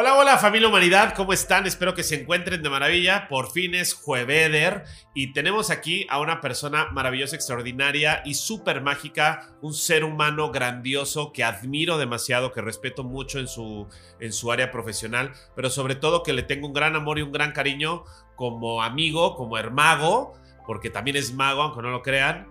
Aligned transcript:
Hola, 0.00 0.14
hola 0.14 0.38
familia 0.38 0.68
humanidad, 0.68 1.12
¿cómo 1.16 1.32
están? 1.32 1.66
Espero 1.66 1.92
que 1.92 2.04
se 2.04 2.20
encuentren 2.20 2.62
de 2.62 2.70
maravilla. 2.70 3.26
Por 3.26 3.50
fin 3.50 3.74
es 3.74 3.94
Jueveder 3.94 4.84
y 5.12 5.32
tenemos 5.32 5.70
aquí 5.70 6.06
a 6.08 6.20
una 6.20 6.40
persona 6.40 6.86
maravillosa, 6.92 7.34
extraordinaria 7.34 8.22
y 8.24 8.34
súper 8.34 8.80
mágica, 8.80 9.56
un 9.60 9.74
ser 9.74 10.04
humano 10.04 10.52
grandioso 10.52 11.32
que 11.32 11.42
admiro 11.42 11.98
demasiado, 11.98 12.52
que 12.52 12.60
respeto 12.60 13.02
mucho 13.02 13.40
en 13.40 13.48
su, 13.48 13.88
en 14.20 14.32
su 14.32 14.52
área 14.52 14.70
profesional, 14.70 15.32
pero 15.56 15.68
sobre 15.68 15.96
todo 15.96 16.22
que 16.22 16.32
le 16.32 16.44
tengo 16.44 16.68
un 16.68 16.74
gran 16.74 16.94
amor 16.94 17.18
y 17.18 17.22
un 17.22 17.32
gran 17.32 17.50
cariño 17.50 18.04
como 18.36 18.84
amigo, 18.84 19.34
como 19.34 19.58
hermago, 19.58 20.34
porque 20.64 20.90
también 20.90 21.16
es 21.16 21.34
mago, 21.34 21.62
aunque 21.62 21.82
no 21.82 21.90
lo 21.90 22.02
crean 22.02 22.46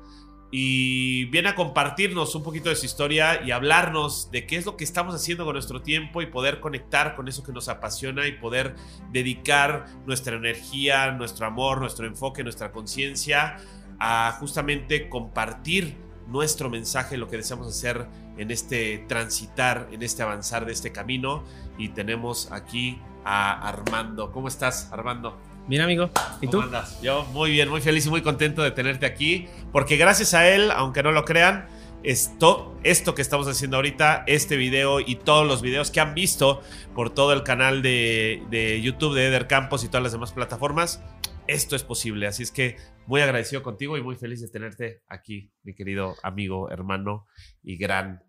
y 0.50 1.25
viene 1.25 1.50
a 1.50 1.55
compartirnos 1.55 2.34
un 2.36 2.43
poquito 2.43 2.70
de 2.70 2.75
su 2.75 2.86
historia 2.86 3.43
y 3.43 3.52
hablarnos 3.52 4.32
de 4.32 4.45
qué 4.45 4.55
es 4.55 4.66
lo 4.66 4.77
que 4.77 4.86
estamos 4.86 5.13
haciendo 5.13 5.43
con 5.43 5.54
nuestro 5.54 5.81
tiempo 5.81 6.21
y 6.21 6.27
poder 6.27 6.62
conectar 6.62 7.16
con 7.16 7.27
eso 7.27 7.43
que 7.43 7.52
nos 7.52 7.68
apasiona 7.68 8.27
y 8.27 8.34
poder 8.34 8.75
dedicar 9.12 9.86
nuestra 10.05 10.38
energía, 10.38 11.12
nuestro 11.12 11.48
amor, 11.48 11.81
nuestro 11.81 12.08
enfoque, 12.08 12.44
nuestra 12.44 12.72
conciencia 12.72 13.58
a 13.99 14.38
justamente 14.39 15.09
compartir 15.09 15.98
nuestro 16.27 16.70
mensaje, 16.70 17.17
lo 17.17 17.27
que 17.27 17.38
deseamos 17.38 17.67
hacer 17.67 18.08
en 18.38 18.52
este 18.52 19.00
transitar, 19.08 19.89
en 19.91 20.03
este 20.03 20.23
avanzar 20.23 20.66
de 20.66 20.73
este 20.73 20.91
camino. 20.91 21.44
Y 21.77 21.89
tenemos 21.89 22.52
aquí 22.52 23.00
a 23.25 23.67
Armando. 23.67 24.31
¿Cómo 24.31 24.48
estás, 24.48 24.91
Armando? 24.91 25.38
Bien, 25.67 25.81
amigo. 25.81 26.09
¿Y 26.39 26.48
tú? 26.48 26.62
Andas? 26.62 27.02
Yo 27.02 27.26
muy 27.34 27.52
bien, 27.52 27.67
muy 27.67 27.81
feliz 27.81 28.05
y 28.05 28.09
muy 28.09 28.21
contento 28.21 28.63
de 28.63 28.71
tenerte 28.71 29.05
aquí, 29.05 29.48
porque 29.73 29.98
gracias 29.98 30.34
a 30.34 30.48
él, 30.48 30.71
aunque 30.71 31.03
no 31.03 31.12
lo 31.12 31.25
crean, 31.25 31.67
esto, 32.03 32.73
esto 32.84 33.13
que 33.13 33.21
estamos 33.21 33.49
haciendo 33.49 33.75
ahorita, 33.75 34.23
este 34.27 34.55
video 34.55 35.02
y 35.02 35.16
todos 35.16 35.45
los 35.45 35.61
videos 35.61 35.91
que 35.91 35.99
han 35.99 36.13
visto 36.13 36.61
por 36.95 37.13
todo 37.13 37.34
el 37.34 37.44
canal 37.44 37.81
de, 37.81 38.44
de 38.49 38.81
YouTube 38.81 39.13
de 39.13 39.27
Eder 39.27 39.48
Campos 39.48 39.84
y 39.84 39.89
todas 39.89 40.03
las 40.03 40.13
demás 40.13 40.31
plataformas, 40.31 41.03
esto 41.47 41.75
es 41.75 41.83
posible. 41.83 42.27
Así 42.27 42.44
es 42.44 42.52
que 42.52 42.77
muy 43.05 43.20
agradecido 43.20 43.61
contigo 43.61 43.97
y 43.97 44.02
muy 44.02 44.16
feliz 44.16 44.39
de 44.39 44.47
tenerte 44.47 45.03
aquí, 45.09 45.52
mi 45.64 45.75
querido 45.75 46.16
amigo, 46.23 46.72
hermano 46.72 47.27
y 47.61 47.75
gran 47.75 48.23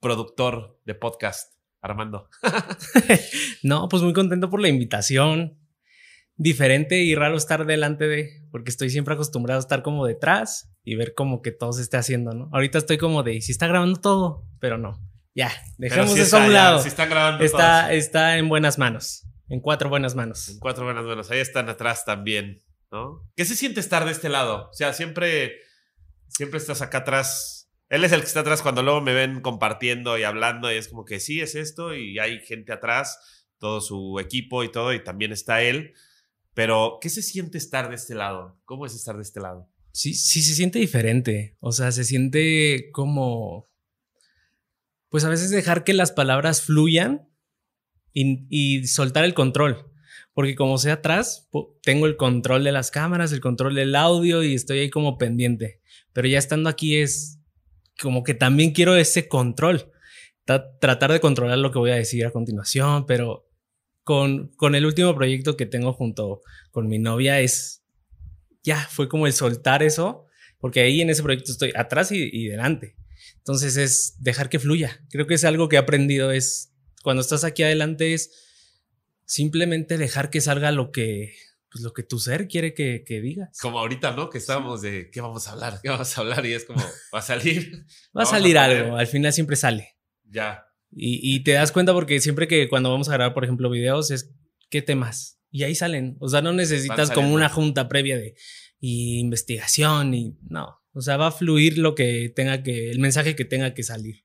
productor 0.00 0.80
de 0.84 0.96
podcast, 0.96 1.54
Armando. 1.80 2.28
no, 3.62 3.88
pues 3.88 4.02
muy 4.02 4.12
contento 4.12 4.50
por 4.50 4.60
la 4.60 4.68
invitación 4.68 5.63
diferente 6.36 6.98
y 7.02 7.14
raro 7.14 7.36
estar 7.36 7.66
delante 7.66 8.06
de, 8.06 8.42
porque 8.50 8.70
estoy 8.70 8.90
siempre 8.90 9.14
acostumbrado 9.14 9.58
a 9.58 9.62
estar 9.62 9.82
como 9.82 10.06
detrás 10.06 10.72
y 10.82 10.96
ver 10.96 11.14
como 11.14 11.42
que 11.42 11.52
todo 11.52 11.72
se 11.72 11.82
esté 11.82 11.96
haciendo, 11.96 12.32
¿no? 12.32 12.48
Ahorita 12.52 12.78
estoy 12.78 12.98
como 12.98 13.22
de, 13.22 13.40
si 13.40 13.52
está 13.52 13.66
grabando 13.66 14.00
todo, 14.00 14.46
pero 14.60 14.78
no. 14.78 15.00
Ya, 15.34 15.52
dejemos 15.78 16.16
eso 16.16 16.38
a 16.38 16.46
un 16.46 16.52
lado. 16.52 16.80
Si 16.80 16.88
está 16.88 17.06
grabando 17.06 17.44
está, 17.44 17.92
está 17.92 18.38
en 18.38 18.48
buenas 18.48 18.78
manos, 18.78 19.26
en 19.48 19.60
cuatro 19.60 19.88
buenas 19.88 20.14
manos. 20.14 20.48
En 20.48 20.58
cuatro 20.58 20.84
buenas 20.84 21.04
manos, 21.04 21.30
ahí 21.30 21.40
están 21.40 21.68
atrás 21.68 22.04
también, 22.04 22.62
¿no? 22.90 23.28
¿Qué 23.36 23.44
se 23.44 23.56
siente 23.56 23.80
estar 23.80 24.04
de 24.04 24.12
este 24.12 24.28
lado? 24.28 24.68
O 24.70 24.74
sea, 24.74 24.92
siempre, 24.92 25.56
siempre 26.28 26.58
estás 26.58 26.82
acá 26.82 26.98
atrás. 26.98 27.70
Él 27.88 28.04
es 28.04 28.12
el 28.12 28.20
que 28.20 28.26
está 28.26 28.40
atrás 28.40 28.62
cuando 28.62 28.82
luego 28.82 29.00
me 29.00 29.12
ven 29.12 29.40
compartiendo 29.40 30.18
y 30.18 30.24
hablando 30.24 30.72
y 30.72 30.76
es 30.76 30.88
como 30.88 31.04
que 31.04 31.20
sí, 31.20 31.40
es 31.40 31.54
esto 31.54 31.94
y 31.94 32.18
hay 32.18 32.40
gente 32.40 32.72
atrás, 32.72 33.46
todo 33.58 33.80
su 33.80 34.18
equipo 34.20 34.64
y 34.64 34.72
todo 34.72 34.92
y 34.94 35.04
también 35.04 35.32
está 35.32 35.62
él 35.62 35.94
pero, 36.54 36.98
¿qué 37.00 37.10
se 37.10 37.22
siente 37.22 37.58
estar 37.58 37.88
de 37.88 37.96
este 37.96 38.14
lado? 38.14 38.60
¿Cómo 38.64 38.86
es 38.86 38.94
estar 38.94 39.16
de 39.16 39.22
este 39.22 39.40
lado? 39.40 39.68
Sí, 39.92 40.14
sí, 40.14 40.42
se 40.42 40.54
siente 40.54 40.78
diferente. 40.78 41.56
O 41.60 41.72
sea, 41.72 41.92
se 41.92 42.04
siente 42.04 42.90
como. 42.92 43.68
Pues 45.08 45.24
a 45.24 45.28
veces 45.28 45.50
dejar 45.50 45.84
que 45.84 45.94
las 45.94 46.12
palabras 46.12 46.62
fluyan 46.62 47.28
y, 48.12 48.86
soltar 48.86 49.24
el 49.24 49.34
control. 49.34 49.90
Porque 50.32 50.56
como 50.56 50.78
sea 50.78 50.94
atrás, 50.94 51.48
tengo 51.82 52.06
el 52.06 52.16
control 52.16 52.64
de 52.64 52.72
las 52.72 52.90
cámaras, 52.90 53.32
el 53.32 53.40
control 53.40 53.74
del 53.76 53.94
audio 53.94 54.42
y 54.42 54.54
estoy 54.54 54.80
ahí 54.80 54.90
como 54.90 55.18
pendiente. 55.18 55.80
Pero 56.12 56.26
ya 56.26 56.38
estando 56.38 56.68
aquí 56.68 56.96
es 56.96 57.38
como 58.00 58.24
que 58.24 58.34
también 58.34 58.72
quiero 58.72 58.96
ese 58.96 59.28
control. 59.28 59.92
tratar 60.44 61.12
de 61.12 61.20
controlar 61.20 61.58
lo 61.58 61.70
que 61.70 61.78
voy 61.78 61.92
a 61.92 61.96
decir 61.96 62.26
a 62.26 62.32
continuación, 62.32 63.06
pero 63.06 63.48
con, 64.04 64.48
con 64.56 64.74
el 64.74 64.86
último 64.86 65.14
proyecto 65.14 65.56
que 65.56 65.66
tengo 65.66 65.92
junto 65.92 66.42
con 66.70 66.86
mi 66.88 66.98
novia 66.98 67.40
es, 67.40 67.82
ya, 68.62 68.76
fue 68.76 69.08
como 69.08 69.26
el 69.26 69.32
soltar 69.32 69.82
eso, 69.82 70.26
porque 70.58 70.80
ahí 70.80 71.00
en 71.00 71.10
ese 71.10 71.22
proyecto 71.22 71.50
estoy 71.50 71.72
atrás 71.74 72.12
y, 72.12 72.46
delante. 72.46 72.96
Entonces 73.38 73.76
es 73.76 74.16
dejar 74.20 74.48
que 74.48 74.58
fluya. 74.58 75.02
Creo 75.10 75.26
que 75.26 75.34
es 75.34 75.44
algo 75.44 75.68
que 75.68 75.76
he 75.76 75.78
aprendido, 75.78 76.30
es 76.30 76.72
cuando 77.02 77.22
estás 77.22 77.44
aquí 77.44 77.62
adelante 77.62 78.14
es 78.14 78.30
simplemente 79.24 79.98
dejar 79.98 80.30
que 80.30 80.40
salga 80.40 80.70
lo 80.70 80.92
que, 80.92 81.34
pues 81.70 81.82
lo 81.82 81.92
que 81.92 82.02
tu 82.02 82.18
ser 82.18 82.46
quiere 82.46 82.74
que, 82.74 83.04
que, 83.06 83.20
digas. 83.20 83.58
Como 83.58 83.78
ahorita, 83.78 84.14
¿no? 84.14 84.28
Que 84.28 84.38
estábamos 84.38 84.82
de 84.82 85.10
qué 85.10 85.20
vamos 85.22 85.48
a 85.48 85.52
hablar, 85.52 85.80
qué 85.82 85.88
vamos 85.88 86.16
a 86.16 86.20
hablar 86.20 86.44
y 86.44 86.52
es 86.52 86.64
como, 86.64 86.82
va 87.14 87.18
a 87.18 87.22
salir. 87.22 87.86
Va 88.16 88.22
a 88.22 88.26
salir 88.26 88.56
algo, 88.58 88.96
al 88.96 89.06
final 89.06 89.32
siempre 89.32 89.56
sale. 89.56 89.96
Ya. 90.24 90.66
Y, 90.96 91.42
te 91.42 91.52
das 91.52 91.72
cuenta 91.72 91.92
porque 91.92 92.20
siempre 92.20 92.46
que 92.46 92.68
cuando 92.68 92.90
vamos 92.90 93.08
a 93.08 93.14
grabar, 93.14 93.34
por 93.34 93.44
ejemplo, 93.44 93.68
videos, 93.68 94.10
es 94.10 94.32
qué 94.70 94.80
temas. 94.80 95.40
Y 95.50 95.64
ahí 95.64 95.74
salen. 95.74 96.16
O 96.20 96.28
sea, 96.28 96.40
no 96.40 96.52
necesitas 96.52 97.10
como 97.10 97.34
una 97.34 97.48
junta 97.48 97.88
previa 97.88 98.16
de 98.16 98.34
investigación 98.80 100.14
y 100.14 100.36
no. 100.48 100.80
O 100.92 101.00
sea, 101.00 101.16
va 101.16 101.28
a 101.28 101.32
fluir 101.32 101.78
lo 101.78 101.94
que 101.94 102.32
tenga 102.34 102.62
que, 102.62 102.90
el 102.90 103.00
mensaje 103.00 103.34
que 103.34 103.44
tenga 103.44 103.74
que 103.74 103.82
salir. 103.82 104.24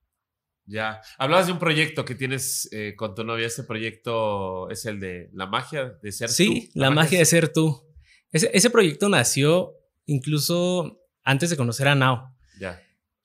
Ya. 0.66 1.02
Hablabas 1.18 1.48
de 1.48 1.54
un 1.54 1.60
proyecto 1.60 2.06
que 2.06 2.14
tienes 2.14 2.70
eh, 2.72 2.94
con 2.96 3.16
tu 3.16 3.24
novia. 3.24 3.48
Ese 3.48 3.64
proyecto 3.64 4.70
es 4.70 4.86
el 4.86 5.00
de 5.00 5.32
la 5.34 5.48
magia 5.48 5.98
de 6.04 6.12
ser 6.12 6.30
tú. 6.30 6.36
Sí, 6.36 6.70
la, 6.76 6.92
magia, 6.92 7.18
de 7.18 7.26
ser 7.26 7.52
tú. 7.52 7.84
Ese, 8.32 8.52
ese 8.54 8.70
proyecto 8.70 9.10
nació 9.10 9.74
incluso 10.06 11.02
antes 11.24 11.50
de 11.50 11.58
conocer 11.58 11.88
a 11.88 11.96
Nao. 11.96 12.36
Ya 12.60 12.80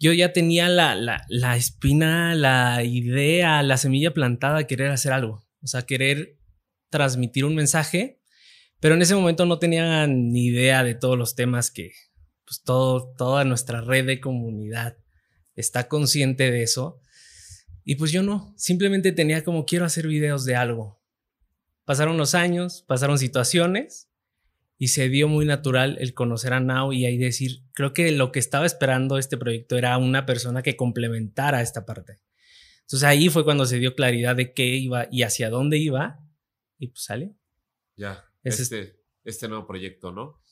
yo 0.05 0.13
ya 0.13 0.35
tenía 0.35 0.69
la, 0.69 0.95
la, 1.29 1.57
espina, 1.57 2.35
la 2.35 2.85
idea, 2.85 3.63
la 3.63 3.79
semilla 3.79 4.13
plantada 4.13 4.67
querer 4.67 4.91
hacer 4.91 5.15
algo. 5.15 5.47
O 5.63 5.67
sea, 5.67 5.87
querer 5.87 6.37
transmitir 6.91 7.47
un 7.47 7.55
mensaje, 7.55 8.21
pero 8.81 8.97
en 8.97 9.01
ese 9.01 9.15
momento 9.15 9.47
no 9.47 9.59
tenía 9.59 10.07
ni 10.07 10.49
idea 10.49 10.85
de 10.85 10.95
todos 10.95 11.17
los 11.17 11.35
temas 11.35 11.71
que 11.71 11.93
pues 12.45 12.61
todo, 12.63 13.15
toda 13.17 13.47
nuestra 13.47 13.81
red 13.81 14.05
de 14.05 14.21
comunidad 14.21 14.99
está 15.55 15.89
consciente 15.89 16.51
de 16.51 16.65
eso. 16.65 17.01
Y 17.83 17.95
pues 17.95 18.13
yo 18.13 18.23
no, 18.23 18.53
simplemente 18.59 19.11
tenía 19.11 19.43
como 19.43 19.65
quiero 19.65 19.87
hacer 19.87 20.07
videos 20.07 20.45
de 20.45 20.55
algo. 20.55 21.01
Pasaron 21.87 22.19
los 22.19 22.35
años, 22.35 22.85
pasaron 22.87 23.19
situaciones 23.19 24.11
y 24.85 24.89
se 24.89 25.09
dio 25.09 25.29
muy 25.29 25.47
natural 25.47 25.97
el 25.99 26.13
conocer 26.13 26.53
a 26.53 26.61
Now 26.61 26.93
y 26.93 27.07
ahí 27.07 27.17
decir, 27.17 27.63
creo 27.73 27.95
que 27.95 28.13
lo 28.13 28.33
que 28.33 28.39
estaba 28.39 28.67
esperando 28.67 29.17
este 29.17 29.39
proyecto 29.39 29.79
era 29.79 29.97
una 29.97 30.27
persona 30.27 30.63
que 30.63 30.77
complementara 30.77 31.63
esta 31.63 31.87
parte. 31.87 32.21
Entonces 32.83 33.05
ahí 33.05 33.31
fue 33.31 33.45
cuando 33.45 33.65
se 33.65 33.79
dio 33.79 33.95
claridad 33.95 34.37
de 34.37 34.53
qué 34.53 34.67
iba 34.67 35.09
y 35.11 35.23
hacia 35.23 35.49
dónde 35.49 35.79
iba 35.79 36.21
y 36.79 36.89
pues 36.89 37.03
salió. 37.03 37.35
Ya, 37.97 38.31
este, 38.43 39.01
este 39.25 39.49
nuevo 39.49 39.67
proyecto, 39.67 40.13
¿no? 40.13 40.43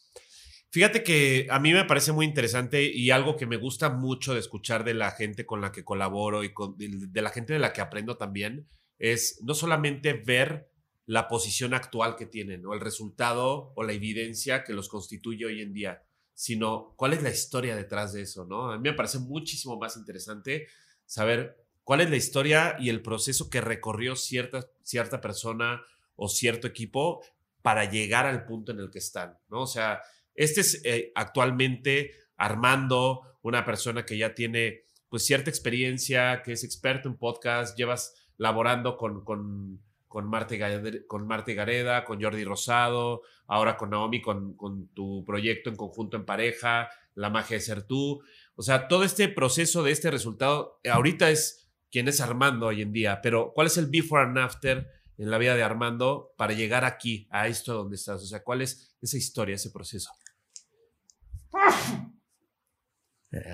Fíjate 0.70 1.02
que 1.02 1.46
a 1.50 1.58
mí 1.58 1.74
me 1.74 1.84
parece 1.84 2.12
muy 2.12 2.24
interesante 2.24 2.82
y 2.82 3.10
algo 3.10 3.36
que 3.36 3.44
me 3.44 3.58
gusta 3.58 3.90
mucho 3.90 4.32
de 4.32 4.40
escuchar 4.40 4.82
de 4.82 4.94
la 4.94 5.10
gente 5.10 5.44
con 5.44 5.60
la 5.60 5.72
que 5.72 5.84
colaboro 5.84 6.42
y 6.42 6.54
de 6.78 7.20
la 7.20 7.28
gente 7.28 7.52
de 7.52 7.58
la 7.58 7.74
que 7.74 7.82
aprendo 7.82 8.16
también 8.16 8.66
es 8.98 9.42
no 9.42 9.52
solamente 9.52 10.14
ver 10.14 10.71
la 11.06 11.28
posición 11.28 11.74
actual 11.74 12.16
que 12.16 12.26
tienen 12.26 12.64
o 12.66 12.74
el 12.74 12.80
resultado 12.80 13.72
o 13.74 13.82
la 13.82 13.92
evidencia 13.92 14.64
que 14.64 14.72
los 14.72 14.88
constituye 14.88 15.46
hoy 15.46 15.60
en 15.60 15.72
día, 15.72 16.04
sino 16.34 16.94
cuál 16.96 17.12
es 17.12 17.22
la 17.22 17.30
historia 17.30 17.76
detrás 17.76 18.12
de 18.12 18.22
eso, 18.22 18.44
¿no? 18.44 18.70
A 18.70 18.78
mí 18.78 18.90
me 18.90 18.96
parece 18.96 19.18
muchísimo 19.18 19.78
más 19.78 19.96
interesante 19.96 20.68
saber 21.04 21.56
cuál 21.84 22.00
es 22.00 22.10
la 22.10 22.16
historia 22.16 22.76
y 22.78 22.88
el 22.88 23.02
proceso 23.02 23.50
que 23.50 23.60
recorrió 23.60 24.16
cierta, 24.16 24.68
cierta 24.82 25.20
persona 25.20 25.82
o 26.16 26.28
cierto 26.28 26.66
equipo 26.66 27.24
para 27.62 27.90
llegar 27.90 28.26
al 28.26 28.44
punto 28.44 28.72
en 28.72 28.80
el 28.80 28.90
que 28.90 28.98
están, 28.98 29.38
¿no? 29.48 29.62
O 29.62 29.66
sea, 29.66 30.02
este 30.34 30.60
es 30.60 30.80
eh, 30.84 31.12
actualmente 31.14 32.12
Armando, 32.36 33.38
una 33.42 33.64
persona 33.64 34.04
que 34.04 34.16
ya 34.16 34.34
tiene 34.34 34.84
pues 35.08 35.24
cierta 35.26 35.50
experiencia, 35.50 36.42
que 36.42 36.52
es 36.52 36.64
experto 36.64 37.08
en 37.08 37.16
podcast, 37.16 37.76
llevas 37.76 38.14
laborando 38.38 38.96
con, 38.96 39.24
con 39.24 39.82
con 40.12 40.28
Marte, 40.28 41.06
con 41.06 41.26
Marte 41.26 41.54
Gareda, 41.54 42.04
con 42.04 42.20
Jordi 42.20 42.44
Rosado, 42.44 43.22
ahora 43.46 43.78
con 43.78 43.88
Naomi, 43.88 44.20
con, 44.20 44.54
con, 44.58 44.88
tu 44.88 45.24
proyecto 45.24 45.70
en 45.70 45.76
conjunto 45.76 46.18
en 46.18 46.26
pareja, 46.26 46.90
La 47.14 47.30
magia 47.30 47.56
de 47.56 47.62
ser 47.62 47.84
tú. 47.84 48.20
O 48.54 48.62
sea, 48.62 48.88
todo 48.88 49.04
este 49.04 49.28
proceso 49.28 49.82
de 49.82 49.90
este 49.90 50.10
resultado, 50.10 50.78
ahorita 50.84 51.30
es 51.30 51.70
quien 51.90 52.08
es 52.08 52.20
Armando 52.20 52.66
hoy 52.66 52.82
en 52.82 52.92
día, 52.92 53.20
pero 53.22 53.52
¿cuál 53.54 53.68
es 53.68 53.78
el 53.78 53.86
before 53.86 54.24
and 54.24 54.36
after 54.36 54.86
en 55.16 55.30
la 55.30 55.38
vida 55.38 55.56
de 55.56 55.62
Armando 55.62 56.34
para 56.36 56.52
llegar 56.52 56.84
aquí, 56.84 57.26
a 57.30 57.48
esto 57.48 57.72
donde 57.72 57.96
estás? 57.96 58.22
O 58.22 58.26
sea, 58.26 58.42
¿cuál 58.42 58.60
es 58.60 58.94
esa 59.00 59.16
historia, 59.16 59.54
ese 59.54 59.70
proceso? 59.70 60.10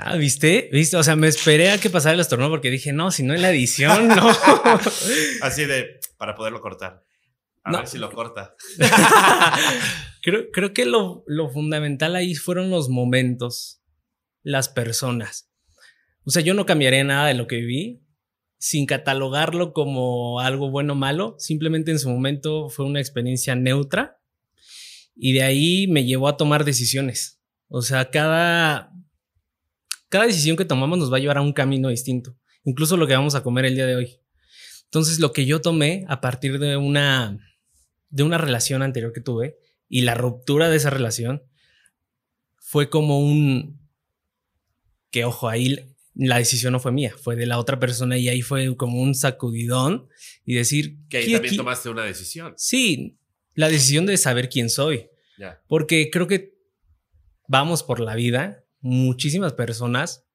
Ah, 0.00 0.16
¿viste? 0.16 0.68
¿Viste? 0.72 0.96
O 0.96 1.04
sea, 1.04 1.14
me 1.14 1.28
esperé 1.28 1.70
a 1.70 1.78
que 1.78 1.88
pasara 1.88 2.14
el 2.14 2.20
estornudo 2.20 2.50
porque 2.50 2.68
dije, 2.68 2.92
no, 2.92 3.12
si 3.12 3.22
no 3.22 3.32
en 3.34 3.42
la 3.42 3.50
edición, 3.50 4.08
no. 4.08 4.28
Así 5.40 5.66
de, 5.66 5.97
para 6.18 6.34
poderlo 6.34 6.60
cortar. 6.60 7.04
A 7.64 7.78
ver 7.78 7.86
si 7.86 7.98
lo 7.98 8.10
corta. 8.10 8.54
creo, 10.22 10.50
creo, 10.52 10.72
que 10.72 10.86
lo, 10.86 11.22
lo 11.26 11.50
fundamental 11.50 12.16
ahí 12.16 12.34
fueron 12.34 12.70
los 12.70 12.88
momentos, 12.88 13.82
las 14.42 14.68
personas. 14.68 15.50
O 16.24 16.30
sea, 16.30 16.42
yo 16.42 16.54
no 16.54 16.66
cambiaría 16.66 17.04
nada 17.04 17.28
de 17.28 17.34
lo 17.34 17.46
que 17.46 17.56
viví 17.56 18.02
sin 18.58 18.86
catalogarlo 18.86 19.72
como 19.72 20.40
algo 20.40 20.70
bueno 20.70 20.92
o 20.92 20.96
malo. 20.96 21.36
Simplemente 21.38 21.90
en 21.90 21.98
su 21.98 22.10
momento 22.10 22.68
fue 22.68 22.84
una 22.84 23.00
experiencia 23.00 23.54
neutra 23.54 24.20
y 25.14 25.32
de 25.32 25.42
ahí 25.42 25.86
me 25.88 26.04
llevó 26.04 26.28
a 26.28 26.36
tomar 26.36 26.64
decisiones. 26.64 27.40
O 27.68 27.82
sea, 27.82 28.10
cada, 28.10 28.92
cada 30.08 30.26
decisión 30.26 30.56
que 30.56 30.64
tomamos 30.64 30.98
nos 30.98 31.12
va 31.12 31.16
a 31.18 31.20
llevar 31.20 31.38
a 31.38 31.42
un 31.42 31.52
camino 31.52 31.88
distinto, 31.88 32.36
incluso 32.64 32.96
lo 32.96 33.06
que 33.06 33.14
vamos 33.14 33.34
a 33.34 33.42
comer 33.42 33.66
el 33.66 33.74
día 33.74 33.86
de 33.86 33.96
hoy. 33.96 34.20
Entonces, 34.88 35.20
lo 35.20 35.32
que 35.32 35.44
yo 35.46 35.60
tomé 35.60 36.04
a 36.08 36.20
partir 36.20 36.58
de 36.58 36.76
una, 36.76 37.38
de 38.10 38.22
una 38.22 38.38
relación 38.38 38.82
anterior 38.82 39.12
que 39.12 39.20
tuve 39.20 39.58
y 39.88 40.02
la 40.02 40.14
ruptura 40.14 40.70
de 40.70 40.76
esa 40.76 40.90
relación 40.90 41.42
fue 42.56 42.90
como 42.90 43.20
un 43.20 43.78
que 45.10 45.24
ojo, 45.24 45.48
ahí 45.48 45.94
la 46.14 46.38
decisión 46.38 46.72
no 46.72 46.80
fue 46.80 46.92
mía, 46.92 47.14
fue 47.18 47.36
de 47.36 47.46
la 47.46 47.58
otra 47.58 47.78
persona 47.78 48.18
y 48.18 48.28
ahí 48.28 48.42
fue 48.42 48.76
como 48.76 49.00
un 49.00 49.14
sacudidón 49.14 50.08
y 50.44 50.54
decir 50.54 50.98
que 51.08 51.18
ahí 51.18 51.32
también 51.32 51.56
tomaste 51.56 51.88
una 51.88 52.04
decisión. 52.04 52.54
Sí, 52.56 53.18
la 53.54 53.68
decisión 53.68 54.06
de 54.06 54.16
saber 54.16 54.48
quién 54.48 54.70
soy. 54.70 55.08
Porque 55.68 56.10
creo 56.10 56.26
que 56.26 56.58
vamos 57.46 57.84
por 57.84 58.00
la 58.00 58.16
vida, 58.16 58.64
muchísimas 58.80 59.52
personas, 59.52 60.26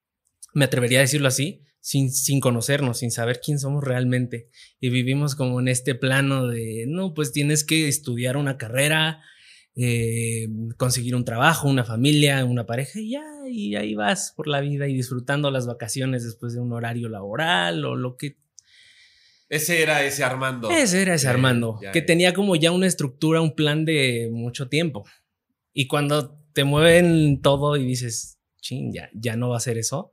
me 0.54 0.66
atrevería 0.66 1.00
a 1.00 1.02
decirlo 1.02 1.28
así, 1.28 1.64
sin, 1.84 2.14
sin 2.14 2.40
conocernos, 2.40 3.00
sin 3.00 3.12
saber 3.12 3.42
quién 3.44 3.60
somos 3.60 3.84
realmente. 3.84 4.48
Y 4.80 4.90
vivimos 4.90 5.36
como 5.36 5.60
en 5.60 5.68
este 5.68 5.96
plano 5.96 6.48
de, 6.48 6.86
no, 6.88 7.14
pues 7.14 7.34
tienes 7.34 7.66
que 7.66 7.90
estudiar 7.90 8.38
una 8.38 8.58
carrera, 8.58 9.22
eh, 9.76 10.48
conseguir 10.78 11.14
un 11.14 11.26
trabajo, 11.26 11.68
una 11.68 11.84
familia, 11.84 12.46
una 12.46 12.66
pareja 12.66 13.02
y 13.02 13.12
ya, 13.12 13.26
y 13.50 13.76
ahí 13.76 13.96
vas 13.96 14.34
por 14.34 14.48
la 14.48 14.62
vida 14.62 14.88
y 14.88 14.94
disfrutando 14.94 15.52
las 15.52 15.68
vacaciones 15.68 16.24
después 16.24 16.54
de 16.54 16.62
un 16.62 16.72
horario 16.72 17.10
laboral 17.10 17.84
o 17.84 17.98
lo 17.98 18.16
que... 18.16 18.38
Ese 19.50 19.84
era 19.84 20.06
ese 20.06 20.24
Armando. 20.24 20.72
Ese 20.72 21.02
era 21.02 21.16
ese 21.16 21.28
Armando, 21.28 21.82
que 21.92 22.02
tenía 22.02 22.34
como 22.34 22.56
ya 22.56 22.72
una 22.72 22.88
estructura, 22.88 23.42
un 23.42 23.56
plan 23.56 23.84
de 23.84 24.30
mucho 24.32 24.70
tiempo. 24.70 25.04
Y 25.74 25.88
cuando 25.88 26.40
te 26.54 26.64
mueven 26.64 27.42
todo 27.42 27.76
y 27.76 27.86
dices, 27.86 28.40
ching, 28.62 28.94
ya, 28.94 29.10
ya 29.14 29.36
no 29.36 29.50
va 29.50 29.58
a 29.58 29.60
ser 29.60 29.78
eso. 29.78 30.13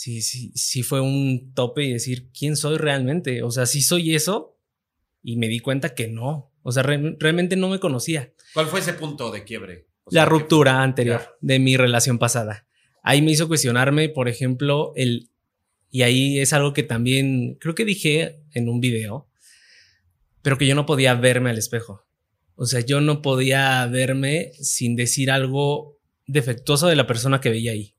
Sí, 0.00 0.22
sí, 0.22 0.50
sí 0.54 0.82
fue 0.82 1.02
un 1.02 1.52
tope 1.52 1.84
y 1.84 1.92
decir, 1.92 2.30
¿quién 2.32 2.56
soy 2.56 2.78
realmente? 2.78 3.42
O 3.42 3.50
sea, 3.50 3.66
sí 3.66 3.82
soy 3.82 4.14
eso. 4.14 4.56
Y 5.22 5.36
me 5.36 5.46
di 5.46 5.60
cuenta 5.60 5.94
que 5.94 6.08
no. 6.08 6.50
O 6.62 6.72
sea, 6.72 6.82
realmente 6.82 7.54
no 7.54 7.68
me 7.68 7.80
conocía. 7.80 8.32
¿Cuál 8.54 8.68
fue 8.68 8.80
ese 8.80 8.94
punto 8.94 9.30
de 9.30 9.44
quiebre? 9.44 9.88
la 10.10 10.24
ruptura 10.24 10.82
anterior 10.82 11.36
de 11.42 11.58
mi 11.58 11.76
relación 11.76 12.18
pasada. 12.18 12.66
Ahí 13.02 13.20
me 13.20 13.30
hizo 13.30 13.46
cuestionarme, 13.46 14.08
por 14.08 14.26
ejemplo, 14.30 14.94
el... 14.96 15.28
Y 15.90 16.00
ahí 16.00 16.38
es 16.38 16.54
algo 16.54 16.72
que 16.72 16.82
también 16.82 17.58
creo 17.60 17.74
que 17.74 17.84
dije 17.84 18.40
en 18.54 18.70
un 18.70 18.80
video, 18.80 19.28
pero 20.40 20.56
que 20.56 20.66
yo 20.66 20.74
no 20.74 20.86
podía 20.86 21.12
verme 21.12 21.50
al 21.50 21.58
espejo. 21.58 22.06
O 22.54 22.64
sea, 22.64 22.80
yo 22.80 23.02
no 23.02 23.20
podía 23.20 23.84
verme 23.84 24.52
sin 24.62 24.96
decir 24.96 25.30
algo 25.30 25.98
defectuoso 26.26 26.86
de 26.86 26.96
la 26.96 27.06
persona 27.06 27.42
que 27.42 27.50
veía 27.50 27.72
ahí. 27.72 27.94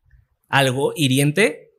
Algo 0.50 0.94
hiriente. 0.96 1.71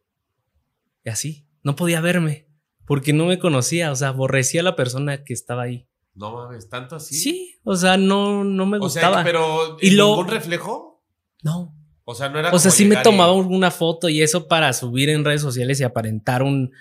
Y 1.04 1.10
así. 1.10 1.46
No 1.62 1.76
podía 1.76 2.00
verme. 2.00 2.48
Porque 2.86 3.12
no 3.12 3.26
me 3.26 3.38
conocía. 3.38 3.92
O 3.92 3.96
sea, 3.96 4.08
aborrecía 4.08 4.60
a 4.60 4.64
la 4.64 4.76
persona 4.76 5.24
que 5.24 5.32
estaba 5.32 5.62
ahí. 5.62 5.88
No 6.14 6.32
mames, 6.32 6.68
tanto 6.68 6.96
así. 6.96 7.14
Sí, 7.14 7.58
o 7.64 7.74
sea, 7.74 7.96
no, 7.96 8.44
no 8.44 8.66
me 8.66 8.78
gustaba. 8.78 9.10
O 9.10 9.14
sea, 9.14 9.24
pero 9.24 9.76
¿y 9.80 9.90
ningún 9.90 10.28
reflejo? 10.28 11.02
No. 11.42 11.74
O 12.04 12.14
sea, 12.14 12.28
no 12.28 12.38
era 12.38 12.50
O 12.50 12.58
sea, 12.58 12.70
sí 12.70 12.84
me 12.84 12.96
tomaba 12.96 13.32
una 13.32 13.70
foto 13.70 14.08
y 14.08 14.22
eso 14.22 14.48
para 14.48 14.72
subir 14.72 15.08
en 15.08 15.24
redes 15.24 15.40
sociales 15.40 15.80
y 15.80 15.84
aparentar 15.84 16.42
un 16.42 16.72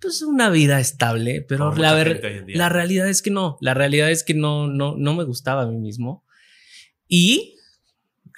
pues 0.00 0.22
una 0.22 0.48
vida 0.48 0.80
estable, 0.80 1.44
pero 1.46 1.74
la, 1.74 1.92
la 2.46 2.68
realidad 2.70 3.08
es 3.08 3.20
que 3.20 3.30
no, 3.30 3.58
la 3.60 3.74
realidad 3.74 4.10
es 4.10 4.24
que 4.24 4.32
no, 4.32 4.66
no, 4.66 4.96
no 4.96 5.14
me 5.14 5.24
gustaba 5.24 5.62
a 5.62 5.66
mí 5.66 5.76
mismo. 5.76 6.24
Y 7.06 7.56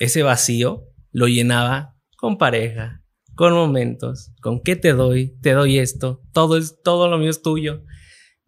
ese 0.00 0.22
vacío 0.22 0.88
lo 1.12 1.28
llenaba 1.28 1.96
con 2.16 2.36
pareja, 2.36 3.01
con 3.34 3.54
momentos, 3.54 4.32
con 4.40 4.60
qué 4.60 4.76
te 4.76 4.92
doy, 4.92 5.36
te 5.40 5.52
doy 5.52 5.78
esto, 5.78 6.22
todo 6.32 6.56
es, 6.56 6.82
todo 6.82 7.08
lo 7.08 7.18
mío 7.18 7.30
es 7.30 7.42
tuyo. 7.42 7.84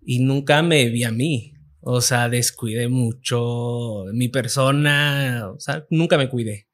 Y 0.06 0.18
nunca 0.18 0.62
me 0.62 0.88
vi 0.90 1.04
a 1.04 1.10
mí. 1.10 1.54
O 1.80 2.00
sea, 2.00 2.28
descuidé 2.28 2.88
mucho 2.88 4.04
mi 4.12 4.28
persona, 4.28 5.50
o 5.54 5.60
sea, 5.60 5.86
nunca 5.90 6.16
me 6.16 6.30
cuidé. 6.30 6.66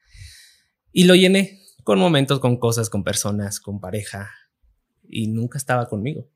Y 0.93 1.05
lo 1.05 1.15
llené 1.15 1.61
con 1.83 1.99
momentos, 1.99 2.39
con 2.39 2.59
cosas, 2.59 2.91
con 2.91 3.03
personas, 3.03 3.59
con 3.59 3.81
pareja, 3.81 4.31
y 5.09 5.27
nunca 5.27 5.59
estaba 5.59 5.89
conmigo. 5.89 6.29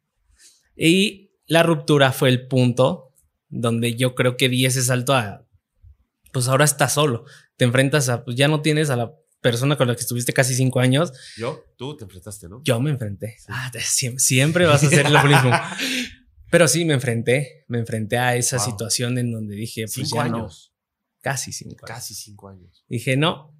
Y 0.76 1.30
la 1.46 1.62
ruptura 1.62 2.12
fue 2.12 2.28
el 2.28 2.48
punto 2.48 3.12
donde 3.48 3.94
yo 3.94 4.14
creo 4.14 4.36
que 4.36 4.48
di 4.48 4.66
ese 4.66 4.82
salto 4.82 5.14
a, 5.14 5.46
pues 6.32 6.48
ahora 6.48 6.64
estás 6.64 6.94
solo, 6.94 7.24
te 7.56 7.64
enfrentas 7.64 8.08
a, 8.08 8.24
pues 8.24 8.36
ya 8.36 8.48
no 8.48 8.60
tienes 8.60 8.90
a 8.90 8.96
la 8.96 9.14
persona 9.44 9.76
con 9.76 9.86
la 9.86 9.94
que 9.94 10.00
estuviste 10.00 10.32
casi 10.32 10.54
cinco 10.54 10.80
años. 10.80 11.12
Yo, 11.36 11.66
tú 11.76 11.98
te 11.98 12.04
enfrentaste, 12.04 12.48
¿no? 12.48 12.62
Yo 12.64 12.80
me 12.80 12.90
enfrenté. 12.90 13.36
Ah, 13.48 13.70
siempre, 14.16 14.64
vas 14.64 14.82
a 14.82 14.86
hacer 14.86 15.10
lo 15.10 15.22
mismo. 15.22 15.50
Pero 16.50 16.66
sí, 16.66 16.86
me 16.86 16.94
enfrenté, 16.94 17.66
me 17.68 17.78
enfrenté 17.78 18.16
a 18.16 18.36
esa 18.36 18.58
situación 18.58 19.18
en 19.18 19.32
donde 19.32 19.54
dije, 19.54 19.82
pues 19.82 19.92
cinco 19.92 20.20
años. 20.22 20.72
Casi 21.20 21.52
cinco 21.52 21.84
años. 21.84 21.96
Casi 21.96 22.14
cinco 22.14 22.48
años. 22.48 22.86
Dije, 22.88 23.18
no, 23.18 23.54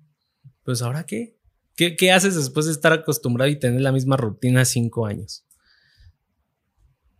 pues 0.62 0.80
ahora 0.80 1.04
qué? 1.04 1.38
qué? 1.76 1.96
¿Qué 1.96 2.12
haces 2.12 2.34
después 2.34 2.64
de 2.64 2.72
estar 2.72 2.94
acostumbrado 2.94 3.50
y 3.50 3.58
tener 3.58 3.82
la 3.82 3.92
misma 3.92 4.16
rutina 4.16 4.64
cinco 4.64 5.04
años? 5.04 5.44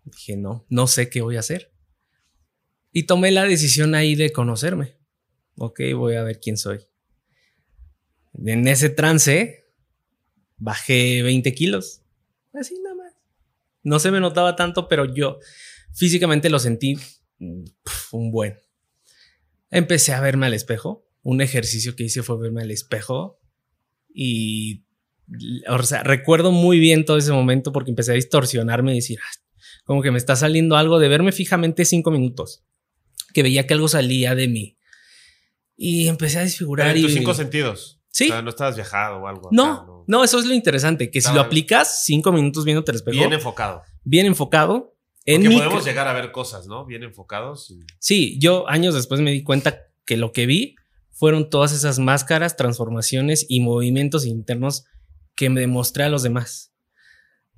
Dije, 0.04 0.38
no, 0.38 0.64
no 0.70 0.86
sé 0.86 1.10
qué 1.10 1.20
voy 1.20 1.36
a 1.36 1.40
hacer. 1.40 1.74
Y 2.92 3.02
tomé 3.02 3.30
la 3.30 3.44
decisión 3.44 3.94
ahí 3.94 4.14
de 4.14 4.32
conocerme. 4.32 4.96
Ok, 5.56 5.80
voy 5.94 6.14
a 6.14 6.22
ver 6.22 6.40
quién 6.40 6.56
soy. 6.56 6.80
En 8.42 8.66
ese 8.66 8.88
trance 8.88 9.64
bajé 10.56 11.22
20 11.22 11.54
kilos. 11.54 12.02
Así 12.52 12.78
nada 12.82 12.96
más. 12.96 13.12
No 13.82 13.98
se 13.98 14.10
me 14.10 14.20
notaba 14.20 14.56
tanto, 14.56 14.88
pero 14.88 15.12
yo 15.12 15.38
físicamente 15.92 16.50
lo 16.50 16.58
sentí 16.58 16.96
un 17.38 18.30
buen. 18.30 18.58
Empecé 19.70 20.12
a 20.12 20.20
verme 20.20 20.46
al 20.46 20.54
espejo. 20.54 21.06
Un 21.22 21.40
ejercicio 21.40 21.96
que 21.96 22.04
hice 22.04 22.22
fue 22.22 22.38
verme 22.38 22.62
al 22.62 22.70
espejo 22.70 23.40
y, 24.14 24.84
o 25.68 25.82
sea, 25.82 26.02
recuerdo 26.04 26.52
muy 26.52 26.78
bien 26.78 27.04
todo 27.04 27.16
ese 27.18 27.32
momento 27.32 27.72
porque 27.72 27.90
empecé 27.90 28.12
a 28.12 28.14
distorsionarme 28.14 28.92
y 28.92 28.96
decir, 28.96 29.18
ah, 29.20 29.40
como 29.84 30.02
que 30.02 30.12
me 30.12 30.18
está 30.18 30.36
saliendo 30.36 30.76
algo 30.76 30.98
de 30.98 31.08
verme 31.08 31.32
fijamente 31.32 31.84
cinco 31.84 32.10
minutos, 32.10 32.64
que 33.32 33.42
veía 33.42 33.66
que 33.66 33.74
algo 33.74 33.88
salía 33.88 34.34
de 34.34 34.48
mí. 34.48 34.78
Y 35.76 36.06
empecé 36.06 36.38
a 36.38 36.42
desfigurar. 36.42 36.96
en 36.96 37.02
tus 37.02 37.14
cinco 37.14 37.34
sentidos. 37.34 38.00
Sí. 38.14 38.26
O 38.26 38.28
sea, 38.28 38.42
no 38.42 38.50
estabas 38.50 38.76
viajado 38.76 39.16
o 39.16 39.26
algo. 39.26 39.48
No, 39.50 40.04
no, 40.06 40.22
eso 40.22 40.38
es 40.38 40.46
lo 40.46 40.54
interesante, 40.54 41.10
que 41.10 41.20
si 41.20 41.32
lo 41.34 41.40
aplicas 41.40 42.04
cinco 42.04 42.30
minutos 42.30 42.64
viendo 42.64 42.84
el 42.86 42.94
espejo. 42.94 43.18
Bien 43.18 43.32
enfocado. 43.32 43.82
Bien 44.04 44.24
enfocado. 44.26 44.94
En 45.24 45.42
Porque 45.42 45.56
podemos 45.56 45.84
llegar 45.84 46.06
a 46.06 46.12
ver 46.12 46.30
cosas, 46.30 46.68
¿no? 46.68 46.86
Bien 46.86 47.02
enfocados. 47.02 47.74
Sí, 47.98 48.38
yo 48.38 48.68
años 48.68 48.94
después 48.94 49.20
me 49.20 49.32
di 49.32 49.42
cuenta 49.42 49.88
que 50.04 50.16
lo 50.16 50.30
que 50.30 50.46
vi 50.46 50.76
fueron 51.10 51.50
todas 51.50 51.72
esas 51.72 51.98
máscaras, 51.98 52.56
transformaciones 52.56 53.46
y 53.48 53.58
movimientos 53.58 54.26
internos 54.26 54.84
que 55.34 55.50
me 55.50 55.60
demostré 55.60 56.04
a 56.04 56.08
los 56.08 56.22
demás. 56.22 56.72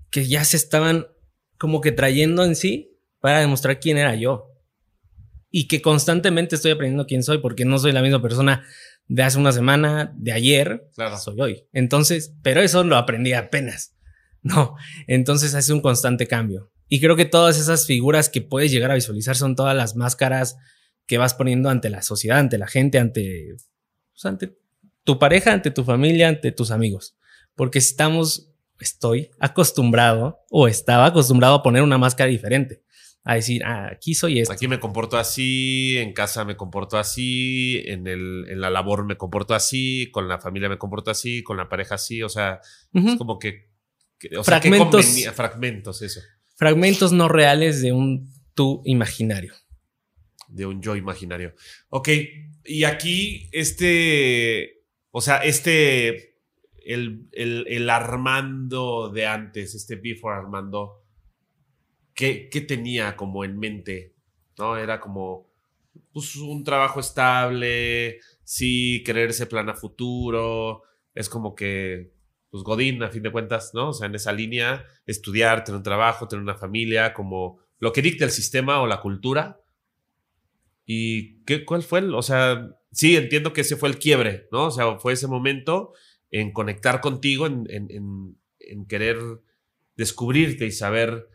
Que 0.08 0.26
ya 0.26 0.42
se 0.46 0.56
estaban 0.56 1.06
como 1.58 1.82
que 1.82 1.92
trayendo 1.92 2.44
en 2.44 2.56
sí 2.56 2.96
para 3.20 3.40
demostrar 3.40 3.78
quién 3.78 3.98
era 3.98 4.14
yo. 4.14 4.52
Y 5.50 5.68
que 5.68 5.82
constantemente 5.82 6.56
estoy 6.56 6.70
aprendiendo 6.70 7.06
quién 7.06 7.22
soy, 7.22 7.38
porque 7.38 7.66
no 7.66 7.78
soy 7.78 7.92
la 7.92 8.00
misma 8.00 8.22
persona 8.22 8.64
de 9.08 9.22
hace 9.22 9.38
una 9.38 9.52
semana, 9.52 10.12
de 10.16 10.32
ayer, 10.32 10.88
claro. 10.94 11.16
soy 11.18 11.40
hoy. 11.40 11.64
Entonces, 11.72 12.34
pero 12.42 12.60
eso 12.60 12.82
lo 12.84 12.96
aprendí 12.96 13.32
apenas. 13.32 13.92
No, 14.42 14.76
entonces 15.08 15.56
hace 15.56 15.72
un 15.72 15.80
constante 15.80 16.28
cambio. 16.28 16.70
Y 16.88 17.00
creo 17.00 17.16
que 17.16 17.24
todas 17.24 17.58
esas 17.58 17.84
figuras 17.84 18.28
que 18.28 18.42
puedes 18.42 18.70
llegar 18.70 18.92
a 18.92 18.94
visualizar 18.94 19.34
son 19.34 19.56
todas 19.56 19.74
las 19.74 19.96
máscaras 19.96 20.56
que 21.04 21.18
vas 21.18 21.34
poniendo 21.34 21.68
ante 21.68 21.90
la 21.90 22.00
sociedad, 22.02 22.38
ante 22.38 22.56
la 22.56 22.68
gente, 22.68 23.00
ante, 23.00 23.56
pues, 24.12 24.24
ante 24.24 24.56
tu 25.02 25.18
pareja, 25.18 25.52
ante 25.52 25.72
tu 25.72 25.82
familia, 25.82 26.28
ante 26.28 26.52
tus 26.52 26.70
amigos. 26.70 27.16
Porque 27.56 27.80
estamos 27.80 28.52
estoy 28.80 29.30
acostumbrado 29.38 30.40
o 30.50 30.68
estaba 30.68 31.06
acostumbrado 31.06 31.56
a 31.56 31.62
poner 31.62 31.82
una 31.82 31.98
máscara 31.98 32.30
diferente. 32.30 32.82
A 33.28 33.34
decir, 33.34 33.64
ah, 33.64 33.90
aquí 33.90 34.14
soy 34.14 34.38
esto. 34.38 34.52
Aquí 34.52 34.68
me 34.68 34.78
comporto 34.78 35.18
así, 35.18 35.98
en 35.98 36.12
casa 36.12 36.44
me 36.44 36.56
comporto 36.56 36.96
así, 36.96 37.82
en, 37.84 38.06
el, 38.06 38.46
en 38.48 38.60
la 38.60 38.70
labor 38.70 39.04
me 39.04 39.16
comporto 39.16 39.52
así, 39.52 40.10
con 40.12 40.28
la 40.28 40.38
familia 40.38 40.68
me 40.68 40.78
comporto 40.78 41.10
así, 41.10 41.42
con 41.42 41.56
la 41.56 41.68
pareja 41.68 41.96
así. 41.96 42.22
O 42.22 42.28
sea, 42.28 42.60
es 42.92 43.16
como 43.16 43.40
que. 43.40 43.72
fragmentos. 44.44 45.24
fragmentos, 45.34 46.02
eso. 46.02 46.20
Fragmentos 46.54 47.10
no 47.10 47.28
reales 47.28 47.82
de 47.82 47.90
un 47.90 48.32
tu 48.54 48.80
imaginario. 48.84 49.54
De 50.48 50.64
un 50.64 50.80
yo 50.80 50.94
imaginario. 50.94 51.52
Ok, 51.88 52.08
y 52.64 52.84
aquí 52.84 53.48
este, 53.50 54.84
o 55.10 55.20
sea, 55.20 55.38
este, 55.38 56.36
el, 56.84 57.28
el, 57.32 57.90
Armando 57.90 59.10
de 59.10 59.26
antes, 59.26 59.74
este 59.74 59.96
Before 59.96 60.36
Armando, 60.36 61.05
¿qué, 62.16 62.48
¿qué, 62.50 62.60
tenía 62.60 63.14
como 63.14 63.44
en 63.44 63.58
mente? 63.58 64.16
¿No? 64.58 64.76
Era 64.76 64.98
como 64.98 65.48
pues, 66.12 66.34
un 66.36 66.64
trabajo 66.64 66.98
estable, 66.98 68.18
sí, 68.42 69.04
quererse 69.04 69.46
plan 69.46 69.68
a 69.68 69.74
futuro, 69.74 70.82
es 71.14 71.28
como 71.28 71.54
que, 71.54 72.12
pues 72.50 72.64
Godín, 72.64 73.02
a 73.02 73.10
fin 73.10 73.22
de 73.22 73.32
cuentas, 73.32 73.72
¿no? 73.74 73.90
O 73.90 73.92
sea, 73.92 74.06
en 74.08 74.14
esa 74.14 74.32
línea, 74.32 74.84
estudiar, 75.06 75.62
tener 75.62 75.78
un 75.78 75.84
trabajo, 75.84 76.26
tener 76.26 76.42
una 76.42 76.56
familia, 76.56 77.14
como 77.14 77.60
lo 77.78 77.92
que 77.92 78.02
dicta 78.02 78.24
el 78.24 78.30
sistema 78.30 78.80
o 78.80 78.86
la 78.86 79.00
cultura. 79.00 79.60
¿Y 80.84 81.42
qué, 81.44 81.64
cuál 81.64 81.82
fue 81.82 82.00
el? 82.00 82.14
O 82.14 82.22
sea, 82.22 82.70
sí, 82.92 83.16
entiendo 83.16 83.52
que 83.52 83.62
ese 83.62 83.76
fue 83.76 83.88
el 83.88 83.98
quiebre, 83.98 84.48
¿no? 84.52 84.66
O 84.66 84.70
sea, 84.70 84.98
fue 84.98 85.12
ese 85.12 85.26
momento 85.26 85.92
en 86.30 86.52
conectar 86.52 87.00
contigo, 87.00 87.46
en, 87.46 87.66
en, 87.68 88.86
querer 88.88 89.18
descubrirte 89.96 90.66
y 90.66 90.72
saber 90.72 91.28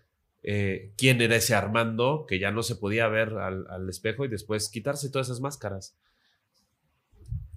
eh, 0.43 0.93
quién 0.97 1.21
era 1.21 1.35
ese 1.35 1.53
Armando 1.53 2.25
que 2.27 2.39
ya 2.39 2.51
no 2.51 2.63
se 2.63 2.75
podía 2.75 3.07
ver 3.07 3.33
al, 3.33 3.87
espejo 3.89 4.25
y 4.25 4.27
después 4.27 4.69
quitarse 4.69 5.09
todas 5.09 5.27
esas 5.27 5.39
máscaras. 5.39 5.95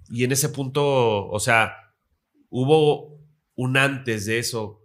Y 0.09 0.23
en 0.23 0.31
ese 0.31 0.49
punto, 0.49 1.27
o 1.27 1.39
sea, 1.39 1.73
hubo 2.49 3.19
un 3.55 3.77
antes 3.77 4.25
de 4.25 4.37
eso. 4.37 4.81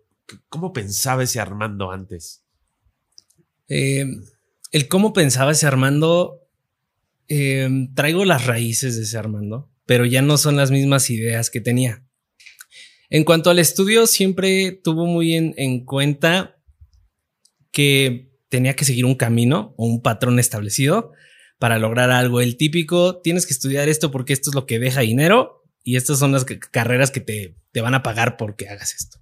¿Cómo 0.48 0.72
pensaba 0.72 1.24
ese 1.24 1.40
Armando 1.40 1.90
antes? 1.90 2.44
Eh, 3.68 4.06
el 4.72 4.88
cómo 4.88 5.12
pensaba 5.12 5.52
ese 5.52 5.66
Armando, 5.66 6.48
eh, 7.28 7.68
traigo 7.94 8.24
las 8.24 8.46
raíces 8.46 8.96
de 8.96 9.02
ese 9.02 9.18
Armando, 9.18 9.70
pero 9.84 10.06
ya 10.06 10.22
no 10.22 10.38
son 10.38 10.56
las 10.56 10.70
mismas 10.70 11.10
ideas 11.10 11.50
que 11.50 11.60
tenía. 11.60 12.02
En 13.10 13.24
cuanto 13.24 13.50
al 13.50 13.58
estudio, 13.58 14.06
siempre 14.06 14.72
tuvo 14.72 15.04
muy 15.04 15.34
en 15.34 15.84
cuenta 15.84 16.59
que 17.70 18.30
tenía 18.48 18.74
que 18.74 18.84
seguir 18.84 19.04
un 19.04 19.14
camino 19.14 19.74
o 19.76 19.86
un 19.86 20.02
patrón 20.02 20.38
establecido 20.38 21.12
para 21.58 21.78
lograr 21.78 22.10
algo. 22.10 22.40
El 22.40 22.56
típico, 22.56 23.20
tienes 23.20 23.46
que 23.46 23.52
estudiar 23.52 23.88
esto 23.88 24.10
porque 24.10 24.32
esto 24.32 24.50
es 24.50 24.54
lo 24.54 24.66
que 24.66 24.78
deja 24.78 25.00
dinero 25.00 25.62
y 25.84 25.96
estas 25.96 26.18
son 26.18 26.32
las 26.32 26.44
carreras 26.44 27.10
que 27.10 27.20
te, 27.20 27.56
te 27.72 27.80
van 27.80 27.94
a 27.94 28.02
pagar 28.02 28.36
porque 28.36 28.68
hagas 28.68 28.94
esto. 28.94 29.18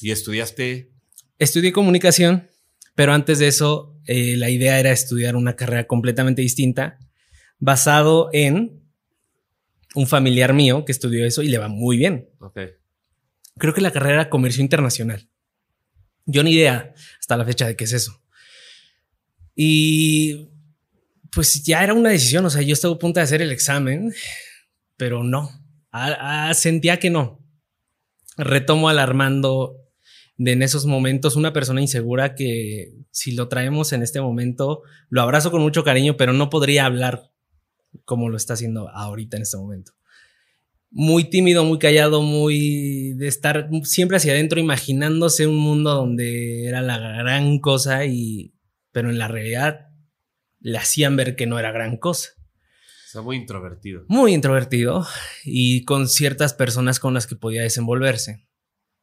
¿Y 0.00 0.10
estudiaste? 0.10 0.90
Estudié 1.38 1.72
comunicación 1.72 2.48
pero 2.96 3.12
antes 3.12 3.38
de 3.38 3.46
eso, 3.46 3.94
eh, 4.06 4.36
la 4.36 4.50
idea 4.50 4.80
era 4.80 4.90
estudiar 4.90 5.36
una 5.36 5.54
carrera 5.54 5.86
completamente 5.86 6.40
distinta, 6.40 6.98
basado 7.58 8.30
en 8.32 8.82
un 9.94 10.06
familiar 10.06 10.54
mío 10.54 10.84
que 10.84 10.92
estudió 10.92 11.26
eso 11.26 11.42
y 11.42 11.48
le 11.48 11.58
va 11.58 11.68
muy 11.68 11.98
bien. 11.98 12.30
Creo 13.58 13.74
que 13.74 13.82
la 13.82 13.92
carrera 13.92 14.22
era 14.22 14.30
comercio 14.30 14.62
internacional. 14.62 15.28
Yo 16.26 16.42
ni 16.42 16.52
idea 16.52 16.92
hasta 17.18 17.36
la 17.36 17.44
fecha 17.44 17.66
de 17.66 17.76
qué 17.76 17.84
es 17.84 17.92
eso. 17.92 18.20
Y 19.54 20.50
pues 21.32 21.62
ya 21.64 21.82
era 21.82 21.94
una 21.94 22.10
decisión, 22.10 22.44
o 22.44 22.50
sea, 22.50 22.62
yo 22.62 22.74
estaba 22.74 22.94
a 22.94 22.98
punto 22.98 23.20
de 23.20 23.24
hacer 23.24 23.42
el 23.42 23.52
examen, 23.52 24.12
pero 24.96 25.24
no, 25.24 25.50
sentía 26.52 26.98
que 26.98 27.10
no. 27.10 27.42
Retomo 28.36 28.88
alarmando 28.88 29.76
de 30.36 30.52
en 30.52 30.62
esos 30.62 30.84
momentos 30.84 31.36
una 31.36 31.52
persona 31.54 31.80
insegura 31.80 32.34
que 32.34 32.92
si 33.10 33.32
lo 33.32 33.48
traemos 33.48 33.92
en 33.92 34.02
este 34.02 34.20
momento, 34.20 34.82
lo 35.08 35.22
abrazo 35.22 35.50
con 35.50 35.62
mucho 35.62 35.84
cariño, 35.84 36.16
pero 36.18 36.34
no 36.34 36.50
podría 36.50 36.84
hablar 36.84 37.30
como 38.04 38.28
lo 38.28 38.36
está 38.36 38.54
haciendo 38.54 38.90
ahorita 38.90 39.38
en 39.38 39.42
este 39.42 39.56
momento. 39.56 39.95
Muy 40.98 41.24
tímido, 41.24 41.62
muy 41.62 41.78
callado, 41.78 42.22
muy 42.22 43.12
de 43.16 43.28
estar 43.28 43.68
siempre 43.82 44.16
hacia 44.16 44.32
adentro 44.32 44.58
imaginándose 44.58 45.46
un 45.46 45.58
mundo 45.58 45.92
donde 45.92 46.64
era 46.64 46.80
la 46.80 46.96
gran 46.96 47.58
cosa 47.58 48.06
y 48.06 48.54
pero 48.92 49.10
en 49.10 49.18
la 49.18 49.28
realidad 49.28 49.90
le 50.58 50.78
hacían 50.78 51.16
ver 51.16 51.36
que 51.36 51.46
no 51.46 51.58
era 51.58 51.70
gran 51.70 51.98
cosa. 51.98 52.30
Está 53.04 53.20
muy 53.20 53.36
introvertido. 53.36 54.06
Muy 54.08 54.32
introvertido 54.32 55.06
y 55.44 55.84
con 55.84 56.08
ciertas 56.08 56.54
personas 56.54 56.98
con 56.98 57.12
las 57.12 57.26
que 57.26 57.36
podía 57.36 57.60
desenvolverse. 57.60 58.48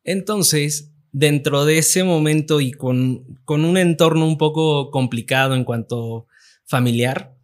Entonces, 0.03 0.95
dentro 1.12 1.63
de 1.63 1.77
ese 1.77 2.03
momento 2.03 2.59
y 2.59 2.71
con, 2.71 3.39
con 3.45 3.65
un 3.65 3.77
entorno 3.77 4.25
un 4.25 4.39
poco 4.39 4.89
complicado 4.89 5.53
en 5.53 5.63
cuanto 5.63 6.25
familiar, 6.65 7.38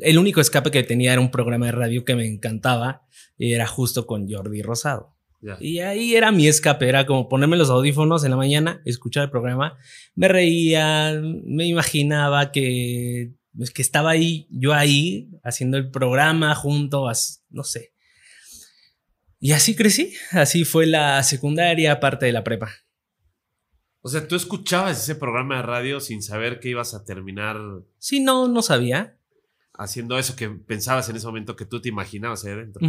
el 0.00 0.18
único 0.18 0.40
escape 0.40 0.70
que 0.70 0.82
tenía 0.82 1.12
era 1.12 1.20
un 1.20 1.30
programa 1.30 1.66
de 1.66 1.72
radio 1.72 2.04
que 2.04 2.14
me 2.14 2.26
encantaba 2.26 3.06
y 3.36 3.52
era 3.52 3.66
justo 3.66 4.06
con 4.06 4.30
Jordi 4.30 4.62
Rosado. 4.62 5.16
Y 5.58 5.78
ahí 5.78 6.14
era 6.14 6.32
mi 6.32 6.46
escape, 6.46 6.86
era 6.86 7.06
como 7.06 7.28
ponerme 7.28 7.56
los 7.56 7.70
audífonos 7.70 8.24
en 8.24 8.30
la 8.30 8.36
mañana, 8.36 8.82
escuchar 8.84 9.24
el 9.24 9.30
programa, 9.30 9.78
me 10.14 10.28
reía, 10.28 11.18
me 11.22 11.66
imaginaba 11.66 12.52
que, 12.52 13.32
pues, 13.56 13.70
que 13.70 13.80
estaba 13.80 14.10
ahí, 14.10 14.46
yo 14.50 14.74
ahí, 14.74 15.30
haciendo 15.42 15.78
el 15.78 15.90
programa 15.90 16.54
junto, 16.54 17.08
a, 17.08 17.14
no 17.48 17.64
sé. 17.64 17.94
Y 19.38 19.52
así 19.52 19.74
crecí, 19.74 20.12
así 20.32 20.66
fue 20.66 20.86
la 20.86 21.22
secundaria, 21.22 22.00
parte 22.00 22.26
de 22.26 22.32
la 22.32 22.44
prepa. 22.44 22.70
O 24.02 24.10
sea, 24.10 24.28
tú 24.28 24.36
escuchabas 24.36 25.02
ese 25.02 25.14
programa 25.14 25.56
de 25.56 25.62
radio 25.62 26.00
sin 26.00 26.22
saber 26.22 26.60
que 26.60 26.68
ibas 26.68 26.92
a 26.92 27.04
terminar. 27.04 27.56
Sí, 27.98 28.20
no, 28.20 28.48
no 28.48 28.60
sabía. 28.60 29.18
Haciendo 29.74 30.18
eso 30.18 30.36
que 30.36 30.48
pensabas 30.48 31.08
en 31.08 31.16
ese 31.16 31.26
momento 31.26 31.56
que 31.56 31.64
tú 31.64 31.80
te 31.80 31.88
imaginabas 31.88 32.44
ahí 32.44 32.52
adentro. 32.52 32.86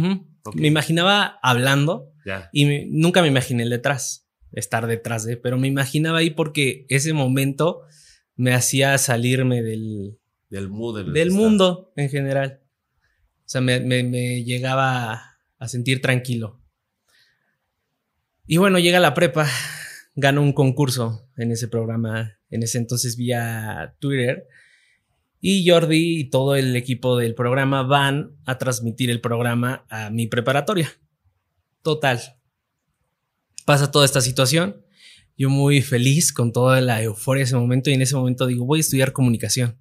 Me 0.54 0.68
imaginaba 0.68 1.38
hablando 1.42 2.12
y 2.52 2.86
nunca 2.86 3.22
me 3.22 3.28
imaginé 3.28 3.62
el 3.62 3.70
detrás, 3.70 4.28
estar 4.52 4.86
detrás 4.86 5.24
de, 5.24 5.36
pero 5.36 5.58
me 5.58 5.68
imaginaba 5.68 6.18
ahí 6.18 6.30
porque 6.30 6.84
ese 6.88 7.12
momento 7.12 7.82
me 8.36 8.52
hacía 8.52 8.98
salirme 8.98 9.62
del, 9.62 10.18
del, 10.50 10.70
del 11.12 11.30
mundo 11.30 11.92
en 11.96 12.10
general. 12.10 12.60
O 13.44 13.48
sea, 13.52 13.60
me, 13.60 13.80
me, 13.80 14.02
me 14.02 14.44
llegaba 14.44 15.36
a 15.58 15.68
sentir 15.68 16.02
tranquilo. 16.02 16.60
Y 18.46 18.56
bueno, 18.56 18.78
llega 18.78 19.00
la 19.00 19.14
prepa, 19.14 19.48
gano 20.14 20.42
un 20.42 20.52
concurso 20.52 21.28
en 21.36 21.52
ese 21.52 21.68
programa, 21.68 22.38
en 22.50 22.62
ese 22.62 22.78
entonces 22.78 23.16
vía 23.16 23.94
Twitter. 23.98 24.48
Y 25.42 25.68
Jordi 25.68 26.20
y 26.20 26.30
todo 26.30 26.56
el 26.56 26.74
equipo 26.74 27.18
del 27.18 27.34
programa 27.34 27.82
van 27.82 28.38
a 28.46 28.56
transmitir 28.56 29.10
el 29.10 29.20
programa 29.20 29.84
a 29.90 30.08
mi 30.08 30.26
preparatoria. 30.26 30.90
Total. 31.82 32.20
Pasa 33.66 33.90
toda 33.90 34.06
esta 34.06 34.22
situación. 34.22 34.82
Yo 35.36 35.50
muy 35.50 35.82
feliz 35.82 36.32
con 36.32 36.52
toda 36.52 36.80
la 36.80 37.02
euforia 37.02 37.40
de 37.40 37.44
ese 37.44 37.56
momento 37.56 37.90
y 37.90 37.94
en 37.94 38.00
ese 38.00 38.16
momento 38.16 38.46
digo, 38.46 38.64
voy 38.64 38.78
a 38.78 38.80
estudiar 38.80 39.12
comunicación. 39.12 39.76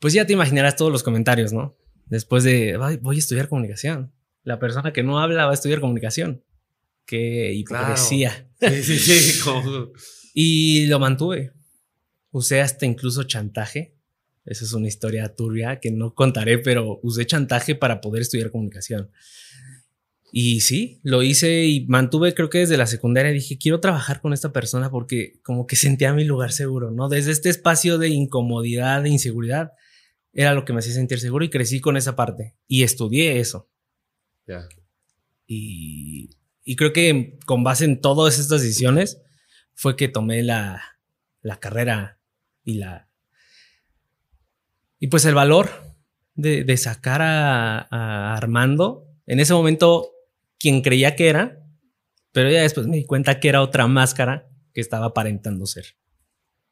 Pues 0.00 0.12
ya 0.12 0.26
te 0.26 0.34
imaginarás 0.34 0.76
todos 0.76 0.92
los 0.92 1.02
comentarios, 1.02 1.54
¿no? 1.54 1.78
Después 2.04 2.44
de, 2.44 2.76
voy 3.00 3.16
a 3.16 3.18
estudiar 3.18 3.48
comunicación 3.48 4.12
la 4.46 4.60
persona 4.60 4.92
que 4.92 5.02
no 5.02 5.18
habla 5.18 5.44
va 5.44 5.50
a 5.50 5.54
estudiar 5.54 5.80
comunicación. 5.80 6.44
Qué 7.04 7.52
hipocresía. 7.52 8.48
Sí, 8.60 8.82
sí, 8.82 8.98
sí. 8.98 9.40
y 10.34 10.86
lo 10.86 11.00
mantuve. 11.00 11.52
Usé 12.30 12.60
hasta 12.60 12.86
incluso 12.86 13.24
chantaje. 13.24 13.95
Esa 14.46 14.64
es 14.64 14.72
una 14.72 14.88
historia 14.88 15.34
turbia 15.34 15.80
que 15.80 15.90
no 15.90 16.14
contaré, 16.14 16.58
pero 16.58 17.00
usé 17.02 17.26
chantaje 17.26 17.74
para 17.74 18.00
poder 18.00 18.22
estudiar 18.22 18.50
comunicación. 18.50 19.10
Y 20.32 20.60
sí, 20.60 21.00
lo 21.02 21.22
hice 21.22 21.64
y 21.64 21.86
mantuve, 21.86 22.34
creo 22.34 22.50
que 22.50 22.58
desde 22.58 22.76
la 22.76 22.86
secundaria 22.86 23.32
dije, 23.32 23.58
quiero 23.58 23.80
trabajar 23.80 24.20
con 24.20 24.32
esta 24.32 24.52
persona 24.52 24.90
porque 24.90 25.40
como 25.42 25.66
que 25.66 25.76
sentía 25.76 26.12
mi 26.12 26.24
lugar 26.24 26.52
seguro, 26.52 26.90
¿no? 26.90 27.08
Desde 27.08 27.32
este 27.32 27.48
espacio 27.48 27.98
de 27.98 28.08
incomodidad, 28.08 29.02
de 29.02 29.10
inseguridad, 29.10 29.72
era 30.32 30.52
lo 30.52 30.64
que 30.64 30.72
me 30.74 30.80
hacía 30.80 30.92
sentir 30.92 31.18
seguro 31.20 31.44
y 31.44 31.50
crecí 31.50 31.80
con 31.80 31.96
esa 31.96 32.14
parte 32.14 32.54
y 32.66 32.82
estudié 32.82 33.40
eso. 33.40 33.70
Y, 35.46 36.36
creo 36.76 36.92
que 36.92 37.38
con 37.46 37.64
base 37.64 37.86
en 37.86 38.00
todas 38.00 38.38
estas 38.38 38.60
decisiones 38.60 39.22
fue 39.74 39.96
que 39.96 40.08
tomé 40.08 40.42
la, 40.42 40.82
carrera 41.60 42.20
y 42.62 42.74
la... 42.74 43.05
Y 44.98 45.08
pues 45.08 45.24
el 45.24 45.34
valor 45.34 45.68
de, 46.34 46.76
sacar 46.76 47.22
a, 47.22 48.34
Armando, 48.34 49.06
en 49.26 49.40
ese 49.40 49.54
momento, 49.54 50.10
quien 50.58 50.82
creía 50.82 51.16
que 51.16 51.28
era, 51.28 51.62
pero 52.32 52.50
ya 52.50 52.62
después 52.62 52.86
me 52.86 52.96
di 52.96 53.06
cuenta 53.06 53.40
que 53.40 53.48
era 53.48 53.62
otra 53.62 53.86
máscara 53.86 54.48
que 54.72 54.80
estaba 54.80 55.06
aparentando 55.06 55.66
ser. 55.66 55.96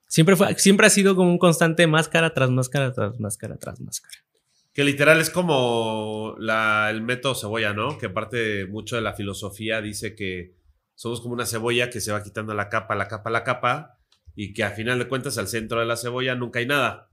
Siempre, 0.09 0.37
fue, 0.37 0.55
siempre 0.59 0.87
ha 0.87 0.91
sido 0.91 1.17
como 1.17 1.31
un 1.31 1.39
constante 1.39 1.87
máscara 1.87 2.35
tras 2.35 2.51
máscara, 2.51 2.93
tras 2.93 3.19
máscara, 3.19 3.57
tras 3.57 3.81
máscara. 3.81 4.15
Que 4.73 4.85
literal 4.85 5.21
es 5.21 5.31
como 5.31 6.37
el 6.39 7.03
método 7.03 7.35
cebolla, 7.35 7.73
¿no? 7.73 7.97
Que 7.97 8.11
parte 8.11 8.67
mucho 8.67 8.97
de 8.97 9.03
la 9.03 9.15
filosofía 9.15 9.81
dice 9.81 10.15
que 10.15 10.57
somos 10.95 11.21
como 11.21 11.35
una 11.35 11.47
cebolla 11.47 11.91
que 11.91 12.01
se 12.01 12.13
va 12.13 12.23
quitando 12.23 12.55
la 12.55 12.69
capa, 12.69 12.95
la 12.95 13.09
capa, 13.09 13.31
la 13.31 13.45
capa, 13.45 13.99
y 14.35 14.53
que 14.53 14.65
a 14.65 14.71
final 14.71 14.99
de 14.99 15.09
cuentas 15.09 15.39
al 15.39 15.49
centro 15.49 15.81
de 15.81 15.87
la 15.87 15.97
cebolla 15.97 16.35
nunca 16.35 16.59
hay 16.59 16.67
nada. 16.67 17.09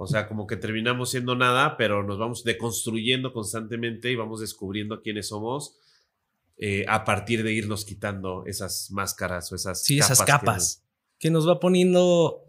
O 0.00 0.06
sea, 0.06 0.28
como 0.28 0.46
que 0.46 0.56
terminamos 0.56 1.10
siendo 1.10 1.34
nada, 1.34 1.76
pero 1.76 2.04
nos 2.04 2.18
vamos 2.18 2.44
deconstruyendo 2.44 3.32
constantemente 3.32 4.10
y 4.12 4.16
vamos 4.16 4.40
descubriendo 4.40 5.02
quiénes 5.02 5.28
somos 5.28 5.76
eh, 6.56 6.84
a 6.88 7.04
partir 7.04 7.42
de 7.42 7.52
irnos 7.52 7.84
quitando 7.84 8.44
esas 8.46 8.92
máscaras 8.92 9.50
o 9.50 9.56
esas 9.56 9.84
sí, 9.84 9.98
esas 9.98 10.22
capas 10.22 10.84
que 11.18 11.30
nos 11.30 11.48
va 11.48 11.58
poniendo. 11.58 12.44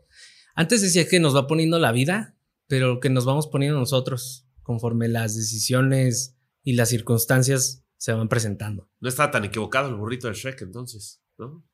Antes 0.53 0.81
decía 0.81 1.07
que 1.07 1.19
nos 1.19 1.35
va 1.35 1.47
poniendo 1.47 1.79
la 1.79 1.91
vida, 1.91 2.37
pero 2.67 2.99
que 2.99 3.09
nos 3.09 3.25
vamos 3.25 3.47
poniendo 3.47 3.79
nosotros 3.79 4.47
conforme 4.61 5.07
las 5.07 5.35
decisiones 5.35 6.37
y 6.63 6.73
las 6.73 6.89
circunstancias 6.89 7.83
se 7.97 8.13
van 8.13 8.29
presentando. 8.29 8.87
No 8.99 9.09
estaba 9.09 9.31
tan 9.31 9.45
equivocado 9.45 9.89
el 9.89 9.95
burrito 9.95 10.27
de 10.27 10.35
Shrek 10.35 10.61
entonces, 10.61 11.23
¿no? 11.39 11.65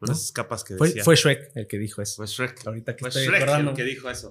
¿No? 0.00 0.12
Esas 0.12 0.32
capas 0.32 0.62
que 0.62 0.76
fue, 0.76 0.88
decía. 0.88 1.02
Fue 1.02 1.16
Shrek 1.16 1.52
el 1.56 1.66
que 1.66 1.78
dijo 1.78 2.02
eso. 2.02 2.16
Fue 2.16 2.26
Shrek. 2.26 2.66
Ahorita 2.66 2.94
que 2.94 3.00
Fue 3.00 3.08
estoy 3.08 3.26
Shrek 3.26 3.48
el 3.48 3.74
que 3.74 3.84
dijo 3.84 4.10
eso. 4.10 4.30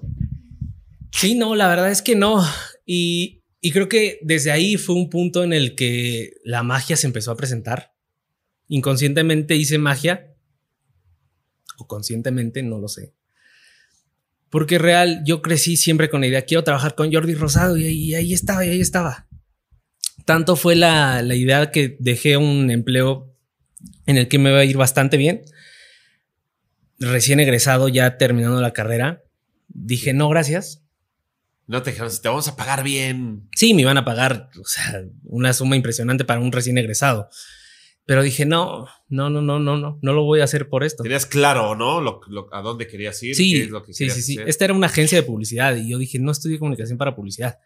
Sí, 1.14 1.36
no, 1.36 1.54
la 1.54 1.68
verdad 1.68 1.90
es 1.90 2.02
que 2.02 2.16
no. 2.16 2.44
Y, 2.84 3.44
y 3.60 3.70
creo 3.70 3.88
que 3.88 4.18
desde 4.22 4.50
ahí 4.50 4.76
fue 4.76 4.96
un 4.96 5.08
punto 5.08 5.44
en 5.44 5.52
el 5.52 5.76
que 5.76 6.34
la 6.44 6.64
magia 6.64 6.96
se 6.96 7.06
empezó 7.06 7.30
a 7.30 7.36
presentar. 7.36 7.94
Inconscientemente 8.66 9.54
hice 9.54 9.78
magia. 9.78 10.34
O 11.78 11.86
conscientemente, 11.86 12.62
no 12.64 12.78
lo 12.78 12.88
sé. 12.88 13.14
Porque 14.50 14.78
real, 14.78 15.22
yo 15.24 15.40
crecí 15.40 15.76
siempre 15.76 16.10
con 16.10 16.20
la 16.20 16.26
idea, 16.26 16.42
quiero 16.42 16.64
trabajar 16.64 16.94
con 16.94 17.12
Jordi 17.12 17.34
Rosado 17.34 17.76
y 17.76 18.14
ahí, 18.14 18.32
estaba, 18.32 18.64
y 18.64 18.70
ahí 18.70 18.80
estaba. 18.80 19.28
Tanto 20.24 20.56
fue 20.56 20.74
la, 20.74 21.22
la 21.22 21.34
idea 21.34 21.70
que 21.70 21.96
dejé 22.00 22.36
un 22.36 22.70
empleo 22.70 23.34
en 24.06 24.16
el 24.16 24.28
que 24.28 24.38
me 24.38 24.50
va 24.50 24.58
a 24.58 24.64
ir 24.64 24.76
bastante 24.76 25.16
bien. 25.16 25.42
Recién 26.98 27.40
egresado, 27.40 27.88
ya 27.88 28.16
terminando 28.16 28.60
la 28.60 28.72
carrera, 28.72 29.24
dije, 29.68 30.12
no, 30.12 30.28
gracias. 30.28 30.83
No 31.66 31.82
te 31.82 31.90
dijeron, 31.90 32.12
te 32.22 32.28
vamos 32.28 32.46
a 32.48 32.56
pagar 32.56 32.82
bien. 32.84 33.48
Sí, 33.56 33.72
me 33.74 33.82
iban 33.82 33.96
a 33.96 34.04
pagar 34.04 34.50
o 34.60 34.64
sea, 34.64 35.02
una 35.24 35.52
suma 35.52 35.76
impresionante 35.76 36.24
para 36.24 36.40
un 36.40 36.52
recién 36.52 36.76
egresado. 36.78 37.28
Pero 38.06 38.22
dije, 38.22 38.44
no, 38.44 38.86
no, 39.08 39.30
no, 39.30 39.40
no, 39.40 39.58
no, 39.58 39.78
no, 39.78 39.98
no 40.02 40.12
lo 40.12 40.24
voy 40.24 40.40
a 40.40 40.44
hacer 40.44 40.68
por 40.68 40.84
esto. 40.84 41.02
Tenías 41.02 41.24
claro, 41.24 41.74
¿no? 41.74 42.02
Lo, 42.02 42.20
lo- 42.28 42.52
a 42.54 42.60
dónde 42.60 42.86
querías 42.86 43.22
ir. 43.22 43.34
Sí, 43.34 43.52
qué 43.52 43.62
es 43.62 43.70
lo 43.70 43.82
que 43.82 43.94
sí, 43.94 44.10
sí, 44.10 44.20
sí. 44.20 44.32
hacer. 44.34 44.48
Esta 44.48 44.66
era 44.66 44.74
una 44.74 44.88
agencia 44.88 45.16
de 45.18 45.22
publicidad 45.26 45.74
y 45.76 45.88
yo 45.88 45.96
dije, 45.96 46.18
no 46.18 46.30
estudié 46.30 46.58
comunicación 46.58 46.98
para 46.98 47.16
publicidad. 47.16 47.58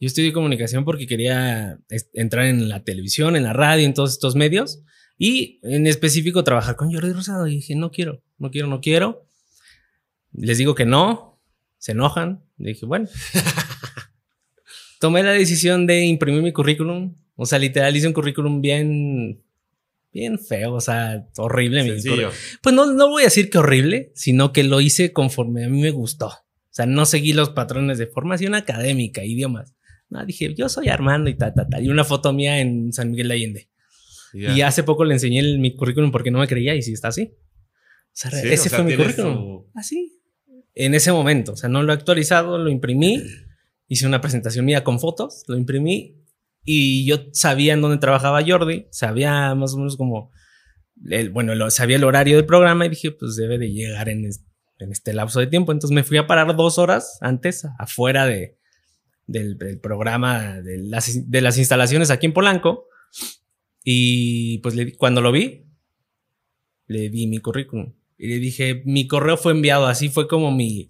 Yo 0.00 0.08
estudié 0.08 0.32
comunicación 0.32 0.84
porque 0.84 1.06
quería 1.06 1.78
entrar 2.12 2.46
en 2.46 2.68
la 2.68 2.82
televisión, 2.82 3.36
en 3.36 3.44
la 3.44 3.52
radio, 3.52 3.86
en 3.86 3.94
todos 3.94 4.10
estos 4.10 4.34
medios 4.34 4.82
y 5.16 5.60
en 5.62 5.86
específico 5.86 6.42
trabajar 6.42 6.74
con 6.74 6.92
Jordi 6.92 7.12
Rosado. 7.12 7.46
Y 7.46 7.56
dije, 7.56 7.76
no 7.76 7.92
quiero, 7.92 8.20
no 8.38 8.50
quiero, 8.50 8.66
no 8.66 8.80
quiero. 8.80 9.28
Les 10.32 10.58
digo 10.58 10.74
que 10.74 10.86
no, 10.86 11.33
se 11.84 11.92
enojan. 11.92 12.42
Dije, 12.56 12.86
bueno. 12.86 13.06
Tomé 15.00 15.22
la 15.22 15.32
decisión 15.32 15.86
de 15.86 16.04
imprimir 16.06 16.42
mi 16.42 16.52
currículum. 16.52 17.14
O 17.36 17.44
sea, 17.46 17.58
literal 17.58 17.94
hice 17.94 18.06
un 18.06 18.14
currículum 18.14 18.62
bien, 18.62 19.42
bien 20.12 20.38
feo, 20.38 20.72
o 20.74 20.80
sea, 20.80 21.26
horrible. 21.36 21.82
Sencillo. 21.82 22.30
pues 22.62 22.74
no, 22.74 22.90
no 22.92 23.08
voy 23.10 23.22
a 23.22 23.26
decir 23.26 23.50
que 23.50 23.58
horrible, 23.58 24.12
sino 24.14 24.52
que 24.52 24.62
lo 24.64 24.80
hice 24.80 25.12
conforme 25.12 25.64
a 25.64 25.68
mí 25.68 25.82
me 25.82 25.90
gustó. 25.90 26.28
O 26.28 26.32
sea, 26.76 26.86
no 26.86 27.04
seguí 27.04 27.32
los 27.34 27.50
patrones 27.50 27.98
de 27.98 28.06
formación 28.06 28.54
académica, 28.54 29.24
idiomas. 29.24 29.74
No, 30.08 30.24
dije, 30.24 30.54
yo 30.54 30.68
soy 30.68 30.88
Armando 30.88 31.28
y 31.28 31.34
ta, 31.34 31.52
ta, 31.52 31.68
ta. 31.68 31.80
Y 31.82 31.88
una 31.88 32.04
foto 32.04 32.32
mía 32.32 32.60
en 32.60 32.92
San 32.92 33.10
Miguel 33.10 33.28
de 33.28 33.34
Allende. 33.34 33.68
Y 34.32 34.62
hace 34.62 34.82
poco 34.84 35.04
le 35.04 35.14
enseñé 35.14 35.40
el- 35.40 35.58
mi 35.58 35.76
currículum 35.76 36.10
porque 36.10 36.30
no 36.30 36.38
me 36.38 36.48
creía 36.48 36.74
y 36.74 36.82
sí 36.82 36.92
está 36.94 37.08
así. 37.08 37.34
O 37.36 38.10
sea, 38.16 38.30
Sí, 38.30 38.48
ese 38.48 38.68
o 38.68 38.70
sea, 38.70 38.78
fue 38.78 38.84
mi 38.90 38.96
currículum. 38.96 39.34
tu- 39.34 39.70
Así. 39.74 40.13
En 40.74 40.94
ese 40.94 41.12
momento. 41.12 41.52
O 41.52 41.56
sea, 41.56 41.68
no 41.68 41.82
lo 41.82 41.92
he 41.92 41.96
actualizado, 41.96 42.58
lo 42.58 42.70
imprimí. 42.70 43.22
Hice 43.88 44.06
una 44.06 44.20
presentación 44.20 44.64
mía 44.64 44.82
con 44.84 44.98
fotos, 45.00 45.44
lo 45.46 45.56
imprimí. 45.56 46.16
Y 46.64 47.04
yo 47.06 47.26
sabía 47.32 47.74
en 47.74 47.80
dónde 47.82 47.98
trabajaba 47.98 48.42
Jordi. 48.46 48.86
Sabía 48.90 49.54
más 49.54 49.74
o 49.74 49.78
menos 49.78 49.96
como. 49.96 50.32
el- 51.10 51.30
bueno, 51.30 51.54
lo, 51.54 51.70
sabía 51.70 51.96
el 51.96 52.04
horario 52.04 52.36
del 52.36 52.46
programa 52.46 52.86
y 52.86 52.88
dije, 52.88 53.10
pues 53.12 53.36
debe 53.36 53.58
de 53.58 53.70
llegar 53.72 54.08
en, 54.08 54.24
es- 54.24 54.44
en 54.78 54.90
este 54.90 55.12
lapso 55.12 55.40
de 55.40 55.46
tiempo. 55.46 55.72
Entonces 55.72 55.94
me 55.94 56.02
fui 56.04 56.16
a 56.16 56.26
parar 56.26 56.56
dos 56.56 56.78
horas 56.78 57.18
antes, 57.20 57.66
afuera 57.78 58.26
de, 58.26 58.56
del, 59.26 59.56
del 59.58 59.78
programa, 59.80 60.60
de 60.62 60.78
las, 60.78 61.30
de 61.30 61.40
las 61.40 61.58
instalaciones 61.58 62.10
aquí 62.10 62.26
en 62.26 62.32
Polanco. 62.32 62.86
Y 63.84 64.58
pues 64.58 64.74
le 64.74 64.96
cuando 64.96 65.20
lo 65.20 65.30
vi, 65.30 65.66
le 66.86 67.10
di 67.10 67.26
mi 67.26 67.38
currículum. 67.38 67.92
Y 68.16 68.28
le 68.28 68.38
dije, 68.38 68.82
mi 68.84 69.06
correo 69.06 69.36
fue 69.36 69.52
enviado, 69.52 69.86
así 69.86 70.08
fue 70.08 70.28
como 70.28 70.52
mi... 70.52 70.88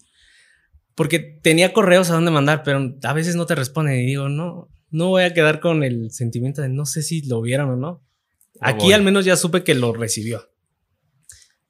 Porque 0.95 1.19
tenía 1.19 1.73
correos 1.73 2.11
a 2.11 2.15
dónde 2.15 2.31
mandar, 2.31 2.63
pero 2.63 2.95
a 3.03 3.13
veces 3.13 3.35
no 3.35 3.47
te 3.47 3.55
responden. 3.55 3.99
Y 4.01 4.07
digo, 4.07 4.29
no, 4.29 4.69
no 4.91 5.09
voy 5.09 5.25
a 5.25 5.35
quedar 5.35 5.59
con 5.59 5.83
el 5.83 6.13
sentimiento 6.13 6.63
de 6.63 6.69
no 6.69 6.87
sé 6.87 7.03
si 7.03 7.23
lo 7.23 7.43
vieron 7.43 7.71
o 7.71 7.77
no. 7.77 8.05
Aquí 8.61 8.93
al 8.93 9.03
menos 9.03 9.25
ya 9.25 9.37
supe 9.37 9.65
que 9.65 9.75
lo 9.75 9.93
recibió. 9.93 10.49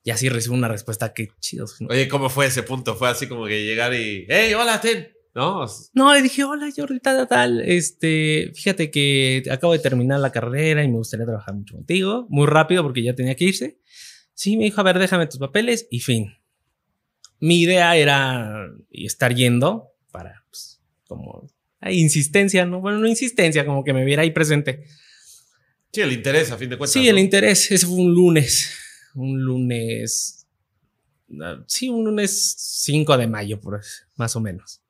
Y 0.03 0.11
así 0.11 0.29
recibo 0.29 0.55
una 0.55 0.69
respuesta 0.69 1.14
que 1.14 1.29
chido. 1.40 1.64
Oye, 1.88 2.09
¿cómo 2.09 2.29
fue 2.29 2.47
ese 2.47 2.62
punto? 2.62 2.95
Fue 2.95 3.09
así 3.09 3.27
como 3.27 3.47
que 3.47 3.64
llegar 3.64 3.95
y. 3.95 4.27
¡Hey, 4.29 4.53
hola, 4.53 4.79
ten! 4.79 5.09
¿No? 5.35 5.64
No, 5.95 6.14
le 6.14 6.23
dije, 6.23 6.45
hola 6.45 6.69
Jordi, 6.77 7.01
tal, 7.01 7.27
tal. 7.27 7.61
Este, 7.62 8.53
fíjate 8.55 8.90
que 8.90 9.43
acabo 9.51 9.73
de 9.73 9.81
terminar 9.81 10.21
la 10.21 10.31
carrera 10.31 10.85
y 10.85 10.88
me 10.88 10.99
gustaría 10.99 11.27
trabajar 11.27 11.55
mucho 11.55 11.75
contigo. 11.75 12.27
Muy 12.29 12.47
rápido 12.47 12.83
porque 12.83 13.03
ya 13.03 13.14
tenía 13.14 13.35
que 13.35 13.45
irse. 13.45 13.81
Sí, 14.35 14.57
me 14.57 14.64
dijo, 14.64 14.81
a 14.81 14.85
ver, 14.85 14.99
déjame 14.99 15.27
tus 15.27 15.38
papeles 15.38 15.87
y 15.90 16.01
fin. 16.01 16.35
Mi 17.40 17.61
idea 17.61 17.97
era 17.97 18.68
estar 18.90 19.35
yendo 19.35 19.90
para, 20.11 20.44
pues, 20.51 20.81
como, 21.07 21.49
hay 21.81 22.01
insistencia, 22.01 22.64
¿no? 22.66 22.81
Bueno, 22.81 22.99
no 22.99 23.07
insistencia, 23.07 23.64
como 23.66 23.85
que 23.85 23.92
me 23.92 24.05
viera 24.05 24.23
ahí 24.23 24.31
presente. 24.31 24.85
Sí, 25.92 26.01
el 26.01 26.12
interés, 26.12 26.51
a 26.51 26.57
fin 26.59 26.70
de 26.70 26.77
cuentas. 26.79 26.92
Sí, 26.92 27.05
¿no? 27.05 27.11
el 27.11 27.18
interés. 27.18 27.70
Ese 27.70 27.87
fue 27.87 27.97
un 27.97 28.12
lunes. 28.14 28.70
Un 29.14 29.40
lunes. 29.42 30.47
ah, 31.40 31.62
Sí, 31.68 31.88
un 31.88 32.05
lunes 32.05 32.55
5 32.59 33.16
de 33.16 33.27
mayo, 33.29 33.61
por, 33.61 33.81
más 34.16 34.35
o 34.35 34.40
menos. 34.40 34.81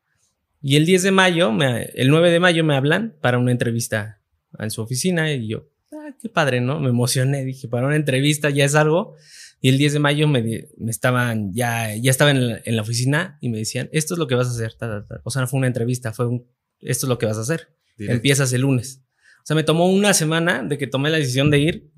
Y 0.62 0.76
el 0.76 0.86
10 0.86 1.02
de 1.02 1.10
mayo, 1.10 1.52
me- 1.52 1.84
el 1.94 2.08
9 2.08 2.30
de 2.30 2.40
mayo 2.40 2.64
me 2.64 2.74
hablan 2.74 3.14
para 3.20 3.38
una 3.38 3.50
entrevista 3.52 4.22
en 4.58 4.70
su 4.70 4.80
oficina 4.80 5.30
y 5.30 5.48
yo, 5.48 5.68
ah, 6.04 6.16
qué 6.20 6.28
padre, 6.28 6.60
¿no? 6.60 6.80
Me 6.80 6.90
emocioné, 6.90 7.44
dije, 7.44 7.68
para 7.68 7.86
una 7.86 7.96
entrevista 7.96 8.50
ya 8.50 8.64
es 8.64 8.74
algo. 8.74 9.14
Y 9.60 9.70
el 9.70 9.78
10 9.78 9.94
de 9.94 9.98
mayo 9.98 10.28
me, 10.28 10.42
me 10.76 10.90
estaban, 10.90 11.52
ya, 11.54 11.94
ya 11.96 12.10
estaba 12.10 12.30
en 12.30 12.48
la, 12.48 12.60
en 12.64 12.76
la 12.76 12.82
oficina 12.82 13.38
y 13.40 13.48
me 13.48 13.58
decían, 13.58 13.88
esto 13.92 14.14
es 14.14 14.18
lo 14.18 14.26
que 14.26 14.34
vas 14.34 14.48
a 14.48 14.50
hacer. 14.50 14.74
ta, 14.74 14.88
ta, 14.88 15.06
ta. 15.06 15.20
O 15.24 15.30
sea, 15.30 15.40
no 15.40 15.48
fue 15.48 15.58
una 15.58 15.66
entrevista, 15.66 16.12
fue 16.12 16.26
un, 16.26 16.46
esto 16.80 17.06
es 17.06 17.08
lo 17.08 17.18
que 17.18 17.26
vas 17.26 17.38
a 17.38 17.42
hacer. 17.42 17.74
Directo. 17.96 18.16
Empiezas 18.16 18.52
el 18.52 18.62
lunes. 18.62 19.02
O 19.42 19.46
sea, 19.46 19.56
me 19.56 19.62
tomó 19.62 19.90
una 19.90 20.12
semana 20.12 20.62
de 20.62 20.76
que 20.78 20.86
tomé 20.86 21.10
la 21.10 21.18
decisión 21.18 21.50
de 21.50 21.58
ir 21.58 21.92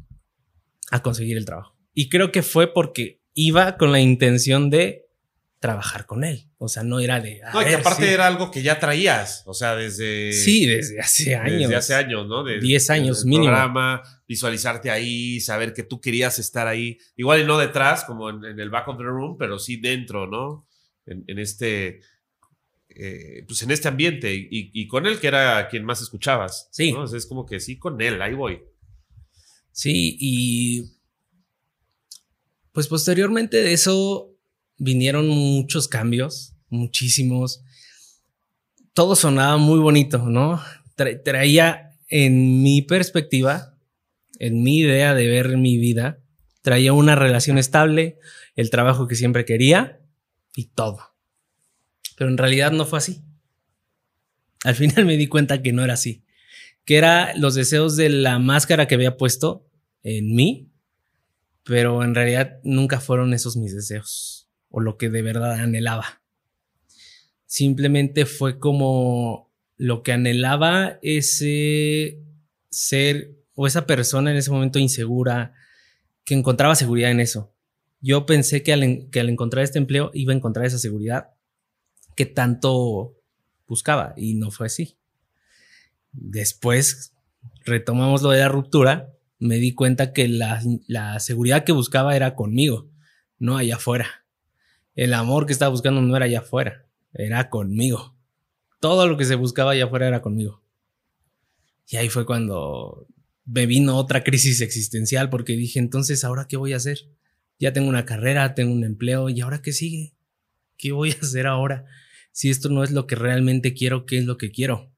a 0.91 1.03
conseguir 1.03 1.37
el 1.37 1.45
trabajo. 1.45 1.77
Y 1.95 2.09
creo 2.09 2.31
que 2.31 2.43
fue 2.43 2.73
porque 2.73 3.23
iba 3.35 3.77
con 3.77 3.93
la 3.93 4.01
intención 4.01 4.71
de 4.71 5.06
trabajar 5.59 6.07
con 6.07 6.25
él. 6.25 6.51
O 6.59 6.69
sea, 6.69 6.83
no 6.83 7.01
era 7.01 7.21
de... 7.21 7.41
No, 7.53 7.65
que 7.65 7.75
aparte 7.75 8.07
sí. 8.07 8.13
era 8.13 8.27
algo 8.27 8.51
que 8.51 8.63
ya 8.63 8.79
traías. 8.79 9.43
O 9.47 9.55
sea, 9.55 9.75
desde. 9.75 10.33
Sí, 10.33 10.67
desde 10.67 11.01
hace 11.01 11.35
años. 11.35 11.61
Desde 11.61 11.77
hace 11.77 11.95
años, 11.95 12.27
¿no? 12.27 12.45
De, 12.45 12.61
10 12.61 12.91
años 12.91 13.25
mínimo. 13.25 13.47
programa, 13.47 14.03
visualizarte 14.29 14.91
ahí, 14.91 15.41
saber 15.41 15.73
que 15.73 15.83
tú 15.83 16.01
querías 16.01 16.39
estar 16.39 16.67
ahí. 16.67 16.99
Igual 17.17 17.41
y 17.41 17.45
no 17.45 17.59
detrás, 17.59 18.05
como 18.05 18.31
en, 18.31 18.45
en 18.45 18.61
el 18.61 18.71
back 18.71 18.89
of 18.89 18.99
the 18.99 19.05
room, 19.05 19.37
pero 19.39 19.59
sí 19.59 19.77
dentro, 19.77 20.27
¿no? 20.27 20.67
En, 21.07 21.25
en 21.27 21.39
este. 21.39 22.01
eh, 22.89 23.45
pues 23.47 23.63
en 23.63 23.71
este 23.71 23.89
ambiente 23.89 24.33
y, 24.35 24.87
con 24.87 25.07
él 25.07 25.21
que 25.21 25.27
era 25.27 25.69
quien 25.69 25.85
más 25.85 26.01
escuchabas. 26.01 26.69
Sí. 26.73 26.93
¿no? 26.93 27.07
Sea, 27.07 27.19
es 27.19 27.27
como 27.27 27.45
que 27.45 27.61
sí, 27.61 27.79
con 27.79 28.01
él, 28.01 28.21
ahí 28.23 28.35
voy. 28.35 28.63
Sí, 29.73 30.17
y 30.19 30.93
pues 32.73 32.89
posteriormente 32.89 33.59
de 33.59 33.73
eso 33.73 34.36
vinieron 34.79 35.29
muchos 35.29 35.89
cambios, 35.89 36.55
muchísimos. 36.69 37.63
Todo 38.93 39.17
sonaba 39.17 39.57
muy 39.57 39.79
bonito, 39.79 40.19
¿no? 40.19 40.61
Tra- 40.97 41.23
traía 41.23 41.91
en 42.09 42.63
mi 42.63 42.83
perspectiva, 42.83 43.75
en 44.39 44.63
mi 44.63 44.79
idea 44.79 45.15
de 45.15 45.27
ver 45.27 45.57
mi 45.57 45.79
vida, 45.79 46.19
traía 46.63 46.93
una 46.93 47.15
relación 47.15 47.59
estable, 47.59 48.19
el 48.55 48.71
trabajo 48.71 49.07
que 49.07 49.15
siempre 49.15 49.45
quería 49.45 50.01
y 50.55 50.67
todo. 50.67 51.01
Pero 52.17 52.31
en 52.31 52.39
realidad 52.39 52.73
no 52.73 52.87
fue 52.87 52.99
así. 52.99 53.23
Al 54.65 54.75
final 54.75 55.05
me 55.05 55.17
di 55.17 55.27
cuenta 55.27 55.63
que 55.63 55.73
no 55.73 55.85
era 55.85 55.95
así 55.95 56.23
que 56.87 56.97
era 56.97 57.37
los 57.37 57.57
deseos 57.57 57.97
de 57.97 58.09
la 58.09 58.39
máscara 58.39 58.87
que 58.87 58.95
había 58.95 59.17
puesto 59.17 59.67
en 60.05 60.35
mí, 60.37 60.71
pero 61.65 62.05
en 62.05 62.15
realidad 62.15 62.61
nunca 62.63 63.01
fueron 63.01 63.35
esos 63.35 63.57
mis 63.57 63.75
deseos 63.75 64.36
o 64.71 64.81
lo 64.81 64.97
que 64.97 65.09
de 65.11 65.23
verdad 65.23 65.61
anhelaba. 65.61 66.23
Simplemente 67.47 68.27
fue 68.27 68.59
como 68.59 69.51
lo 69.77 70.03
que 70.03 70.13
anhelaba 70.13 70.99
ese 71.03 72.21
ser 72.71 73.37
o 73.55 73.67
esa 73.67 73.87
persona 73.87 74.31
en 74.31 74.37
ese 74.37 74.51
momento 74.51 74.79
insegura 74.79 75.55
que 76.25 76.35
encontraba 76.35 76.75
seguridad 76.75 77.11
en 77.11 77.21
eso. 77.21 77.53
yo 78.01 78.27
pensé 78.27 78.63
que 78.63 78.73
al, 78.73 79.09
que 79.11 79.21
al 79.21 79.31
encontrar 79.31 79.65
este 79.65 79.79
empleo 79.79 80.11
iba 80.13 80.33
a 80.33 80.37
encontrar 80.37 80.67
esa 80.67 80.79
seguridad 80.79 81.31
que 82.15 82.27
tanto 82.27 83.17
buscaba 83.67 84.15
y 84.17 84.35
no 84.35 84.51
fue 84.51 84.67
así. 84.67 84.97
Después 86.13 87.15
retomamos 87.65 88.23
lo 88.23 88.31
de 88.31 88.41
la 88.41 88.49
ruptura, 88.49 89.13
me 89.39 89.57
di 89.57 89.75
cuenta 89.75 90.13
que 90.13 90.29
la, 90.29 90.63
la 90.87 91.19
seguridad 91.21 91.65
que 91.65 91.73
buscaba 91.73 92.17
era 92.17 92.35
conmigo, 92.35 92.91
no 93.39 93.57
allá 93.57 93.77
afuera. 93.77 94.26
El 94.97 95.13
amor 95.13 95.45
que 95.45 95.53
estaba 95.53 95.69
buscando 95.69 96.01
no 96.01 96.17
era 96.17 96.25
allá 96.25 96.41
afuera, 96.41 96.87
era 97.13 97.51
conmigo. 97.51 98.17
Todo 98.81 99.07
lo 99.07 99.19
que 99.19 99.27
se 99.27 99.35
buscaba 99.35 99.73
allá 99.73 99.85
afuera 99.85 100.09
era 100.09 100.23
conmigo. 100.23 100.63
Y 101.87 101.99
ahí 101.99 102.09
fue 102.09 102.25
cuando 102.25 103.07
me 103.45 103.67
vino 103.67 103.99
otra 103.99 104.25
crisis 104.25 104.63
existencial 104.63 105.29
porque 105.29 105.53
dije, 105.53 105.79
entonces, 105.79 106.25
¿ahora 106.25 106.47
qué 106.49 106.57
voy 106.57 106.73
a 106.73 106.79
hacer? 106.79 107.11
Ya 107.59 107.75
tengo 107.75 107.91
una 107.91 108.07
carrera, 108.07 108.55
tengo 108.55 108.73
un 108.73 108.85
empleo, 108.85 109.29
¿y 109.29 109.43
ahora 109.43 109.61
qué 109.61 109.75
sigue? 109.75 110.15
¿Qué 110.79 110.93
voy 110.93 111.13
a 111.13 111.21
hacer 111.23 111.47
ahora? 111.47 111.85
Si 112.33 112.49
esto 112.49 112.71
no 112.71 112.83
es 112.83 112.91
lo 112.91 113.07
que 113.07 113.17
realmente 113.17 113.75
quiero, 113.75 114.07
¿qué 114.07 114.17
es 114.17 114.25
lo 114.25 114.39
que 114.39 114.51
quiero? 114.51 114.91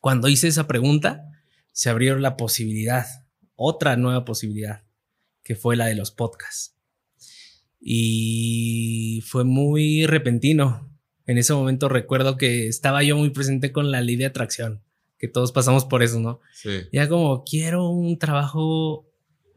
Cuando 0.00 0.28
hice 0.28 0.46
esa 0.46 0.68
pregunta, 0.68 1.28
se 1.72 1.90
abrió 1.90 2.16
la 2.18 2.36
posibilidad, 2.36 3.04
otra 3.56 3.96
nueva 3.96 4.24
posibilidad, 4.24 4.84
que 5.42 5.56
fue 5.56 5.74
la 5.74 5.86
de 5.86 5.96
los 5.96 6.12
podcasts. 6.12 6.75
Y 7.88 9.22
fue 9.24 9.44
muy 9.44 10.06
repentino. 10.06 10.90
En 11.24 11.38
ese 11.38 11.54
momento 11.54 11.88
recuerdo 11.88 12.36
que 12.36 12.66
estaba 12.66 13.04
yo 13.04 13.16
muy 13.16 13.30
presente 13.30 13.70
con 13.70 13.92
la 13.92 14.00
ley 14.00 14.16
de 14.16 14.26
atracción, 14.26 14.82
que 15.18 15.28
todos 15.28 15.52
pasamos 15.52 15.84
por 15.84 16.02
eso, 16.02 16.18
¿no? 16.18 16.40
Sí. 16.52 16.80
Ya 16.92 17.08
como 17.08 17.44
quiero 17.44 17.88
un 17.88 18.18
trabajo, 18.18 19.08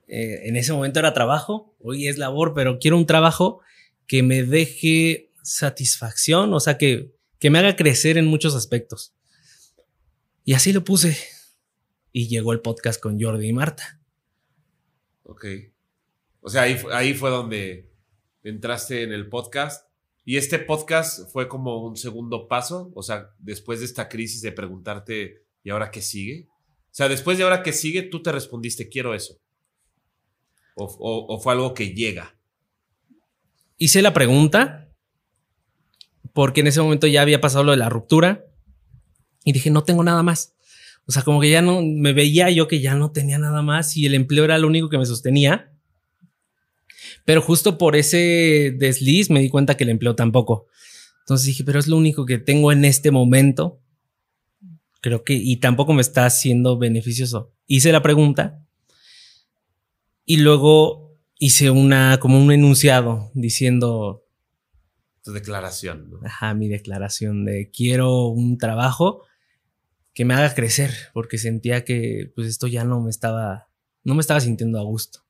eh, 0.07 0.41
en 0.43 0.57
ese 0.57 0.73
momento 0.73 0.99
era 0.99 1.11
trabajo, 1.11 1.75
hoy 1.79 2.07
es 2.07 2.19
labor, 2.19 2.53
pero 2.53 2.77
quiero 2.77 2.97
un 2.97 3.07
trabajo 3.07 3.61
que 4.05 4.21
me 4.21 4.43
deje 4.43 5.31
satisfacción, 5.41 6.53
o 6.53 6.59
sea, 6.59 6.77
que, 6.77 7.11
que 7.39 7.49
me 7.49 7.57
haga 7.57 7.75
crecer 7.75 8.19
en 8.19 8.27
muchos 8.27 8.53
aspectos. 8.53 9.15
Y 10.45 10.53
así 10.53 10.71
lo 10.71 10.83
puse. 10.83 11.17
Y 12.11 12.27
llegó 12.27 12.53
el 12.53 12.61
podcast 12.61 13.01
con 13.01 13.19
Jordi 13.19 13.47
y 13.47 13.53
Marta. 13.53 13.99
Ok. 15.23 15.45
O 16.41 16.49
sea, 16.51 16.61
ahí, 16.61 16.79
ahí 16.91 17.15
fue 17.15 17.31
donde 17.31 17.88
entraste 18.49 19.03
en 19.03 19.11
el 19.11 19.29
podcast. 19.29 19.87
Y 20.25 20.37
este 20.37 20.59
podcast 20.59 21.31
fue 21.31 21.47
como 21.47 21.83
un 21.83 21.95
segundo 21.95 22.47
paso. 22.47 22.91
O 22.95 23.03
sea, 23.03 23.29
después 23.39 23.79
de 23.79 23.85
esta 23.85 24.09
crisis 24.09 24.41
de 24.41 24.51
preguntarte, 24.51 25.43
¿y 25.63 25.69
ahora 25.69 25.91
qué 25.91 26.01
sigue? 26.01 26.47
O 26.49 26.91
sea, 26.91 27.07
después 27.07 27.37
de 27.37 27.43
ahora 27.43 27.63
qué 27.63 27.73
sigue, 27.73 28.03
tú 28.03 28.21
te 28.21 28.31
respondiste, 28.31 28.89
quiero 28.89 29.13
eso. 29.13 29.39
O, 30.75 30.85
o 30.99 31.39
fue 31.39 31.53
algo 31.53 31.73
que 31.73 31.93
llega. 31.93 32.37
Hice 33.77 34.01
la 34.01 34.13
pregunta 34.13 34.89
porque 36.33 36.61
en 36.61 36.67
ese 36.67 36.81
momento 36.81 37.07
ya 37.07 37.21
había 37.21 37.41
pasado 37.41 37.63
lo 37.63 37.71
de 37.71 37.77
la 37.77 37.89
ruptura 37.89 38.45
y 39.43 39.51
dije, 39.51 39.71
no 39.71 39.83
tengo 39.83 40.03
nada 40.03 40.23
más. 40.23 40.55
O 41.05 41.11
sea, 41.11 41.23
como 41.23 41.41
que 41.41 41.49
ya 41.49 41.61
no, 41.61 41.81
me 41.81 42.13
veía 42.13 42.49
yo 42.51 42.67
que 42.67 42.81
ya 42.81 42.95
no 42.95 43.11
tenía 43.11 43.39
nada 43.39 43.61
más 43.61 43.97
y 43.97 44.05
el 44.05 44.13
empleo 44.13 44.43
era 44.43 44.57
lo 44.57 44.67
único 44.67 44.89
que 44.89 44.97
me 44.97 45.05
sostenía. 45.05 45.73
Pero 47.29 47.43
justo 47.43 47.77
por 47.77 47.95
ese 47.95 48.73
desliz 48.75 49.29
me 49.29 49.39
di 49.39 49.49
cuenta 49.49 49.77
que 49.77 49.83
el 49.83 49.91
empleo 49.91 50.15
tampoco. 50.15 50.65
Entonces 51.19 51.45
dije, 51.45 51.63
pero 51.63 51.77
es 51.77 51.87
lo 51.87 51.95
único 51.95 52.25
que 52.25 52.39
tengo 52.39 52.71
en 52.71 52.83
este 52.85 53.11
momento. 53.11 53.79
Creo 54.99 55.23
que, 55.23 55.33
y 55.35 55.57
tampoco 55.57 55.93
me 55.93 56.01
está 56.01 56.27
siendo 56.31 56.79
beneficioso. 56.79 57.53
Hice 57.67 57.91
la 57.91 58.01
pregunta 58.01 58.65
y 60.25 60.37
luego 60.37 61.19
hice 61.37 61.69
una, 61.69 62.19
como 62.19 62.41
un 62.41 62.51
enunciado 62.51 63.29
diciendo. 63.35 64.25
Tu 65.23 65.31
declaración. 65.31 66.09
Ajá, 66.25 66.55
mi 66.55 66.67
declaración 66.67 67.45
de 67.45 67.69
quiero 67.69 68.25
un 68.25 68.57
trabajo 68.57 69.21
que 70.15 70.25
me 70.25 70.33
haga 70.33 70.55
crecer, 70.55 70.95
porque 71.13 71.37
sentía 71.37 71.85
que 71.85 72.31
pues 72.33 72.47
esto 72.47 72.65
ya 72.65 72.83
no 72.85 73.01
me 73.01 73.11
estaba, 73.11 73.69
no 74.03 74.15
me 74.15 74.21
estaba 74.21 74.39
sintiendo 74.39 74.79
a 74.79 74.83
gusto. 74.83 75.28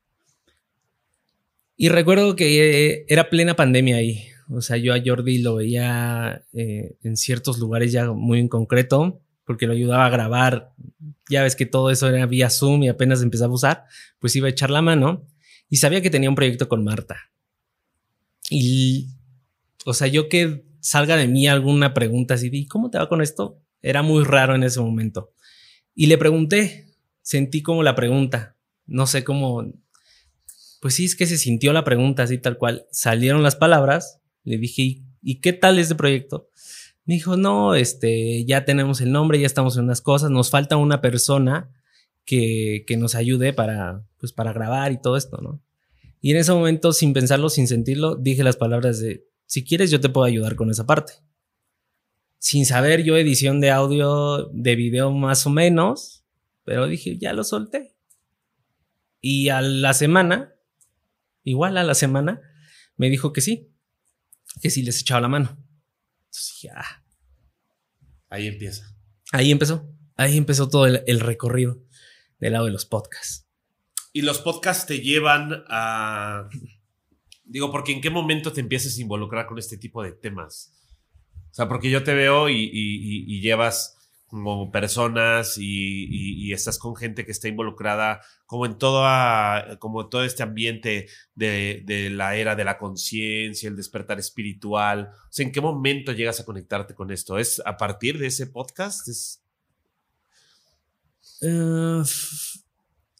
Y 1.81 1.87
recuerdo 1.87 2.35
que 2.35 2.89
eh, 2.89 3.05
era 3.07 3.29
plena 3.29 3.55
pandemia 3.55 3.95
ahí. 3.95 4.25
O 4.49 4.61
sea, 4.61 4.75
yo 4.75 4.93
a 4.93 5.01
Jordi 5.03 5.37
lo 5.37 5.55
veía 5.55 6.43
eh, 6.51 6.97
en 7.03 7.15
ciertos 7.15 7.57
lugares 7.57 7.93
ya 7.93 8.11
muy 8.11 8.39
en 8.39 8.49
concreto, 8.49 9.21
porque 9.45 9.65
lo 9.65 9.71
ayudaba 9.71 10.05
a 10.05 10.09
grabar. 10.09 10.73
Ya 11.29 11.41
ves 11.41 11.55
que 11.55 11.65
todo 11.65 11.89
eso 11.89 12.09
era 12.09 12.25
vía 12.25 12.49
Zoom 12.49 12.83
y 12.83 12.89
apenas 12.89 13.21
empezaba 13.21 13.51
a 13.51 13.55
usar, 13.55 13.85
pues 14.19 14.35
iba 14.35 14.47
a 14.47 14.49
echar 14.49 14.71
la 14.71 14.81
mano. 14.81 15.25
Y 15.69 15.77
sabía 15.77 16.01
que 16.01 16.09
tenía 16.09 16.27
un 16.27 16.35
proyecto 16.35 16.67
con 16.67 16.83
Marta. 16.83 17.31
Y, 18.49 19.11
o 19.85 19.93
sea, 19.93 20.07
yo 20.07 20.27
que 20.27 20.65
salga 20.81 21.15
de 21.15 21.29
mí 21.29 21.47
alguna 21.47 21.93
pregunta 21.93 22.33
así 22.33 22.49
de, 22.49 22.67
¿cómo 22.67 22.89
te 22.89 22.97
va 22.97 23.07
con 23.07 23.21
esto? 23.21 23.57
Era 23.81 24.01
muy 24.01 24.25
raro 24.25 24.53
en 24.53 24.63
ese 24.63 24.81
momento. 24.81 25.31
Y 25.95 26.07
le 26.07 26.17
pregunté, 26.17 26.87
sentí 27.21 27.61
como 27.61 27.83
la 27.83 27.95
pregunta, 27.95 28.57
no 28.85 29.07
sé 29.07 29.23
cómo, 29.23 29.63
pues 30.79 30.95
sí, 30.95 31.05
es 31.05 31.15
que 31.15 31.25
se 31.25 31.37
sintió 31.37 31.73
la 31.73 31.83
pregunta 31.83 32.23
así 32.23 32.37
tal 32.37 32.57
cual. 32.57 32.85
Salieron 32.91 33.43
las 33.43 33.55
palabras, 33.55 34.21
le 34.43 34.57
dije, 34.57 35.01
¿y, 35.21 35.35
qué 35.41 35.53
tal 35.53 35.79
este 35.79 35.95
proyecto? 35.95 36.49
Me 37.05 37.15
dijo, 37.15 37.37
no, 37.37 37.75
este, 37.75 38.45
ya 38.45 38.65
tenemos 38.65 39.01
el 39.01 39.11
nombre, 39.11 39.39
ya 39.39 39.45
estamos 39.45 39.77
en 39.77 39.85
unas 39.85 40.01
cosas, 40.01 40.29
nos 40.31 40.49
falta 40.49 40.77
una 40.77 41.01
persona 41.01 41.71
que, 42.25 42.83
que 42.87 42.97
nos 42.97 43.15
ayude 43.15 43.53
para, 43.53 44.05
pues, 44.17 44.31
para 44.31 44.53
grabar 44.53 44.91
y 44.91 45.01
todo 45.01 45.17
esto, 45.17 45.39
¿no? 45.41 45.61
Y 46.21 46.31
en 46.31 46.37
ese 46.37 46.51
momento, 46.51 46.91
sin 46.91 47.13
pensarlo, 47.13 47.49
sin 47.49 47.67
sentirlo, 47.67 48.15
dije 48.15 48.43
las 48.43 48.57
palabras 48.57 48.99
de, 48.99 49.25
si 49.45 49.63
quieres, 49.63 49.89
yo 49.89 49.99
te 49.99 50.09
puedo 50.09 50.25
ayudar 50.25 50.55
con 50.55 50.69
esa 50.69 50.85
parte 50.85 51.13
sin 52.39 52.65
saber 52.65 53.03
yo 53.03 53.17
edición 53.17 53.59
de 53.59 53.69
audio, 53.69 54.45
de 54.53 54.75
video 54.75 55.11
más 55.11 55.45
o 55.45 55.49
menos, 55.49 56.23
pero 56.63 56.87
dije, 56.87 57.17
ya 57.17 57.33
lo 57.33 57.43
solté. 57.43 57.93
Y 59.21 59.49
a 59.49 59.61
la 59.61 59.93
semana, 59.93 60.55
igual 61.49 61.77
a 61.77 61.83
la 61.83 61.95
semana, 61.95 62.41
me 62.95 63.09
dijo 63.09 63.33
que 63.33 63.41
sí, 63.41 63.71
que 64.61 64.69
sí 64.69 64.83
les 64.83 65.01
echaba 65.01 65.21
la 65.21 65.27
mano. 65.27 65.57
Entonces 66.25 66.53
dije, 66.53 66.69
ah. 66.75 67.03
Ahí 68.29 68.47
empieza. 68.47 68.95
Ahí 69.31 69.51
empezó. 69.51 69.91
Ahí 70.15 70.37
empezó 70.37 70.69
todo 70.69 70.85
el, 70.85 71.03
el 71.07 71.19
recorrido 71.19 71.81
del 72.39 72.53
lado 72.53 72.65
de 72.65 72.71
los 72.71 72.85
podcasts. 72.85 73.47
Y 74.13 74.21
los 74.21 74.39
podcasts 74.39 74.85
te 74.85 74.99
llevan 74.99 75.63
a. 75.67 76.49
Digo, 77.43 77.71
porque 77.71 77.91
en 77.91 78.01
qué 78.01 78.09
momento 78.09 78.51
te 78.51 78.61
empiezas 78.61 78.97
a 78.97 79.01
involucrar 79.01 79.47
con 79.47 79.57
este 79.57 79.77
tipo 79.77 80.03
de 80.03 80.11
temas. 80.11 80.73
O 81.51 81.53
sea, 81.53 81.67
porque 81.67 81.89
yo 81.89 82.03
te 82.03 82.13
veo 82.13 82.49
y, 82.49 83.41
llevas 83.41 83.97
como 84.29 84.71
personas 84.71 85.55
y, 85.57 86.53
estás 86.53 86.77
con 86.77 86.95
gente 86.95 87.25
que 87.25 87.31
está 87.31 87.47
involucrada 87.47 88.21
como 88.45 88.65
en 88.65 88.77
todo, 88.77 89.03
como 89.79 90.07
todo 90.07 90.23
este 90.23 90.43
ambiente 90.43 91.07
de, 91.35 92.09
la 92.11 92.35
era 92.35 92.55
de 92.55 92.63
la 92.63 92.77
conciencia, 92.77 93.67
el 93.67 93.75
despertar 93.75 94.19
espiritual. 94.19 95.11
¿en 95.37 95.51
qué 95.51 95.61
momento 95.61 96.11
llegas 96.11 96.39
a 96.39 96.45
conectarte 96.45 96.93
con 96.93 97.11
esto? 97.11 97.37
¿Es 97.37 97.61
a 97.65 97.77
partir 97.77 98.19
de 98.19 98.27
ese 98.27 98.47
podcast? 98.47 99.41
Eh, 101.41 102.01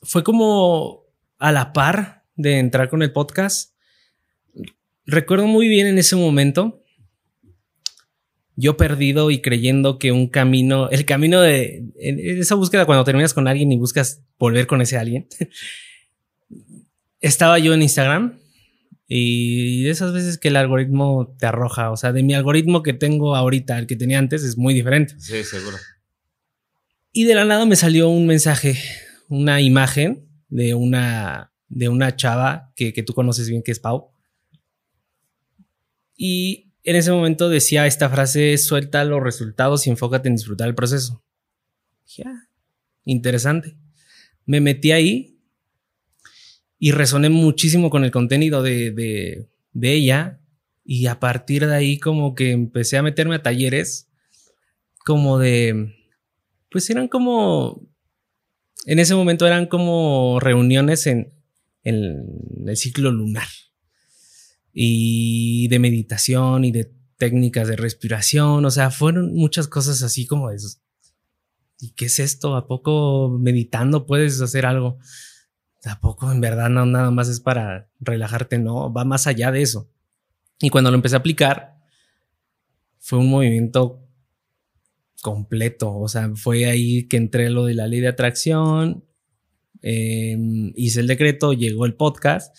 fue 0.04 0.24
como 0.24 1.06
a 1.40 1.52
la 1.52 1.74
par 1.74 2.26
de 2.36 2.60
entrar 2.60 2.90
con 2.90 3.02
el 3.02 3.12
podcast. 3.12 3.74
Recuerdo 5.06 5.48
muy 5.48 5.68
bien 5.68 5.88
en 5.88 5.98
ese 5.98 6.16
momento 6.16 6.79
yo 8.60 8.76
perdido 8.76 9.32
y 9.32 9.42
creyendo 9.42 9.98
que 9.98 10.12
un 10.12 10.28
camino, 10.28 10.90
el 10.90 11.06
camino 11.06 11.40
de 11.40 11.86
esa 11.98 12.56
búsqueda 12.56 12.86
cuando 12.86 13.06
terminas 13.06 13.34
con 13.34 13.48
alguien 13.48 13.72
y 13.72 13.78
buscas 13.78 14.22
volver 14.38 14.68
con 14.68 14.82
ese 14.82 14.98
alguien. 14.98 15.28
Estaba 17.22 17.58
yo 17.58 17.74
en 17.74 17.82
Instagram 17.82 18.38
y 19.08 19.84
de 19.84 19.90
esas 19.92 20.12
veces 20.12 20.38
que 20.38 20.50
el 20.50 20.58
algoritmo 20.58 21.36
te 21.40 21.46
arroja, 21.46 21.90
o 21.90 21.96
sea, 21.96 22.12
de 22.12 22.22
mi 22.22 22.34
algoritmo 22.34 22.84
que 22.84 22.94
tengo 22.94 23.36
ahorita, 23.36 23.80
el 23.80 23.88
que 23.88 23.96
tenía 23.96 24.20
antes, 24.20 24.44
es 24.44 24.58
muy 24.58 24.74
diferente. 24.74 25.16
Sí, 25.20 25.42
seguro. 25.44 25.78
Y 27.14 27.24
de 27.24 27.36
la 27.36 27.46
nada 27.46 27.66
me 27.66 27.78
salió 27.78 28.10
un 28.10 28.28
mensaje, 28.28 28.78
una 29.30 29.62
imagen 29.62 30.28
de 30.50 30.74
una, 30.74 31.54
de 31.70 31.88
una 31.88 32.16
chava 32.18 32.74
que, 32.76 32.92
que 32.92 33.04
tú 33.04 33.14
conoces 33.14 33.50
bien, 33.50 33.64
que 33.64 33.72
es 33.72 33.80
Pau. 33.80 34.12
Y 36.18 36.69
en 36.90 36.96
ese 36.96 37.12
momento 37.12 37.50
decía 37.50 37.86
esta 37.86 38.10
frase, 38.10 38.58
suelta 38.58 39.06
los 39.06 39.22
resultados 39.22 39.86
y 39.86 39.92
enfócate 39.92 40.28
en 40.28 40.36
disfrutar 40.36 40.68
el 40.68 40.74
proceso. 40.74 41.24
Ya, 42.18 42.50
interesante. 43.06 43.78
Me 44.48 44.60
metí 44.60 44.92
ahí 44.92 45.38
y 46.80 46.92
resoné 46.92 47.30
muchísimo 47.30 47.92
con 47.92 48.06
el 48.06 48.10
contenido 48.10 48.64
de, 48.64 48.90
de, 49.72 49.94
ella 49.94 50.40
y 50.84 51.06
a 51.06 51.20
partir 51.20 51.68
de 51.68 51.76
ahí 51.76 52.00
como 52.00 52.34
que 52.34 52.50
empecé 52.50 52.98
a 52.98 53.04
meterme 53.04 53.36
a 53.36 53.44
talleres 53.44 54.10
como 55.06 55.38
de, 55.38 55.94
pues 56.72 56.90
eran 56.90 57.08
como, 57.08 57.88
en 58.88 58.98
ese 58.98 59.14
momento 59.14 59.46
eran 59.46 59.68
como 59.68 60.40
reuniones 60.40 61.06
en, 61.06 61.36
en 61.84 62.68
el 62.68 62.78
ciclo 62.78 63.12
lunar. 63.12 63.48
Y 64.82 65.68
de 65.68 65.78
meditación 65.78 66.64
y 66.64 66.72
de 66.72 66.90
técnicas 67.18 67.68
de 67.68 67.76
respiración, 67.76 68.64
o 68.64 68.72
sea, 68.72 68.92
fueron 68.92 69.34
muchas 69.34 69.68
cosas 69.68 70.04
así 70.04 70.26
como 70.26 70.52
eso. 70.52 70.80
¿Y 71.82 71.92
qué 71.96 72.06
es 72.06 72.18
esto? 72.20 72.56
¿A 72.56 72.66
poco 72.66 73.28
meditando 73.28 74.06
puedes 74.06 74.40
hacer 74.40 74.66
algo? 74.66 74.98
¿A 75.84 76.00
poco 76.00 76.32
en 76.32 76.40
verdad 76.40 76.70
no 76.70 76.86
nada 76.86 77.12
más 77.12 77.28
es 77.28 77.42
para 77.42 77.90
relajarte? 78.00 78.58
No, 78.58 78.94
va 78.94 79.04
más 79.04 79.28
allá 79.28 79.52
de 79.52 79.64
eso. 79.64 79.92
Y 80.62 80.70
cuando 80.70 80.92
lo 80.92 80.96
empecé 80.96 81.18
a 81.18 81.20
aplicar, 81.20 81.76
fue 83.00 83.20
un 83.20 83.30
movimiento 83.30 84.08
completo. 85.22 85.94
O 85.94 86.08
sea, 86.08 86.32
fue 86.36 86.68
ahí 86.68 87.06
que 87.10 87.18
entré 87.18 87.50
lo 87.50 87.66
de 87.66 87.74
la 87.74 87.88
ley 87.88 88.00
de 88.00 88.08
atracción, 88.08 89.04
em, 89.82 90.72
hice 90.78 91.02
el 91.02 91.08
decreto, 91.08 91.52
llegó 91.52 91.86
el 91.86 91.96
podcast 91.96 92.56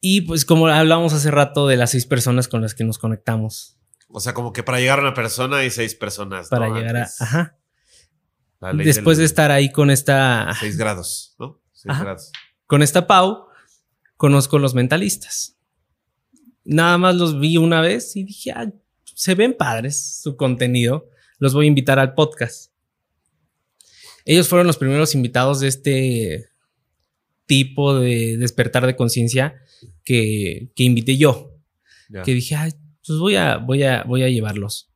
y 0.00 0.22
pues 0.22 0.44
como 0.44 0.68
hablamos 0.68 1.12
hace 1.12 1.30
rato 1.30 1.66
de 1.66 1.76
las 1.76 1.90
seis 1.90 2.06
personas 2.06 2.48
con 2.48 2.62
las 2.62 2.74
que 2.74 2.84
nos 2.84 2.98
conectamos. 2.98 3.78
O 4.08 4.20
sea, 4.20 4.32
como 4.32 4.52
que 4.52 4.62
para 4.62 4.78
llegar 4.78 5.00
a 5.00 5.02
una 5.02 5.14
persona 5.14 5.58
hay 5.58 5.70
seis 5.70 5.94
personas. 5.94 6.48
Para 6.48 6.68
llegar 6.68 6.96
a... 6.96 7.08
Ajá. 7.18 7.58
Después 8.74 9.18
de 9.18 9.24
estar 9.24 9.50
ahí 9.50 9.70
con 9.70 9.90
esta... 9.90 10.54
Seis 10.58 10.76
grados, 10.76 11.34
¿no? 11.38 11.60
Seis 11.72 11.98
grados. 11.98 12.32
Con 12.66 12.82
esta 12.82 13.06
Pau, 13.06 13.46
conozco 14.16 14.58
los 14.58 14.74
mentalistas. 14.74 15.56
Nada 16.64 16.96
más 16.98 17.16
los 17.16 17.38
vi 17.38 17.56
una 17.56 17.80
vez 17.80 18.16
y 18.16 18.24
dije, 18.24 18.52
ah, 18.52 18.70
se 19.04 19.34
ven 19.34 19.56
padres 19.56 20.20
su 20.22 20.36
contenido. 20.36 21.08
Los 21.38 21.54
voy 21.54 21.66
a 21.66 21.68
invitar 21.68 21.98
al 21.98 22.14
podcast. 22.14 22.72
Ellos 24.24 24.48
fueron 24.48 24.66
los 24.66 24.76
primeros 24.76 25.14
invitados 25.14 25.60
de 25.60 25.68
este 25.68 26.50
tipo 27.46 27.98
de 27.98 28.36
despertar 28.36 28.86
de 28.86 28.96
conciencia 28.96 29.60
que, 30.08 30.84
invité 30.84 31.18
yo. 31.18 31.54
Que 32.24 32.32
dije, 32.32 32.56
pues 33.06 33.18
voy 33.18 33.36
a, 33.36 33.58
voy, 33.58 33.82
a, 33.82 34.04
voy 34.04 34.22
a 34.22 34.28
llevarlos. 34.28 34.90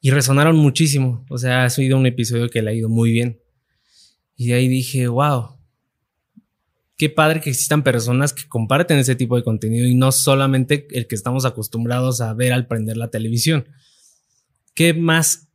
Y 0.00 0.10
resonaron 0.10 0.56
muchísimo. 0.56 1.24
O 1.30 1.38
sea, 1.38 1.64
ha 1.64 1.70
sido 1.70 1.96
un 1.96 2.06
episodio 2.06 2.50
que 2.50 2.60
le 2.60 2.70
ha 2.70 2.74
ido 2.74 2.90
muy 2.90 3.12
bien. 3.12 3.40
Y 4.36 4.48
de 4.48 4.54
ahí 4.54 4.68
dije, 4.68 5.08
wow, 5.08 5.56
qué 6.98 7.08
padre 7.08 7.40
que 7.40 7.48
existan 7.48 7.82
personas 7.82 8.34
que 8.34 8.46
comparten 8.46 8.98
ese 8.98 9.16
tipo 9.16 9.36
de 9.36 9.42
contenido 9.42 9.86
y 9.86 9.94
no 9.94 10.12
solamente 10.12 10.86
el 10.90 11.06
que 11.06 11.14
estamos 11.14 11.46
acostumbrados 11.46 12.20
a 12.20 12.34
ver 12.34 12.52
al 12.52 12.66
prender 12.66 12.98
la 12.98 13.08
televisión. 13.08 13.68
¿Qué 14.74 14.92
más, 14.92 15.48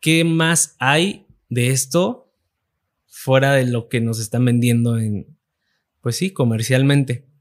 qué 0.00 0.22
más 0.24 0.76
hay 0.78 1.26
de 1.48 1.70
esto 1.70 2.32
fuera 3.06 3.52
de 3.52 3.66
lo 3.66 3.88
que 3.88 4.00
nos 4.00 4.20
están 4.20 4.44
vendiendo 4.44 4.98
en, 4.98 5.36
pues 6.00 6.16
sí, 6.16 6.30
comercialmente? 6.30 7.33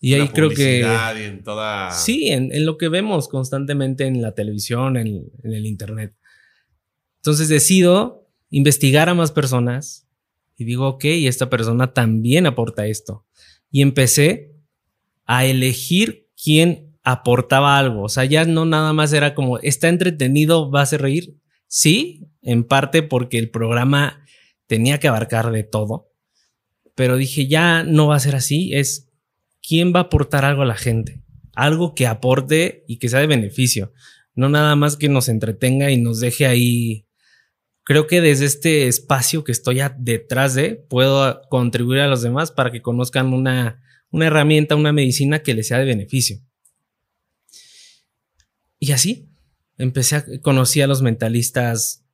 Y 0.00 0.14
ahí 0.14 0.28
creo 0.28 0.48
que... 0.48 0.80
en 0.80 1.42
toda... 1.42 1.90
Sí, 1.90 2.28
en, 2.28 2.64
lo 2.64 2.78
que 2.78 2.88
vemos 2.88 3.28
constantemente 3.28 4.06
en 4.06 4.22
la 4.22 4.32
televisión, 4.32 4.96
en, 4.96 5.30
en 5.42 5.52
el 5.52 5.66
Internet. 5.66 6.14
Entonces 7.16 7.48
decido 7.48 8.26
investigar 8.48 9.10
a 9.10 9.14
más 9.14 9.30
personas 9.30 10.08
y 10.56 10.64
digo, 10.64 10.88
ok, 10.88 11.04
esta 11.04 11.50
persona 11.50 11.92
también 11.92 12.46
aporta 12.46 12.86
esto. 12.86 13.26
Y 13.70 13.82
empecé 13.82 14.54
a 15.26 15.44
elegir 15.44 16.28
quién 16.42 16.98
aportaba 17.02 17.78
algo. 17.78 18.02
O 18.02 18.08
sea, 18.08 18.24
ya 18.24 18.44
no 18.44 18.64
nada 18.64 18.92
más 18.92 19.12
era 19.12 19.34
como, 19.34 19.58
está 19.58 19.88
entretenido, 19.88 20.70
va 20.70 20.80
a 20.80 20.84
hacer 20.84 21.02
reír. 21.02 21.36
Sí, 21.66 22.26
en 22.42 22.64
parte 22.64 23.02
porque 23.02 23.38
el 23.38 23.50
programa 23.50 24.24
tenía 24.66 24.98
que 24.98 25.08
abarcar 25.08 25.50
de 25.50 25.62
todo. 25.62 26.10
Pero 26.94 27.16
dije, 27.16 27.46
ya 27.46 27.82
no 27.84 28.08
va 28.08 28.16
a 28.16 28.20
ser 28.20 28.36
así, 28.36 28.74
es 28.74 29.09
quién 29.66 29.92
va 29.94 30.00
a 30.00 30.02
aportar 30.04 30.44
algo 30.44 30.62
a 30.62 30.66
la 30.66 30.76
gente, 30.76 31.20
algo 31.54 31.94
que 31.94 32.06
aporte 32.06 32.84
y 32.86 32.98
que 32.98 33.08
sea 33.08 33.20
de 33.20 33.26
beneficio, 33.26 33.92
no 34.34 34.48
nada 34.48 34.76
más 34.76 34.96
que 34.96 35.08
nos 35.08 35.28
entretenga 35.28 35.90
y 35.90 36.00
nos 36.00 36.20
deje 36.20 36.46
ahí. 36.46 37.06
Creo 37.84 38.06
que 38.06 38.20
desde 38.20 38.46
este 38.46 38.86
espacio 38.86 39.44
que 39.44 39.52
estoy 39.52 39.80
detrás 39.98 40.54
de, 40.54 40.76
puedo 40.76 41.42
contribuir 41.48 42.00
a 42.00 42.08
los 42.08 42.22
demás 42.22 42.52
para 42.52 42.70
que 42.70 42.82
conozcan 42.82 43.32
una, 43.32 43.82
una 44.10 44.26
herramienta, 44.26 44.76
una 44.76 44.92
medicina 44.92 45.40
que 45.40 45.54
les 45.54 45.68
sea 45.68 45.78
de 45.78 45.86
beneficio. 45.86 46.40
Y 48.78 48.92
así, 48.92 49.28
empecé 49.76 50.16
a 50.16 50.24
conocer 50.40 50.84
a 50.84 50.86
los 50.86 51.02
mentalistas 51.02 52.04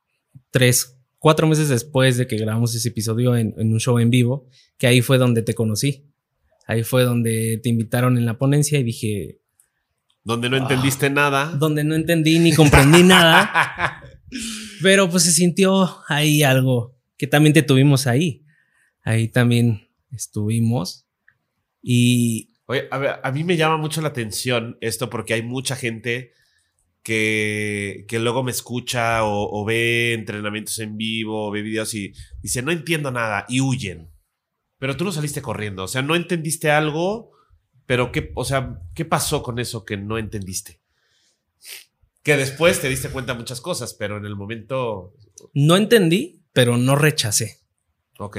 tres, 0.50 0.96
cuatro 1.18 1.46
meses 1.46 1.68
después 1.68 2.16
de 2.16 2.26
que 2.26 2.36
grabamos 2.36 2.74
ese 2.74 2.88
episodio 2.88 3.36
en, 3.36 3.54
en 3.56 3.72
un 3.72 3.78
show 3.78 3.98
en 3.98 4.10
vivo, 4.10 4.48
que 4.78 4.86
ahí 4.86 5.00
fue 5.00 5.18
donde 5.18 5.42
te 5.42 5.54
conocí. 5.54 6.06
Ahí 6.66 6.82
fue 6.82 7.04
donde 7.04 7.60
te 7.62 7.68
invitaron 7.68 8.18
en 8.18 8.26
la 8.26 8.38
ponencia 8.38 8.78
y 8.78 8.82
dije... 8.82 9.40
Donde 10.24 10.50
no 10.50 10.56
entendiste 10.56 11.08
nada. 11.08 11.46
Donde 11.46 11.84
no 11.84 11.94
entendí 11.94 12.40
ni 12.40 12.52
comprendí 12.52 13.04
nada. 13.04 14.02
Pero 14.82 15.08
pues 15.08 15.22
se 15.22 15.32
sintió 15.32 16.00
ahí 16.08 16.42
algo 16.42 16.96
que 17.16 17.28
también 17.28 17.52
te 17.52 17.62
tuvimos 17.62 18.08
ahí. 18.08 18.44
Ahí 19.04 19.28
también 19.28 19.88
estuvimos. 20.10 21.06
Y... 21.80 22.50
Oye, 22.66 22.88
a, 22.90 22.98
ver, 22.98 23.20
a 23.22 23.30
mí 23.30 23.44
me 23.44 23.56
llama 23.56 23.76
mucho 23.76 24.00
la 24.00 24.08
atención 24.08 24.76
esto 24.80 25.08
porque 25.08 25.34
hay 25.34 25.42
mucha 25.42 25.76
gente 25.76 26.32
que, 27.04 28.04
que 28.08 28.18
luego 28.18 28.42
me 28.42 28.50
escucha 28.50 29.22
o, 29.22 29.48
o, 29.60 29.64
ve 29.64 30.14
entrenamientos 30.14 30.80
en 30.80 30.96
vivo, 30.96 31.46
o 31.46 31.50
ve 31.52 31.62
videos 31.62 31.94
y 31.94 32.12
dice, 32.42 32.62
no 32.62 32.72
entiendo 32.72 33.12
nada 33.12 33.46
y 33.48 33.60
huyen. 33.60 34.10
Pero 34.86 34.96
tú 34.96 35.02
no 35.02 35.10
saliste 35.10 35.42
corriendo, 35.42 35.82
o 35.82 35.88
sea, 35.88 36.00
no 36.00 36.14
entendiste 36.14 36.70
algo, 36.70 37.32
pero 37.86 38.12
qué, 38.12 38.30
o 38.36 38.44
sea, 38.44 38.78
¿qué 38.94 39.04
pasó 39.04 39.42
con 39.42 39.58
eso 39.58 39.84
que 39.84 39.96
no 39.96 40.16
entendiste? 40.16 40.80
Que 42.22 42.36
después 42.36 42.80
te 42.80 42.88
diste 42.88 43.08
cuenta 43.08 43.34
muchas 43.34 43.60
cosas, 43.60 43.94
pero 43.94 44.16
en 44.16 44.26
el 44.26 44.36
momento... 44.36 45.12
No 45.54 45.76
entendí, 45.76 46.44
pero 46.52 46.76
no 46.76 46.94
rechacé. 46.94 47.58
Ok. 48.20 48.38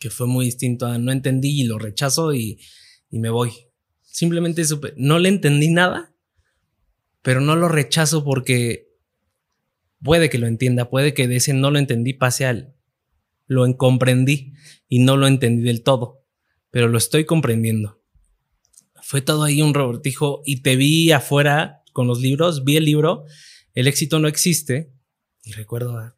Que 0.00 0.10
fue 0.10 0.26
muy 0.26 0.46
distinto 0.46 0.86
a 0.86 0.98
no 0.98 1.12
entendí 1.12 1.60
y 1.60 1.64
lo 1.64 1.78
rechazo 1.78 2.34
y, 2.34 2.60
y 3.08 3.20
me 3.20 3.30
voy. 3.30 3.52
Simplemente 4.02 4.64
supe, 4.64 4.94
no 4.96 5.20
le 5.20 5.28
entendí 5.28 5.68
nada, 5.68 6.12
pero 7.22 7.40
no 7.40 7.54
lo 7.54 7.68
rechazo 7.68 8.24
porque 8.24 8.88
puede 10.02 10.28
que 10.28 10.38
lo 10.38 10.48
entienda, 10.48 10.90
puede 10.90 11.14
que 11.14 11.28
de 11.28 11.36
ese 11.36 11.54
no 11.54 11.70
lo 11.70 11.78
entendí 11.78 12.14
pase 12.14 12.46
al 12.46 12.73
lo 13.46 13.76
comprendí 13.76 14.52
y 14.88 15.00
no 15.00 15.16
lo 15.16 15.26
entendí 15.26 15.62
del 15.64 15.82
todo, 15.82 16.24
pero 16.70 16.88
lo 16.88 16.98
estoy 16.98 17.24
comprendiendo. 17.24 18.00
Fue 19.02 19.20
todo 19.20 19.42
ahí 19.42 19.60
un 19.60 19.74
revoltijo 19.74 20.42
y 20.44 20.62
te 20.62 20.76
vi 20.76 21.12
afuera 21.12 21.82
con 21.92 22.06
los 22.06 22.20
libros, 22.20 22.64
vi 22.64 22.76
el 22.76 22.84
libro, 22.84 23.24
el 23.74 23.86
éxito 23.86 24.18
no 24.18 24.28
existe 24.28 24.92
y 25.42 25.52
recuerdo, 25.52 25.98
ah, 25.98 26.16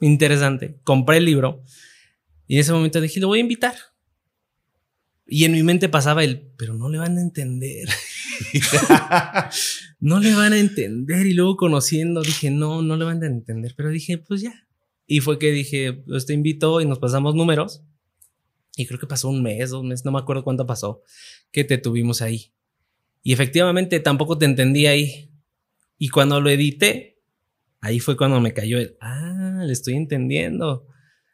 interesante, 0.00 0.80
compré 0.82 1.18
el 1.18 1.26
libro 1.26 1.64
y 2.50 2.54
en 2.54 2.60
ese 2.62 2.72
momento 2.72 3.00
dije, 3.00 3.20
lo 3.20 3.28
voy 3.28 3.38
a 3.38 3.42
invitar. 3.42 3.76
Y 5.24 5.44
en 5.44 5.52
mi 5.52 5.62
mente 5.62 5.88
pasaba 5.88 6.24
el, 6.24 6.50
pero 6.56 6.74
no 6.74 6.88
le 6.88 6.98
van 6.98 7.16
a 7.16 7.20
entender. 7.20 7.88
no 10.00 10.18
le 10.18 10.34
van 10.34 10.54
a 10.54 10.58
entender. 10.58 11.24
Y 11.26 11.34
luego 11.34 11.56
conociendo 11.56 12.22
dije, 12.22 12.50
no, 12.50 12.82
no 12.82 12.96
le 12.96 13.04
van 13.04 13.22
a 13.22 13.26
entender. 13.26 13.74
Pero 13.76 13.90
dije, 13.90 14.18
pues 14.18 14.40
ya, 14.40 14.66
y 15.10 15.18
fue 15.18 15.40
que 15.40 15.50
dije, 15.50 15.92
pues 15.92 16.24
te 16.24 16.34
invito 16.34 16.80
y 16.80 16.86
nos 16.86 17.00
pasamos 17.00 17.34
números. 17.34 17.82
Y 18.76 18.86
creo 18.86 19.00
que 19.00 19.08
pasó 19.08 19.28
un 19.28 19.42
mes, 19.42 19.70
dos 19.70 19.82
meses, 19.82 20.04
no 20.04 20.12
me 20.12 20.20
acuerdo 20.20 20.44
cuánto 20.44 20.66
pasó, 20.66 21.02
que 21.50 21.64
te 21.64 21.78
tuvimos 21.78 22.22
ahí. 22.22 22.54
Y 23.24 23.32
efectivamente 23.32 23.98
tampoco 23.98 24.38
te 24.38 24.44
entendí 24.44 24.86
ahí. 24.86 25.32
Y 25.98 26.10
cuando 26.10 26.40
lo 26.40 26.48
edité, 26.48 27.18
ahí 27.80 27.98
fue 27.98 28.16
cuando 28.16 28.40
me 28.40 28.54
cayó 28.54 28.78
el, 28.78 28.96
ah, 29.00 29.64
le 29.66 29.72
estoy 29.72 29.94
entendiendo. 29.94 30.86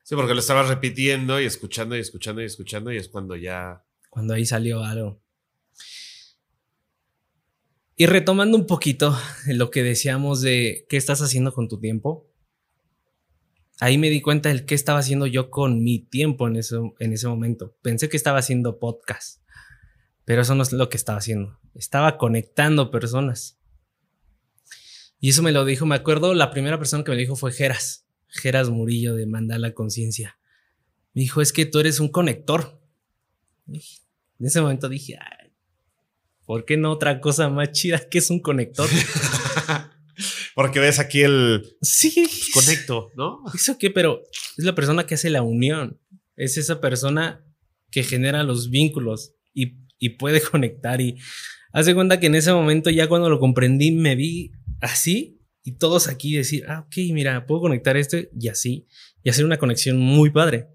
Sí, 0.05 0.15
porque 0.15 0.33
lo 0.33 0.41
estabas 0.41 0.69
repitiendo 0.69 1.39
y 1.39 1.45
escuchando 1.45 1.99
y 1.99 2.01
escuchando 2.01 2.41
y 2.41 2.47
escuchando 2.47 2.91
y 2.91 2.97
es 2.97 3.11
cuando 3.11 3.37
ya... 3.37 3.85
Cuando 4.09 4.33
ahí 4.33 4.47
salió 4.47 4.83
algo. 4.83 5.21
Y 7.95 8.07
retomando 8.07 8.57
un 8.57 8.67
poquito 8.67 9.15
lo 9.49 9.71
que 9.71 9.83
decíamos 9.83 10.41
de 10.41 10.87
qué 10.89 10.97
estás 10.97 11.21
haciendo 11.21 11.53
con 11.53 11.69
tu 11.69 11.79
tiempo, 11.79 12.26
ahí 13.81 13.99
me 13.99 14.11
di 14.11 14.21
cuenta 14.21 14.49
del 14.49 14.65
qué 14.65 14.75
estaba 14.75 15.01
haciendo 15.01 15.27
yo 15.27 15.51
con 15.51 15.83
mi 15.83 15.99
tiempo 15.99 16.49
en, 16.49 16.57
eso, 16.57 16.95
en 16.99 17.13
ese 17.13 17.29
momento. 17.29 17.77
Pensé 17.83 18.09
que 18.09 18.17
estaba 18.17 18.39
haciendo 18.39 18.79
podcast, 18.79 19.43
pero 20.25 20.43
eso 20.43 20.55
no 20.55 20.63
es 20.63 20.73
lo 20.73 20.89
que 20.89 20.97
estaba 20.97 21.19
haciendo. 21.19 21.59
Estaba 21.75 22.19
conectando 22.19 22.91
personas. 22.91 23.59
Y 25.21 25.31
eso 25.31 25.43
me 25.43 25.53
lo 25.53 25.65
dijo, 25.65 25.87
me 25.87 25.95
acuerdo, 25.95 26.35
la 26.35 26.51
primera 26.51 26.79
persona 26.79 27.05
que 27.05 27.11
me 27.11 27.17
dijo 27.17 27.37
fue 27.37 27.53
Geras, 27.53 28.07
Geras 28.29 28.71
Murillo 28.71 29.15
de 29.15 29.27
Mandala 29.27 29.73
Conciencia. 29.73 30.39
Me 31.15 31.23
dijo, 31.23 31.41
es 31.41 31.53
que 31.53 31.67
tú 31.67 31.81
eres 31.81 32.01
un 32.01 32.09
conector. 32.09 32.81
En 33.67 34.47
ese 34.47 34.61
momento 34.61 34.89
dije, 34.89 35.19
¿por 36.45 36.65
qué 36.65 36.77
no 36.77 36.93
otra 36.93 37.21
cosa 37.21 37.49
más 37.49 37.73
chida 37.73 38.09
que 38.09 38.19
es 38.19 38.31
un 38.31 38.41
conector? 38.41 38.89
Porque 40.57 40.81
ves 40.81 40.99
aquí 40.99 41.21
el 41.21 41.77
sí, 41.81 42.13
pues, 42.17 42.51
conecto, 42.53 43.13
¿no? 43.17 43.45
Eso 43.55 43.79
qué, 43.79 43.93
pero 43.93 44.23
es 44.57 44.65
la 44.65 44.75
persona 44.75 45.07
que 45.07 45.15
hace 45.15 45.31
la 45.31 45.43
unión. 45.43 46.01
Es 46.35 46.57
esa 46.57 46.81
persona 46.81 47.45
que 47.93 48.03
genera 48.03 48.43
los 48.43 48.71
vínculos. 48.71 49.35
Y 49.55 49.87
y 49.99 50.11
puede 50.11 50.41
conectar 50.51 51.01
y 51.01 51.17
hace 51.73 51.95
cuenta 51.95 52.21
que 52.21 52.27
en 52.27 52.35
ese 52.35 52.53
momento 52.53 52.91
ya 52.91 53.09
cuando 53.09 53.31
lo 53.31 53.39
comprendí 53.39 53.93
me 53.93 54.15
vi 54.15 54.53
así 54.81 55.41
y 55.63 55.73
todos 55.73 56.09
aquí 56.09 56.35
decir, 56.35 56.65
ah, 56.69 56.85
ok, 56.87 56.97
mira, 57.13 57.45
puedo 57.47 57.63
conectar 57.63 57.97
esto 57.97 58.17
y 58.39 58.49
así 58.49 58.87
y 59.23 59.31
hacer 59.31 59.45
una 59.45 59.59
conexión 59.59 59.99
muy 59.99 60.31
padre. 60.31 60.69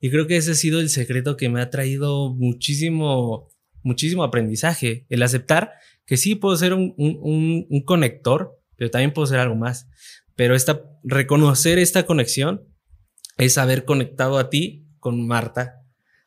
Y 0.00 0.10
creo 0.10 0.28
que 0.28 0.36
ese 0.36 0.52
ha 0.52 0.54
sido 0.54 0.78
el 0.78 0.90
secreto 0.90 1.36
que 1.36 1.48
me 1.48 1.60
ha 1.60 1.70
traído 1.70 2.32
muchísimo, 2.32 3.48
muchísimo 3.82 4.22
aprendizaje, 4.22 5.06
el 5.08 5.24
aceptar 5.24 5.72
que 6.06 6.16
sí 6.16 6.36
puedo 6.36 6.56
ser 6.56 6.72
un, 6.72 6.94
un, 6.96 7.66
un 7.68 7.82
conector, 7.82 8.57
pero 8.78 8.90
también 8.90 9.12
puedo 9.12 9.26
ser 9.26 9.40
algo 9.40 9.56
más. 9.56 9.88
Pero 10.36 10.54
esta, 10.54 10.84
reconocer 11.02 11.78
esta 11.78 12.06
conexión 12.06 12.64
es 13.36 13.58
haber 13.58 13.84
conectado 13.84 14.38
a 14.38 14.50
ti 14.50 14.86
con 15.00 15.26
Marta, 15.26 15.82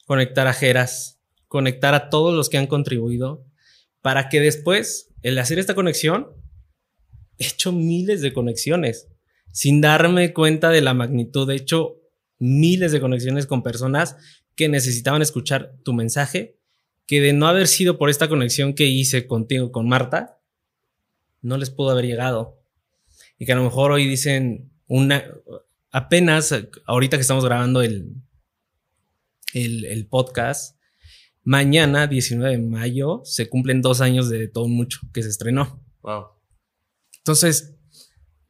conectar 0.06 0.48
a 0.48 0.54
Geras, 0.54 1.22
conectar 1.48 1.94
a 1.94 2.10
todos 2.10 2.36
los 2.36 2.50
que 2.50 2.58
han 2.58 2.68
contribuido, 2.68 3.46
para 4.02 4.28
que 4.28 4.42
después, 4.42 5.14
el 5.22 5.40
hacer 5.40 5.60
esta 5.60 5.76
conexión, 5.76 6.28
he 7.38 7.48
hecho 7.48 7.72
miles 7.72 8.22
de 8.22 8.34
conexiones, 8.34 9.08
sin 9.54 9.80
darme 9.80 10.34
cuenta 10.34 10.70
de 10.72 10.82
la 10.82 10.94
magnitud. 10.94 11.50
He 11.50 11.56
hecho 11.56 12.02
miles 12.38 12.92
de 12.92 13.00
conexiones 13.00 13.46
con 13.46 13.64
personas 13.64 14.18
que 14.56 14.68
necesitaban 14.68 15.22
escuchar 15.22 15.74
tu 15.84 15.94
mensaje, 15.94 16.58
que 17.06 17.22
de 17.22 17.32
no 17.32 17.48
haber 17.48 17.68
sido 17.68 17.98
por 17.98 18.10
esta 18.10 18.28
conexión 18.28 18.74
que 18.74 18.88
hice 18.88 19.26
contigo, 19.26 19.72
con 19.72 19.88
Marta, 19.88 20.41
no 21.42 21.58
les 21.58 21.70
pudo 21.70 21.92
haber 21.92 22.06
llegado 22.06 22.62
y 23.38 23.46
que 23.46 23.54
a 23.54 23.56
lo 23.56 23.64
mejor 23.64 23.92
hoy 23.92 24.08
dicen 24.08 24.72
una, 24.88 25.24
apenas 25.92 26.54
ahorita 26.86 27.18
que 27.18 27.22
estamos 27.22 27.44
grabando 27.44 27.82
el, 27.82 28.16
el, 29.54 30.08
podcast, 30.08 30.78
mañana, 31.44 32.08
19 32.08 32.52
de 32.52 32.62
mayo, 32.62 33.22
se 33.24 33.50
cumplen 33.50 33.82
dos 33.82 34.02
años 34.02 34.30
de 34.30 34.48
Todo 34.48 34.68
Mucho 34.68 35.00
que 35.14 35.24
se 35.24 35.30
estrenó. 35.30 35.84
Wow. 36.02 36.26
Entonces, 37.18 37.76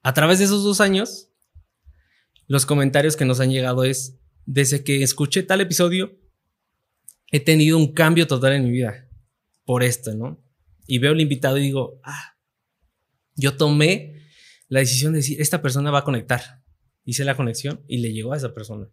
a 0.03 0.13
través 0.13 0.39
de 0.39 0.45
esos 0.45 0.63
dos 0.63 0.81
años, 0.81 1.29
los 2.47 2.65
comentarios 2.65 3.15
que 3.15 3.25
nos 3.25 3.39
han 3.39 3.51
llegado 3.51 3.83
es, 3.83 4.19
desde 4.45 4.83
que 4.83 5.03
escuché 5.03 5.43
tal 5.43 5.61
episodio, 5.61 6.17
he 7.31 7.39
tenido 7.39 7.77
un 7.77 7.93
cambio 7.93 8.27
total 8.27 8.53
en 8.53 8.65
mi 8.65 8.71
vida 8.71 9.07
por 9.63 9.83
esto, 9.83 10.13
¿no? 10.13 10.43
Y 10.85 10.99
veo 10.99 11.13
el 11.13 11.21
invitado 11.21 11.57
y 11.57 11.61
digo, 11.61 12.01
ah, 12.03 12.30
yo 13.35 13.55
tomé 13.57 14.21
la 14.67 14.79
decisión 14.79 15.13
de 15.13 15.19
decir, 15.19 15.41
esta 15.41 15.61
persona 15.61 15.91
va 15.91 15.99
a 15.99 16.03
conectar. 16.03 16.63
Hice 17.03 17.25
la 17.25 17.35
conexión 17.35 17.83
y 17.87 17.97
le 17.97 18.13
llegó 18.13 18.33
a 18.33 18.37
esa 18.37 18.53
persona. 18.53 18.87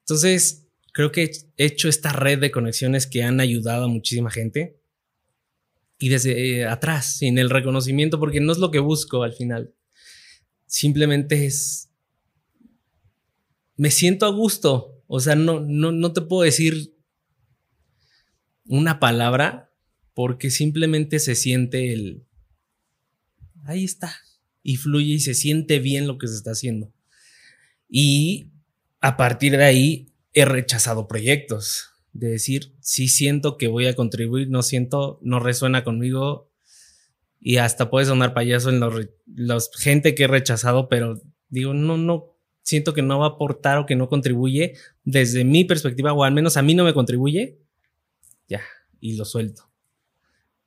Entonces, 0.00 0.68
creo 0.92 1.10
que 1.10 1.30
he 1.56 1.64
hecho 1.64 1.88
esta 1.88 2.12
red 2.12 2.38
de 2.38 2.50
conexiones 2.50 3.06
que 3.06 3.22
han 3.22 3.40
ayudado 3.40 3.84
a 3.84 3.88
muchísima 3.88 4.30
gente. 4.30 4.78
Y 5.98 6.08
desde 6.08 6.58
eh, 6.58 6.66
atrás, 6.66 7.18
sin 7.18 7.38
el 7.38 7.50
reconocimiento, 7.50 8.18
porque 8.20 8.40
no 8.40 8.52
es 8.52 8.58
lo 8.58 8.70
que 8.70 8.78
busco 8.78 9.22
al 9.22 9.32
final. 9.32 9.74
Simplemente 10.66 11.46
es... 11.46 11.90
Me 13.76 13.90
siento 13.90 14.26
a 14.26 14.30
gusto. 14.30 15.02
O 15.06 15.20
sea, 15.20 15.34
no, 15.34 15.60
no, 15.60 15.92
no 15.92 16.12
te 16.12 16.20
puedo 16.20 16.42
decir 16.42 16.94
una 18.66 19.00
palabra 19.00 19.72
porque 20.14 20.50
simplemente 20.50 21.18
se 21.18 21.34
siente 21.34 21.92
el... 21.92 22.26
Ahí 23.64 23.84
está. 23.84 24.14
Y 24.62 24.76
fluye 24.76 25.14
y 25.14 25.20
se 25.20 25.34
siente 25.34 25.78
bien 25.78 26.06
lo 26.06 26.18
que 26.18 26.28
se 26.28 26.34
está 26.34 26.52
haciendo. 26.52 26.92
Y 27.88 28.50
a 29.00 29.16
partir 29.16 29.56
de 29.56 29.64
ahí 29.64 30.12
he 30.32 30.44
rechazado 30.44 31.08
proyectos, 31.08 31.90
de 32.12 32.28
decir, 32.28 32.74
sí 32.80 33.08
siento 33.08 33.56
que 33.56 33.68
voy 33.68 33.86
a 33.86 33.94
contribuir, 33.94 34.48
no 34.48 34.62
siento, 34.62 35.18
no 35.22 35.40
resuena 35.40 35.82
conmigo. 35.84 36.50
Y 37.40 37.56
hasta 37.56 37.90
puede 37.90 38.06
sonar 38.06 38.34
payaso 38.34 38.70
en 38.70 38.80
los, 38.80 39.70
gente 39.76 40.14
que 40.14 40.24
he 40.24 40.28
rechazado, 40.28 40.88
pero 40.88 41.20
digo, 41.48 41.74
no, 41.74 41.96
no, 41.96 42.36
siento 42.62 42.94
que 42.94 43.02
no 43.02 43.18
va 43.18 43.26
a 43.26 43.30
aportar 43.30 43.78
o 43.78 43.86
que 43.86 43.96
no 43.96 44.08
contribuye 44.08 44.74
desde 45.04 45.44
mi 45.44 45.64
perspectiva, 45.64 46.12
o 46.12 46.22
al 46.22 46.32
menos 46.32 46.56
a 46.56 46.62
mí 46.62 46.74
no 46.74 46.84
me 46.84 46.94
contribuye, 46.94 47.58
ya, 48.46 48.62
y 49.00 49.16
lo 49.16 49.24
suelto 49.24 49.71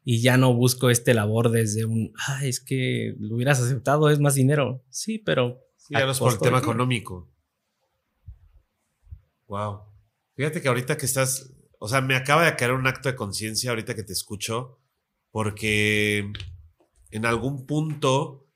y 0.08 0.22
ya 0.22 0.38
no 0.38 0.54
busco 0.54 0.92
este 0.92 1.16
labor 1.16 1.50
desde 1.50 1.84
un, 1.84 2.14
ah, 2.28 2.46
es 2.46 2.60
que 2.60 3.16
lo 3.18 3.36
hubieras 3.36 3.60
aceptado, 3.60 4.12
es 4.12 4.20
más 4.20 4.36
dinero. 4.36 4.86
Sí, 4.92 5.18
pero... 5.18 5.60
Sí, 5.78 5.96
ya 5.96 6.06
no 6.06 6.12
es 6.12 6.20
por 6.20 6.32
el 6.32 6.40
tema 6.40 6.60
económico. 6.60 7.34
Wow. 9.48 9.82
Fíjate 10.36 10.62
que 10.62 10.68
ahorita 10.68 10.96
que 10.96 11.08
estás, 11.08 11.52
o 11.80 11.88
sea, 11.88 12.02
me 12.02 12.16
acaba 12.16 12.46
de 12.46 12.56
caer 12.56 12.74
un 12.74 12.86
acto 12.86 13.10
de 13.10 13.16
conciencia 13.16 13.72
ahorita 13.72 13.96
que 13.96 14.04
te 14.04 14.14
escucho, 14.14 14.80
porque 15.32 16.32
en 17.10 17.26
algún 17.26 17.66
punto 17.66 18.48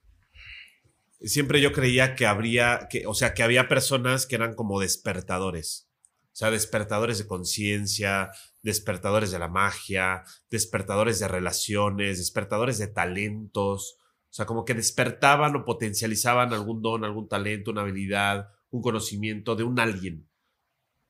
siempre 1.22 1.62
yo 1.62 1.72
creía 1.74 2.14
que 2.14 2.28
habría, 2.28 2.88
que, 2.92 3.08
o 3.08 3.16
sea, 3.16 3.34
que 3.34 3.42
había 3.42 3.68
personas 3.68 4.28
que 4.28 4.36
eran 4.36 4.54
como 4.54 4.80
despertadores. 4.80 5.90
O 6.26 6.36
sea, 6.40 6.52
despertadores 6.52 7.18
de 7.18 7.26
conciencia, 7.26 8.30
despertadores 8.62 9.32
de 9.32 9.40
la 9.40 9.48
magia, 9.48 10.24
despertadores 10.50 11.20
de 11.20 11.28
relaciones, 11.28 12.18
despertadores 12.18 12.78
de 12.78 12.88
talentos. 12.88 13.98
O 14.30 14.34
sea, 14.34 14.46
como 14.46 14.66
que 14.66 14.74
despertaban 14.74 15.56
o 15.56 15.66
potencializaban 15.66 16.54
algún 16.54 16.82
don, 16.82 17.04
algún 17.04 17.28
talento, 17.28 17.72
una 17.72 17.82
habilidad, 17.82 18.50
un 18.70 18.82
conocimiento 18.82 19.56
de 19.56 19.64
un 19.64 19.80
alguien. 19.80 20.28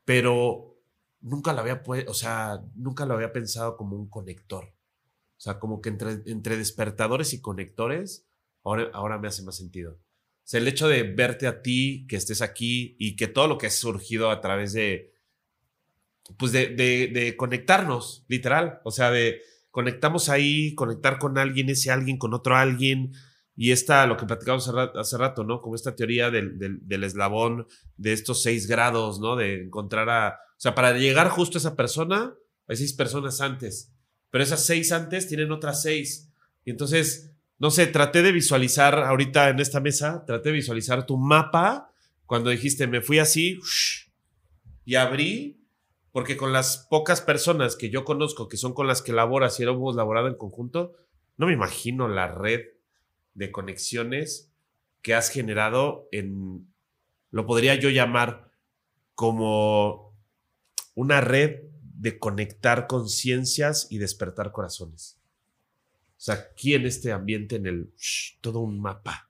Pero 0.06 0.78
nunca 1.22 1.54
lo 1.54 1.62
había, 1.62 1.84
o 2.08 2.14
sea, 2.14 2.62
nunca 2.76 3.06
lo 3.06 3.16
había 3.16 3.34
pensado 3.34 3.76
como 3.78 3.96
un 3.96 4.10
conector. 4.10 4.66
O 4.66 5.42
sea, 5.42 5.60
como 5.60 5.82
que 5.82 5.90
entre, 5.90 6.22
entre 6.26 6.58
despertadores 6.58 7.34
y 7.34 7.42
conectores, 7.42 8.28
ahora, 8.64 8.90
ahora 8.94 9.18
me 9.18 9.28
hace 9.28 9.44
más 9.44 9.58
sentido. 9.58 9.94
O 9.94 10.52
sea, 10.52 10.60
el 10.60 10.68
hecho 10.68 10.88
de 10.88 11.04
verte 11.04 11.48
a 11.48 11.62
ti, 11.62 12.06
que 12.08 12.16
estés 12.16 12.42
aquí 12.42 12.96
y 13.00 13.16
que 13.16 13.28
todo 13.28 13.48
lo 13.48 13.58
que 13.58 13.68
ha 13.68 13.72
surgido 13.72 14.32
a 14.32 14.42
través 14.42 14.74
de, 14.74 15.14
pues 16.38 16.52
de, 16.52 16.68
de, 16.68 17.36
conectarnos, 17.38 18.26
literal. 18.28 18.80
O 18.84 18.92
sea, 18.92 19.12
de 19.12 19.42
conectamos 19.72 20.30
ahí, 20.30 20.74
conectar 20.76 21.20
con 21.20 21.38
alguien, 21.38 21.70
ese 21.70 21.92
alguien 21.92 22.18
con 22.18 22.34
otro 22.34 22.56
alguien. 22.56 23.14
Y 23.56 23.72
esta, 23.72 24.06
lo 24.08 24.16
que 24.16 24.26
platicamos 24.26 24.72
hace 24.96 25.18
rato, 25.18 25.44
¿no? 25.44 25.62
Como 25.62 25.76
esta 25.76 25.96
teoría 25.96 26.32
del, 26.32 26.58
del, 26.58 27.04
eslabón 27.04 27.68
de 27.98 28.14
estos 28.14 28.42
seis 28.42 28.68
grados, 28.68 29.20
¿no? 29.20 29.36
De 29.36 29.64
encontrar 29.64 30.10
a. 30.10 30.30
O 30.30 30.62
sea, 30.62 30.76
para 30.76 30.98
llegar 30.98 31.30
justo 31.30 31.58
a 31.58 31.60
esa 31.60 31.76
persona, 31.76 32.34
hay 32.68 32.78
seis 32.78 32.94
personas 32.94 33.42
antes. 33.42 33.92
Pero 34.30 34.44
esas 34.44 34.66
seis 34.66 34.92
antes 34.92 35.28
tienen 35.28 35.52
otras 35.52 35.82
seis. 35.82 36.32
Y 36.64 36.72
entonces, 36.72 37.32
no 37.58 37.72
sé, 37.72 37.88
traté 37.88 38.22
de 38.22 38.32
visualizar 38.32 39.00
ahorita 39.00 39.50
en 39.50 39.60
esta 39.60 39.82
mesa, 39.82 40.24
traté 40.26 40.50
de 40.50 40.56
visualizar 40.56 41.06
tu 41.06 41.18
mapa 41.18 41.92
cuando 42.26 42.52
dijiste, 42.52 42.88
me 42.88 43.02
fui 43.02 43.20
así 43.20 43.60
y 44.86 44.96
abrí 44.96 45.59
porque 46.20 46.36
con 46.36 46.52
las 46.52 46.86
pocas 46.90 47.22
personas 47.22 47.78
que 47.78 47.90
yo 47.90 48.04
conozco, 48.04 48.50
que 48.50 48.58
son 48.58 48.74
con 48.74 48.88
las 48.88 49.02
que 49.02 49.14
laboras 49.14 49.58
y 49.58 49.64
hemos 49.64 49.96
laborado 49.96 50.28
en 50.28 50.36
conjunto, 50.36 50.98
no 51.38 51.48
me 51.48 51.54
imagino 51.54 52.10
la 52.10 52.28
red 52.28 52.60
de 53.36 53.54
conexiones 53.54 54.52
que 55.02 55.14
has 55.14 55.30
generado 55.30 56.10
en, 56.12 56.68
lo 57.32 57.46
podría 57.46 57.76
yo 57.76 57.90
llamar 57.90 58.52
como 59.16 60.14
una 60.94 61.22
red 61.22 61.62
de 61.82 62.20
conectar 62.20 62.88
conciencias 62.88 63.88
y 63.90 64.00
despertar 64.00 64.52
corazones. 64.52 65.22
O 66.18 66.22
sea, 66.22 66.36
aquí 66.36 66.74
en 66.74 66.86
este 66.86 67.14
ambiente, 67.14 67.56
en 67.56 67.66
el 67.66 67.94
todo 68.42 68.60
un 68.60 68.82
mapa. 68.82 69.30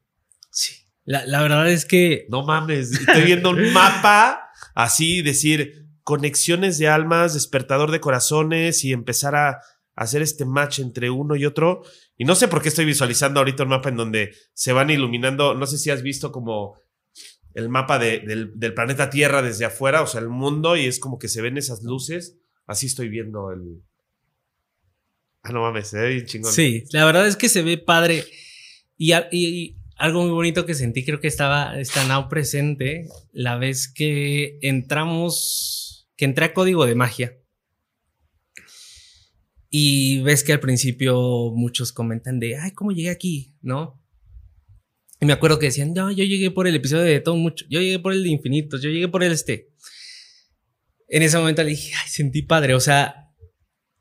Sí. 0.50 0.74
La, 1.06 1.24
la, 1.28 1.44
verdad 1.44 1.70
es 1.70 1.86
que. 1.86 2.26
No 2.30 2.44
mames, 2.44 2.94
estoy 2.94 3.26
viendo 3.26 3.52
un 3.52 3.74
mapa 3.74 4.50
así, 4.74 5.22
decir, 5.22 5.89
conexiones 6.10 6.80
de 6.80 6.88
almas, 6.88 7.36
despertador 7.36 7.92
de 7.92 8.00
corazones 8.00 8.84
y 8.84 8.94
empezar 8.94 9.36
a, 9.36 9.60
hacer 9.96 10.24
este 10.24 10.44
match 10.44 10.80
entre 10.80 11.12
uno 11.12 11.36
y 11.36 11.46
otro. 11.46 11.84
Y 12.18 12.26
no 12.26 12.34
sé 12.34 12.48
por 12.48 12.64
qué 12.64 12.70
estoy 12.70 12.86
visualizando 12.86 13.40
ahorita 13.40 13.62
un 13.62 13.70
mapa 13.70 13.90
en 13.90 13.98
donde 13.98 14.34
se 14.54 14.74
van 14.74 14.90
iluminando, 14.90 15.54
no 15.54 15.68
sé 15.68 15.78
si 15.78 15.92
has 15.92 16.02
visto 16.02 16.32
como 16.32 16.80
el 17.54 17.70
mapa 17.70 18.00
del, 18.00 18.52
planeta 18.74 19.12
Tierra 19.12 19.44
desde 19.44 19.66
afuera, 19.66 20.02
o 20.02 20.08
sea, 20.08 20.22
el 20.22 20.30
mundo, 20.30 20.76
y 20.76 20.86
es 20.86 20.98
como 21.00 21.20
que 21.20 21.28
se 21.28 21.44
ven 21.44 21.60
esas 21.60 21.84
luces. 21.84 22.40
Así 22.66 22.88
estoy 22.88 23.08
viendo 23.08 23.52
el... 23.52 23.84
Ah, 25.44 25.52
no 25.52 25.62
mames, 25.62 25.90
se 25.90 26.00
ve 26.00 26.10
bien 26.10 26.26
chingón. 26.26 26.54
Sí, 26.54 26.86
la 26.92 27.06
verdad 27.06 27.28
es 27.28 27.36
que 27.36 27.50
se 27.50 27.62
ve 27.62 27.78
padre. 27.78 28.26
Y, 28.98 29.14
y, 29.32 29.78
algo 29.96 30.24
muy 30.24 30.32
bonito 30.32 30.66
que 30.66 30.74
sentí, 30.74 31.06
creo 31.06 31.20
que 31.20 31.28
estaba, 31.28 31.78
está 31.80 32.04
now 32.08 32.30
presente, 32.30 33.06
la 33.32 33.58
vez 33.58 33.92
que 33.94 34.58
entramos 34.62 35.89
que 36.20 36.26
entré 36.26 36.44
a 36.44 36.54
código 36.54 36.86
de 36.86 36.96
magia. 36.96 37.38
Y 39.70 40.20
ves 40.20 40.44
que 40.44 40.52
al 40.52 40.60
principio 40.60 41.54
muchos 41.56 41.94
comentan 41.94 42.42
de, 42.42 42.58
ay, 42.58 42.72
¿cómo 42.72 42.92
llegué 42.92 43.10
aquí? 43.10 43.56
¿No? 43.62 44.04
Y 45.22 45.26
me 45.26 45.32
acuerdo 45.32 45.60
que 45.60 45.68
decían, 45.68 45.94
no, 45.94 46.12
yo 46.12 46.26
llegué 46.26 46.52
por 46.52 46.68
el 46.68 46.76
episodio 46.76 47.04
de 47.04 47.22
todo 47.22 47.38
mucho, 47.38 47.66
yo 47.70 47.80
llegué 47.80 48.00
por 48.00 48.12
el 48.12 48.22
de 48.22 48.32
infinitos, 48.32 48.82
yo 48.82 48.90
llegué 48.90 49.08
por 49.08 49.24
el 49.24 49.32
este. 49.32 49.70
En 51.08 51.24
ese 51.24 51.38
momento 51.38 51.64
le 51.64 51.70
dije, 51.70 51.94
ay, 51.96 52.10
sentí 52.10 52.42
padre, 52.42 52.74
o 52.74 52.82
sea, 52.82 53.32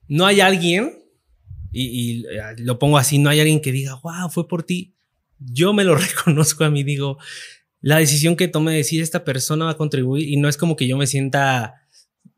no 0.08 0.26
hay 0.26 0.40
alguien, 0.40 0.98
y, 1.70 1.84
y, 1.84 2.24
lo 2.64 2.80
pongo 2.80 2.98
así, 2.98 3.18
no 3.18 3.30
hay 3.30 3.38
alguien 3.38 3.60
que 3.60 3.70
diga, 3.70 3.94
wow, 4.02 4.28
fue 4.28 4.48
por 4.48 4.64
ti. 4.64 4.96
Yo 5.38 5.72
me 5.72 5.84
lo 5.84 5.94
reconozco 5.96 6.64
a 6.64 6.70
mí, 6.70 6.82
digo, 6.82 7.18
la 7.80 7.98
decisión 7.98 8.34
que 8.34 8.48
tome 8.48 8.72
de 8.72 8.78
decir 8.78 9.02
esta 9.02 9.22
persona 9.22 9.66
va 9.66 9.70
a 9.70 9.76
contribuir 9.76 10.28
y 10.28 10.36
no 10.36 10.48
es 10.48 10.56
como 10.56 10.74
que 10.74 10.88
yo 10.88 10.96
me 10.96 11.06
sienta 11.06 11.77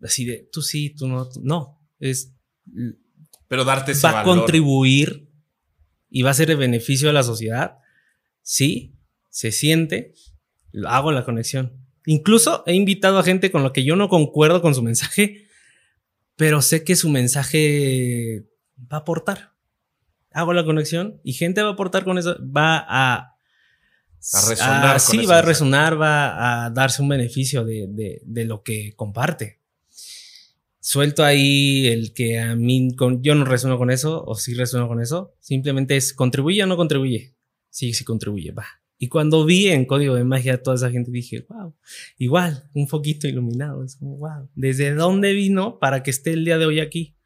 así 0.02 0.24
de 0.24 0.48
tú 0.52 0.62
sí, 0.62 0.90
tú 0.90 1.08
no, 1.08 1.28
no, 1.42 1.80
es 1.98 2.32
pero 3.48 3.64
darte 3.64 3.92
ese 3.92 4.06
va 4.06 4.20
a 4.20 4.24
contribuir 4.24 5.28
y 6.08 6.22
va 6.22 6.30
a 6.30 6.34
ser 6.34 6.48
de 6.48 6.54
beneficio 6.54 7.10
a 7.10 7.12
la 7.12 7.22
sociedad. 7.22 7.78
Sí, 8.42 8.96
se 9.28 9.52
siente, 9.52 10.14
hago 10.86 11.12
la 11.12 11.24
conexión. 11.24 11.72
Incluso 12.06 12.62
he 12.66 12.74
invitado 12.74 13.18
a 13.18 13.22
gente 13.22 13.50
con 13.50 13.62
lo 13.62 13.72
que 13.72 13.84
yo 13.84 13.96
no 13.96 14.08
concuerdo 14.08 14.62
con 14.62 14.74
su 14.74 14.82
mensaje, 14.82 15.46
pero 16.36 16.62
sé 16.62 16.84
que 16.84 16.96
su 16.96 17.08
mensaje 17.08 18.46
va 18.78 18.98
a 18.98 19.00
aportar. 19.00 19.52
Hago 20.32 20.52
la 20.52 20.64
conexión 20.64 21.20
y 21.24 21.32
gente 21.32 21.62
va 21.62 21.70
a 21.70 21.72
aportar 21.72 22.04
con 22.04 22.18
eso, 22.18 22.36
va 22.40 22.84
a 22.88 23.36
a 24.34 24.48
resonar. 24.48 25.00
sí, 25.00 25.24
va 25.24 25.38
a 25.38 25.42
resonar, 25.42 26.00
va 26.00 26.64
a 26.64 26.70
darse 26.70 27.00
un 27.00 27.08
beneficio 27.08 27.64
de, 27.64 28.20
lo 28.46 28.62
que 28.62 28.92
comparte. 28.94 29.59
Suelto 30.80 31.24
ahí 31.24 31.86
el 31.86 32.14
que 32.14 32.38
a 32.38 32.56
mí, 32.56 32.94
con, 32.96 33.22
yo 33.22 33.34
no 33.34 33.44
resueno 33.44 33.76
con 33.76 33.90
eso, 33.90 34.24
o 34.24 34.34
sí 34.34 34.54
resueno 34.54 34.88
con 34.88 35.00
eso. 35.00 35.34
Simplemente 35.38 35.96
es, 35.96 36.14
¿contribuye 36.14 36.62
o 36.62 36.66
no 36.66 36.76
contribuye? 36.76 37.34
Sí, 37.68 37.92
sí 37.92 38.04
contribuye, 38.04 38.52
va. 38.52 38.66
Y 39.02 39.08
cuando 39.08 39.44
vi 39.44 39.68
en 39.68 39.86
Código 39.86 40.14
de 40.14 40.24
Magia 40.24 40.54
a 40.54 40.62
toda 40.62 40.76
esa 40.76 40.90
gente, 40.90 41.10
dije, 41.10 41.46
wow, 41.48 41.74
igual, 42.18 42.68
un 42.74 42.88
foquito 42.88 43.28
iluminado. 43.28 43.84
Es 43.84 43.96
como, 43.96 44.16
wow, 44.18 44.50
¿desde 44.54 44.94
dónde 44.94 45.32
vino 45.32 45.78
para 45.78 46.02
que 46.02 46.10
esté 46.10 46.32
el 46.32 46.44
día 46.44 46.58
de 46.58 46.66
hoy 46.66 46.80
aquí? 46.80 47.16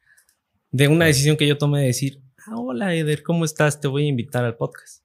De 0.71 0.87
una 0.87 1.05
decisión 1.05 1.35
que 1.35 1.47
yo 1.47 1.57
tomé 1.57 1.81
de 1.81 1.87
decir, 1.87 2.21
ah, 2.45 2.57
hola 2.57 2.93
Eder, 2.95 3.23
¿cómo 3.23 3.45
estás? 3.45 3.79
Te 3.79 3.87
voy 3.87 4.05
a 4.05 4.09
invitar 4.09 4.45
al 4.45 4.55
podcast. 4.55 5.03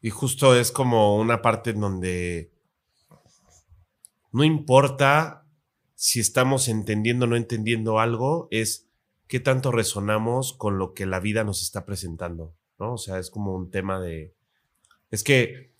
Y 0.00 0.10
justo 0.10 0.54
es 0.54 0.72
como 0.72 1.16
una 1.16 1.42
parte 1.42 1.70
en 1.70 1.80
donde 1.80 2.50
no 4.32 4.44
importa 4.44 5.39
si 6.02 6.18
estamos 6.18 6.68
entendiendo 6.68 7.26
o 7.26 7.28
no 7.28 7.36
entendiendo 7.36 8.00
algo, 8.00 8.48
es 8.50 8.88
qué 9.28 9.38
tanto 9.38 9.70
resonamos 9.70 10.54
con 10.54 10.78
lo 10.78 10.94
que 10.94 11.04
la 11.04 11.20
vida 11.20 11.44
nos 11.44 11.60
está 11.60 11.84
presentando, 11.84 12.54
¿no? 12.78 12.94
O 12.94 12.96
sea, 12.96 13.18
es 13.18 13.30
como 13.30 13.54
un 13.54 13.70
tema 13.70 14.00
de... 14.00 14.34
Es 15.10 15.22
que, 15.22 15.74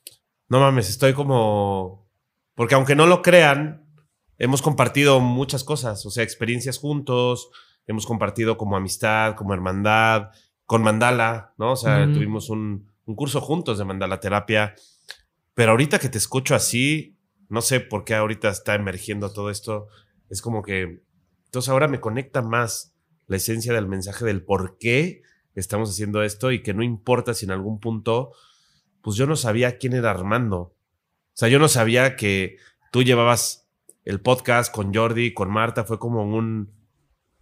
no 0.47 0.61
mames, 0.61 0.91
estoy 0.91 1.14
como... 1.14 2.07
Porque 2.55 2.75
aunque 2.75 2.95
no 2.95 3.07
lo 3.07 3.23
crean, 3.23 3.87
hemos 4.37 4.61
compartido 4.61 5.21
muchas 5.21 5.64
cosas, 5.64 6.05
o 6.05 6.11
sea, 6.11 6.23
experiencias 6.23 6.77
juntos, 6.77 7.49
hemos 7.87 8.05
compartido 8.05 8.59
como 8.59 8.77
amistad, 8.77 9.37
como 9.37 9.55
hermandad, 9.55 10.33
con 10.66 10.83
Mandala, 10.83 11.55
¿no? 11.57 11.73
O 11.73 11.77
sea, 11.77 12.05
tuvimos 12.12 12.51
un, 12.51 12.93
un 13.07 13.14
curso 13.14 13.41
juntos 13.41 13.79
de 13.79 13.87
mandala 13.87 14.21
terapia. 14.21 14.75
Pero 15.55 15.71
ahorita 15.71 15.99
que 15.99 16.11
te 16.11 16.18
escucho 16.18 16.55
así, 16.55 17.16
no 17.49 17.62
sé 17.62 17.81
por 17.81 18.05
qué 18.05 18.16
ahorita 18.16 18.51
está 18.51 18.75
emergiendo 18.75 19.33
todo 19.33 19.49
esto. 19.49 19.89
Es 20.31 20.41
como 20.41 20.62
que, 20.62 21.03
entonces 21.45 21.68
ahora 21.68 21.89
me 21.89 22.01
conecta 22.01 22.41
más 22.41 22.95
la 23.26 23.37
esencia 23.37 23.74
del 23.74 23.87
mensaje 23.87 24.24
del 24.24 24.43
por 24.43 24.78
qué 24.78 25.22
estamos 25.55 25.91
haciendo 25.91 26.22
esto 26.22 26.53
y 26.53 26.62
que 26.62 26.72
no 26.72 26.83
importa 26.83 27.35
si 27.35 27.45
en 27.45 27.51
algún 27.51 27.81
punto, 27.81 28.33
pues 29.03 29.16
yo 29.16 29.26
no 29.26 29.37
sabía 29.37 29.76
quién 29.76 29.93
era 29.93 30.11
Armando. 30.11 30.59
O 30.59 30.74
sea, 31.35 31.49
yo 31.49 31.59
no 31.59 31.68
sabía 31.68 32.16
que 32.16 32.57
tú 32.93 33.03
llevabas 33.03 33.68
el 34.05 34.20
podcast 34.20 34.74
con 34.74 34.95
Jordi, 34.95 35.35
con 35.35 35.51
Marta, 35.51 35.85
fue 35.85 35.99
como 35.99 36.22
un, 36.22 36.72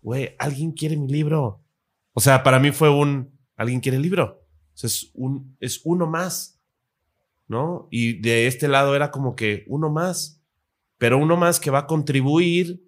güey, 0.03 0.35
alguien 0.41 0.73
quiere 0.73 0.97
mi 0.97 1.09
libro. 1.09 1.63
O 2.15 2.21
sea, 2.21 2.43
para 2.43 2.59
mí 2.59 2.73
fue 2.73 2.91
un, 2.91 3.39
alguien 3.57 3.81
quiere 3.81 3.97
el 3.97 4.03
libro 4.03 4.49
es, 4.87 5.11
un, 5.15 5.57
es 5.61 5.81
uno 5.85 6.07
más, 6.07 6.61
¿no? 7.47 7.89
Y 7.91 8.21
de 8.21 8.47
este 8.47 8.69
lado 8.69 8.95
era 8.95 9.11
como 9.11 9.35
que 9.35 9.65
uno 9.69 9.91
más, 9.91 10.38
pero 10.99 11.17
uno 11.19 11.37
más 11.37 11.61
que 11.61 11.71
va 11.71 11.81
a 11.81 11.87
contribuir 11.87 12.85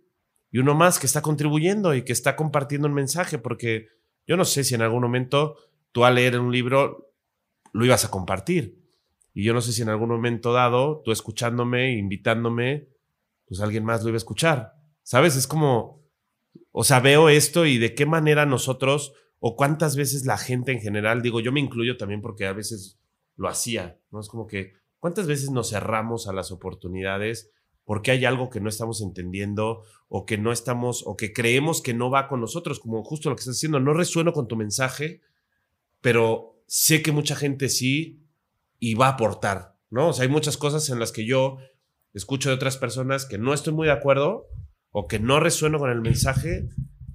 y 0.50 0.58
uno 0.58 0.74
más 0.74 0.98
que 0.98 1.06
está 1.06 1.22
contribuyendo 1.22 1.94
y 1.94 2.02
que 2.02 2.12
está 2.12 2.36
compartiendo 2.36 2.88
un 2.88 2.94
mensaje, 2.94 3.38
porque 3.38 3.88
yo 4.26 4.36
no 4.36 4.44
sé 4.44 4.64
si 4.64 4.74
en 4.74 4.82
algún 4.82 5.02
momento 5.02 5.56
tú 5.92 6.04
al 6.04 6.16
leer 6.16 6.38
un 6.38 6.52
libro 6.52 7.12
lo 7.72 7.84
ibas 7.84 8.04
a 8.04 8.10
compartir. 8.10 8.80
Y 9.32 9.44
yo 9.44 9.54
no 9.54 9.60
sé 9.60 9.72
si 9.72 9.82
en 9.82 9.88
algún 9.88 10.08
momento 10.08 10.52
dado, 10.52 11.02
tú 11.04 11.12
escuchándome, 11.12 11.92
invitándome, 11.92 12.88
pues 13.46 13.60
alguien 13.60 13.84
más 13.84 14.02
lo 14.02 14.08
iba 14.08 14.16
a 14.16 14.18
escuchar. 14.18 14.74
¿Sabes? 15.02 15.36
Es 15.36 15.46
como, 15.46 16.04
o 16.72 16.84
sea, 16.84 17.00
veo 17.00 17.28
esto 17.28 17.64
y 17.64 17.78
de 17.78 17.94
qué 17.94 18.06
manera 18.06 18.44
nosotros 18.44 19.12
o 19.38 19.56
cuántas 19.56 19.96
veces 19.96 20.26
la 20.26 20.36
gente 20.36 20.72
en 20.72 20.80
general, 20.80 21.22
digo, 21.22 21.40
yo 21.40 21.52
me 21.52 21.60
incluyo 21.60 21.96
también 21.96 22.20
porque 22.20 22.46
a 22.46 22.52
veces 22.52 23.00
lo 23.36 23.48
hacía, 23.48 23.98
¿no? 24.10 24.20
Es 24.20 24.28
como 24.28 24.46
que, 24.46 24.74
¿cuántas 24.98 25.26
veces 25.26 25.50
nos 25.50 25.70
cerramos 25.70 26.28
a 26.28 26.32
las 26.32 26.50
oportunidades 26.52 27.50
porque 27.90 28.12
hay 28.12 28.24
algo 28.24 28.50
que 28.50 28.60
no 28.60 28.68
estamos 28.68 29.00
entendiendo 29.00 29.82
o 30.06 30.24
que 30.24 30.38
no 30.38 30.52
estamos, 30.52 31.02
o 31.06 31.16
que 31.16 31.32
creemos 31.32 31.82
que 31.82 31.92
no 31.92 32.08
va 32.08 32.28
con 32.28 32.40
nosotros, 32.40 32.78
como 32.78 33.02
justo 33.02 33.28
lo 33.28 33.34
que 33.34 33.40
estás 33.40 33.56
diciendo, 33.56 33.80
no 33.80 33.94
resueno 33.94 34.32
con 34.32 34.46
tu 34.46 34.54
mensaje, 34.54 35.22
pero 36.00 36.62
sé 36.68 37.02
que 37.02 37.10
mucha 37.10 37.34
gente 37.34 37.68
sí 37.68 38.22
y 38.78 38.94
va 38.94 39.06
a 39.06 39.14
aportar, 39.14 39.76
¿no? 39.90 40.10
O 40.10 40.12
sea, 40.12 40.22
hay 40.22 40.28
muchas 40.28 40.56
cosas 40.56 40.88
en 40.88 41.00
las 41.00 41.10
que 41.10 41.26
yo 41.26 41.58
escucho 42.14 42.48
de 42.48 42.54
otras 42.54 42.76
personas 42.76 43.26
que 43.26 43.38
no 43.38 43.52
estoy 43.52 43.72
muy 43.72 43.88
de 43.88 43.92
acuerdo 43.92 44.46
o 44.92 45.08
que 45.08 45.18
no 45.18 45.40
resueno 45.40 45.80
con 45.80 45.90
el 45.90 46.00
mensaje, 46.00 46.68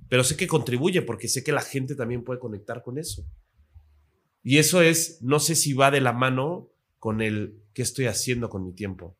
pero 0.10 0.26
sé 0.26 0.36
que 0.36 0.48
contribuye 0.48 1.02
porque 1.04 1.30
sé 1.30 1.42
que 1.42 1.54
la 1.54 1.62
gente 1.62 1.96
también 1.96 2.26
puede 2.26 2.42
conectar 2.42 2.84
con 2.84 2.98
eso. 2.98 3.26
Y 4.44 4.58
eso 4.58 4.82
es, 4.82 5.22
no 5.22 5.40
sé 5.40 5.56
si 5.56 5.72
va 5.72 5.90
de 5.90 6.02
la 6.02 6.12
mano 6.12 6.70
con 7.00 7.22
el 7.22 7.64
qué 7.72 7.82
estoy 7.82 8.08
haciendo 8.08 8.50
con 8.50 8.66
mi 8.66 8.74
tiempo. 8.74 9.16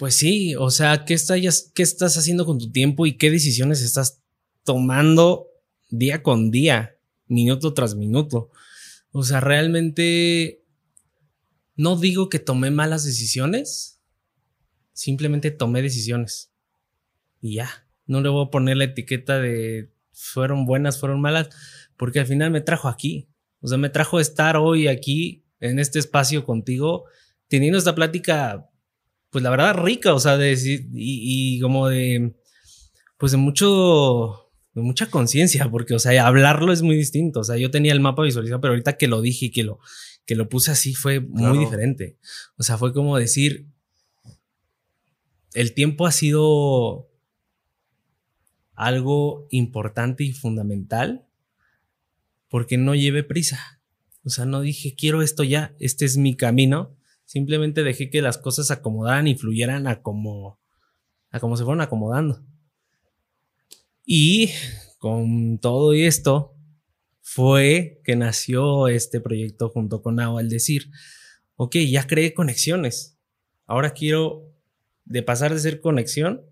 Pues 0.00 0.16
sí, 0.16 0.54
o 0.56 0.70
sea, 0.70 1.04
¿qué 1.04 1.12
estás, 1.12 2.16
haciendo 2.16 2.46
con 2.46 2.58
tu 2.58 2.72
tiempo 2.72 3.04
y 3.04 3.18
qué 3.18 3.30
decisiones 3.30 3.82
estás 3.82 4.22
tomando 4.64 5.48
día 5.90 6.22
con 6.22 6.50
día, 6.50 6.96
minuto 7.26 7.74
tras 7.74 7.96
minuto? 7.96 8.50
O 9.12 9.24
sea, 9.24 9.40
realmente 9.40 10.64
no 11.76 11.96
digo 11.96 12.30
que 12.30 12.38
tomé 12.38 12.70
malas 12.70 13.04
decisiones, 13.04 14.00
simplemente 14.94 15.50
tomé 15.50 15.82
decisiones. 15.82 16.50
Y 17.42 17.56
ya 17.56 17.86
no 18.06 18.22
le 18.22 18.30
voy 18.30 18.46
a 18.46 18.50
poner 18.50 18.78
la 18.78 18.84
etiqueta 18.84 19.38
de 19.38 19.92
fueron 20.12 20.64
buenas, 20.64 20.98
fueron 20.98 21.20
malas, 21.20 21.50
porque 21.98 22.20
al 22.20 22.26
final 22.26 22.50
me 22.50 22.62
trajo 22.62 22.88
aquí. 22.88 23.28
O 23.60 23.68
sea, 23.68 23.76
me 23.76 23.90
trajo 23.90 24.18
estar 24.18 24.56
hoy 24.56 24.88
aquí 24.88 25.44
en 25.60 25.78
este 25.78 25.98
espacio 25.98 26.46
contigo, 26.46 27.04
teniendo 27.48 27.76
esta 27.76 27.94
plática, 27.94 28.66
pues 29.30 29.42
la 29.42 29.50
verdad 29.50 29.74
rica, 29.74 30.12
o 30.12 30.20
sea, 30.20 30.36
de 30.36 30.48
decir, 30.48 30.88
y, 30.92 31.60
como 31.60 31.88
de, 31.88 32.34
pues 33.16 33.32
de 33.32 33.38
mucho, 33.38 34.50
de 34.74 34.82
mucha 34.82 35.06
conciencia, 35.10 35.70
porque, 35.70 35.94
o 35.94 35.98
sea, 35.98 36.26
hablarlo 36.26 36.72
es 36.72 36.82
muy 36.82 36.96
distinto. 36.96 37.40
O 37.40 37.44
sea, 37.44 37.56
yo 37.56 37.70
tenía 37.70 37.92
el 37.92 38.00
mapa 38.00 38.22
visualizado, 38.22 38.60
pero 38.60 38.72
ahorita 38.72 38.96
que 38.96 39.08
lo 39.08 39.20
dije 39.20 39.46
y 39.46 39.50
que 39.50 39.62
lo, 39.62 39.78
que 40.26 40.34
lo 40.34 40.48
puse 40.48 40.72
así 40.72 40.94
fue 40.94 41.20
muy 41.20 41.58
diferente. 41.58 42.18
O 42.56 42.62
sea, 42.62 42.76
fue 42.76 42.92
como 42.92 43.16
decir, 43.16 43.66
el 45.54 45.74
tiempo 45.74 46.06
ha 46.06 46.12
sido 46.12 47.08
algo 48.74 49.46
importante 49.50 50.24
y 50.24 50.32
fundamental 50.32 51.26
porque 52.48 52.78
no 52.78 52.94
llevé 52.94 53.22
prisa. 53.22 53.80
O 54.24 54.30
sea, 54.30 54.44
no 54.44 54.60
dije, 54.60 54.94
quiero 54.96 55.22
esto 55.22 55.44
ya, 55.44 55.74
este 55.78 56.04
es 56.04 56.16
mi 56.16 56.36
camino. 56.36 56.96
Simplemente 57.30 57.84
dejé 57.84 58.10
que 58.10 58.22
las 58.22 58.38
cosas 58.38 58.66
se 58.66 58.72
acomodaran 58.72 59.28
y 59.28 59.36
fluyeran 59.36 59.86
a 59.86 60.02
como, 60.02 60.58
a 61.30 61.38
como 61.38 61.56
se 61.56 61.62
fueron 61.62 61.80
acomodando. 61.80 62.44
Y 64.04 64.50
con 64.98 65.60
todo 65.60 65.92
esto 65.92 66.56
fue 67.20 68.00
que 68.02 68.16
nació 68.16 68.88
este 68.88 69.20
proyecto 69.20 69.68
junto 69.68 70.02
con 70.02 70.16
Nao 70.16 70.38
al 70.38 70.48
decir, 70.48 70.90
ok, 71.54 71.76
ya 71.88 72.08
creé 72.08 72.34
conexiones. 72.34 73.16
Ahora 73.64 73.90
quiero, 73.90 74.52
de 75.04 75.22
pasar 75.22 75.54
de 75.54 75.60
ser 75.60 75.80
conexión, 75.80 76.44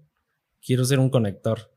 quiero 0.64 0.84
ser 0.84 1.00
un 1.00 1.10
conector 1.10 1.74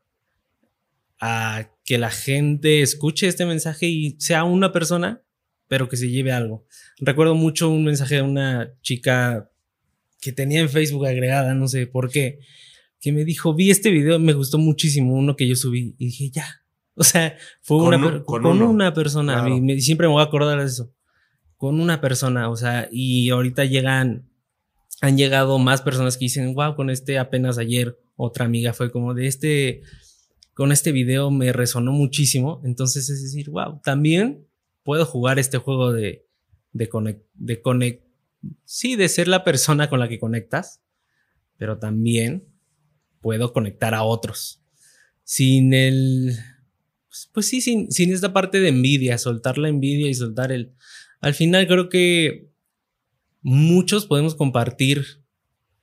a 1.18 1.72
que 1.84 1.98
la 1.98 2.10
gente 2.10 2.82
escuche 2.82 3.26
este 3.26 3.46
mensaje 3.46 3.86
y 3.86 4.12
sea 4.20 4.44
una 4.44 4.70
persona, 4.70 5.24
pero 5.72 5.88
que 5.88 5.96
se 5.96 6.10
lleve 6.10 6.32
algo. 6.32 6.66
Recuerdo 6.98 7.34
mucho 7.34 7.70
un 7.70 7.82
mensaje 7.82 8.16
de 8.16 8.20
una 8.20 8.74
chica 8.82 9.50
que 10.20 10.30
tenía 10.30 10.60
en 10.60 10.68
Facebook 10.68 11.06
agregada, 11.06 11.54
no 11.54 11.66
sé 11.66 11.86
por 11.86 12.10
qué, 12.10 12.40
que 13.00 13.10
me 13.10 13.24
dijo, 13.24 13.54
vi 13.54 13.70
este 13.70 13.88
video, 13.88 14.18
me 14.18 14.34
gustó 14.34 14.58
muchísimo, 14.58 15.14
uno 15.14 15.34
que 15.34 15.48
yo 15.48 15.56
subí, 15.56 15.94
y 15.96 16.04
dije, 16.04 16.28
ya. 16.28 16.46
O 16.94 17.04
sea, 17.04 17.38
fue 17.62 17.78
con 17.78 17.94
una, 17.94 18.22
con, 18.22 18.44
una 18.60 18.92
persona, 18.92 19.46
siempre 19.78 20.08
me 20.08 20.12
voy 20.12 20.20
a 20.20 20.26
acordar 20.26 20.60
de 20.60 20.66
eso, 20.66 20.92
con 21.56 21.80
una 21.80 22.02
persona, 22.02 22.50
o 22.50 22.56
sea, 22.56 22.90
y 22.92 23.30
ahorita 23.30 23.64
llegan, 23.64 24.28
han 25.00 25.16
llegado 25.16 25.58
más 25.58 25.80
personas 25.80 26.18
que 26.18 26.26
dicen, 26.26 26.52
wow, 26.52 26.74
con 26.74 26.90
este 26.90 27.18
apenas 27.18 27.56
ayer, 27.56 27.98
otra 28.16 28.44
amiga 28.44 28.74
fue 28.74 28.92
como 28.92 29.14
de 29.14 29.26
este 29.26 29.80
con 30.52 30.70
este 30.70 30.92
video 30.92 31.30
me 31.30 31.50
resonó 31.50 31.92
muchísimo. 31.92 32.60
Entonces 32.62 33.08
es 33.08 33.22
decir, 33.22 33.48
wow, 33.48 33.80
también 33.82 34.46
puedo 34.82 35.04
jugar 35.06 35.38
este 35.38 35.58
juego 35.58 35.92
de, 35.92 36.26
de 36.72 36.88
de 37.34 38.02
sí, 38.64 38.96
de 38.96 39.08
ser 39.08 39.28
la 39.28 39.44
persona 39.44 39.88
con 39.88 40.00
la 40.00 40.08
que 40.08 40.18
conectas, 40.18 40.82
pero 41.56 41.78
también 41.78 42.48
puedo 43.20 43.52
conectar 43.52 43.94
a 43.94 44.02
otros. 44.02 44.62
Sin 45.24 45.72
el, 45.72 46.36
pues, 47.08 47.30
pues 47.32 47.46
sí, 47.46 47.60
sin, 47.60 47.90
sin 47.92 48.12
esta 48.12 48.32
parte 48.32 48.60
de 48.60 48.68
envidia, 48.68 49.18
soltar 49.18 49.58
la 49.58 49.68
envidia 49.68 50.08
y 50.08 50.14
soltar 50.14 50.52
el... 50.52 50.72
Al 51.20 51.34
final 51.34 51.66
creo 51.66 51.88
que 51.88 52.50
muchos 53.42 54.06
podemos 54.06 54.34
compartir 54.34 55.22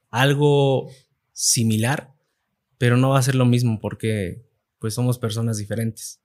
algo 0.10 0.90
similar, 1.34 2.14
pero 2.78 2.98
no 2.98 3.10
va 3.10 3.20
a 3.20 3.24
ser 3.24 3.36
lo 3.36 3.46
mismo 3.46 3.80
porque 3.80 4.44
pues 4.80 4.94
somos 4.94 5.20
personas 5.20 5.58
diferentes. 5.58 6.22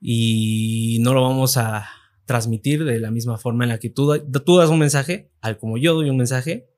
Y 0.00 0.98
no 1.00 1.12
lo 1.14 1.22
vamos 1.22 1.56
a 1.56 1.88
transmitir 2.24 2.84
de 2.84 2.98
la 3.00 3.10
misma 3.10 3.38
forma 3.38 3.64
en 3.64 3.70
la 3.70 3.78
que 3.78 3.90
tú, 3.90 4.06
das 4.08 4.70
un 4.70 4.78
mensaje, 4.78 5.30
al 5.40 5.58
como 5.58 5.78
yo 5.78 5.94
doy 5.94 6.10
un 6.10 6.16
mensaje, 6.16 6.70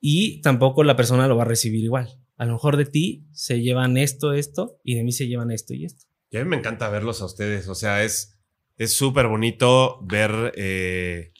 y 0.00 0.40
tampoco 0.42 0.84
la 0.84 0.96
persona 0.96 1.28
lo 1.28 1.36
va 1.36 1.42
a 1.42 1.46
recibir 1.46 1.84
igual. 1.84 2.20
A 2.36 2.46
lo 2.46 2.52
mejor 2.52 2.76
de 2.76 2.86
ti 2.86 3.26
se 3.32 3.60
llevan 3.60 3.96
esto, 3.96 4.32
esto, 4.32 4.80
y 4.84 4.94
de 4.94 5.04
mí 5.04 5.12
se 5.12 5.28
llevan 5.28 5.50
esto 5.50 5.74
y 5.74 5.84
esto. 5.84 6.06
Y 6.30 6.36
a 6.36 6.44
mí 6.44 6.48
me 6.48 6.56
encanta 6.56 6.88
verlos 6.88 7.22
a 7.22 7.26
ustedes, 7.26 7.68
o 7.68 7.74
sea, 7.74 8.04
es 8.04 8.38
es 8.78 8.94
súper 8.94 9.26
bonito 9.26 10.00
ver... 10.02 10.52
Eh, 10.56 11.32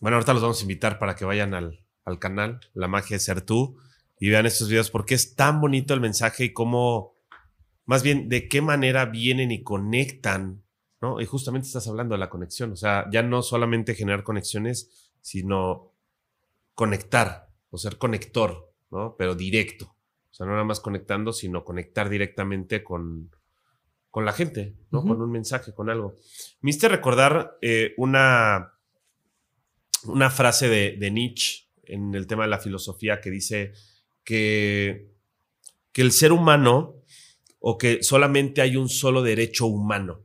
bueno, 0.00 0.16
ahorita 0.16 0.34
los 0.34 0.42
vamos 0.42 0.58
a 0.58 0.62
invitar 0.62 0.98
para 0.98 1.16
que 1.16 1.24
vayan 1.24 1.54
al, 1.54 1.86
al 2.04 2.18
canal, 2.18 2.60
La 2.74 2.88
Magia 2.88 3.16
de 3.16 3.20
Ser 3.20 3.40
Tú, 3.40 3.78
y 4.20 4.28
vean 4.28 4.46
estos 4.46 4.68
videos 4.68 4.90
porque 4.90 5.14
es 5.14 5.34
tan 5.34 5.60
bonito 5.60 5.94
el 5.94 6.00
mensaje 6.00 6.44
y 6.44 6.52
cómo, 6.52 7.15
más 7.86 8.02
bien, 8.02 8.28
de 8.28 8.48
qué 8.48 8.60
manera 8.60 9.06
vienen 9.06 9.52
y 9.52 9.62
conectan, 9.62 10.64
¿no? 11.00 11.20
Y 11.20 11.26
justamente 11.26 11.66
estás 11.66 11.86
hablando 11.86 12.14
de 12.14 12.18
la 12.18 12.28
conexión, 12.28 12.72
o 12.72 12.76
sea, 12.76 13.06
ya 13.10 13.22
no 13.22 13.42
solamente 13.42 13.94
generar 13.94 14.24
conexiones, 14.24 15.12
sino 15.20 15.92
conectar, 16.74 17.48
o 17.70 17.78
ser 17.78 17.96
conector, 17.96 18.72
¿no? 18.90 19.14
Pero 19.16 19.34
directo. 19.34 19.86
O 20.30 20.34
sea, 20.34 20.46
no 20.46 20.52
nada 20.52 20.64
más 20.64 20.80
conectando, 20.80 21.32
sino 21.32 21.64
conectar 21.64 22.10
directamente 22.10 22.82
con, 22.82 23.30
con 24.10 24.24
la 24.24 24.32
gente, 24.32 24.74
¿no? 24.90 25.02
Con 25.02 25.22
un 25.22 25.30
mensaje, 25.30 25.72
con 25.72 25.88
algo. 25.88 26.16
Me 26.60 26.70
hiciste 26.70 26.88
recordar 26.88 27.56
eh, 27.62 27.94
una, 27.96 28.74
una 30.04 30.30
frase 30.30 30.68
de, 30.68 30.96
de 30.98 31.10
Nietzsche 31.10 31.68
en 31.84 32.14
el 32.14 32.26
tema 32.26 32.44
de 32.44 32.50
la 32.50 32.58
filosofía 32.58 33.20
que 33.20 33.30
dice 33.30 33.72
que, 34.24 35.12
que 35.92 36.02
el 36.02 36.12
ser 36.12 36.32
humano 36.32 36.95
o 37.68 37.78
que 37.78 38.00
solamente 38.04 38.62
hay 38.62 38.76
un 38.76 38.88
solo 38.88 39.24
derecho 39.24 39.66
humano. 39.66 40.22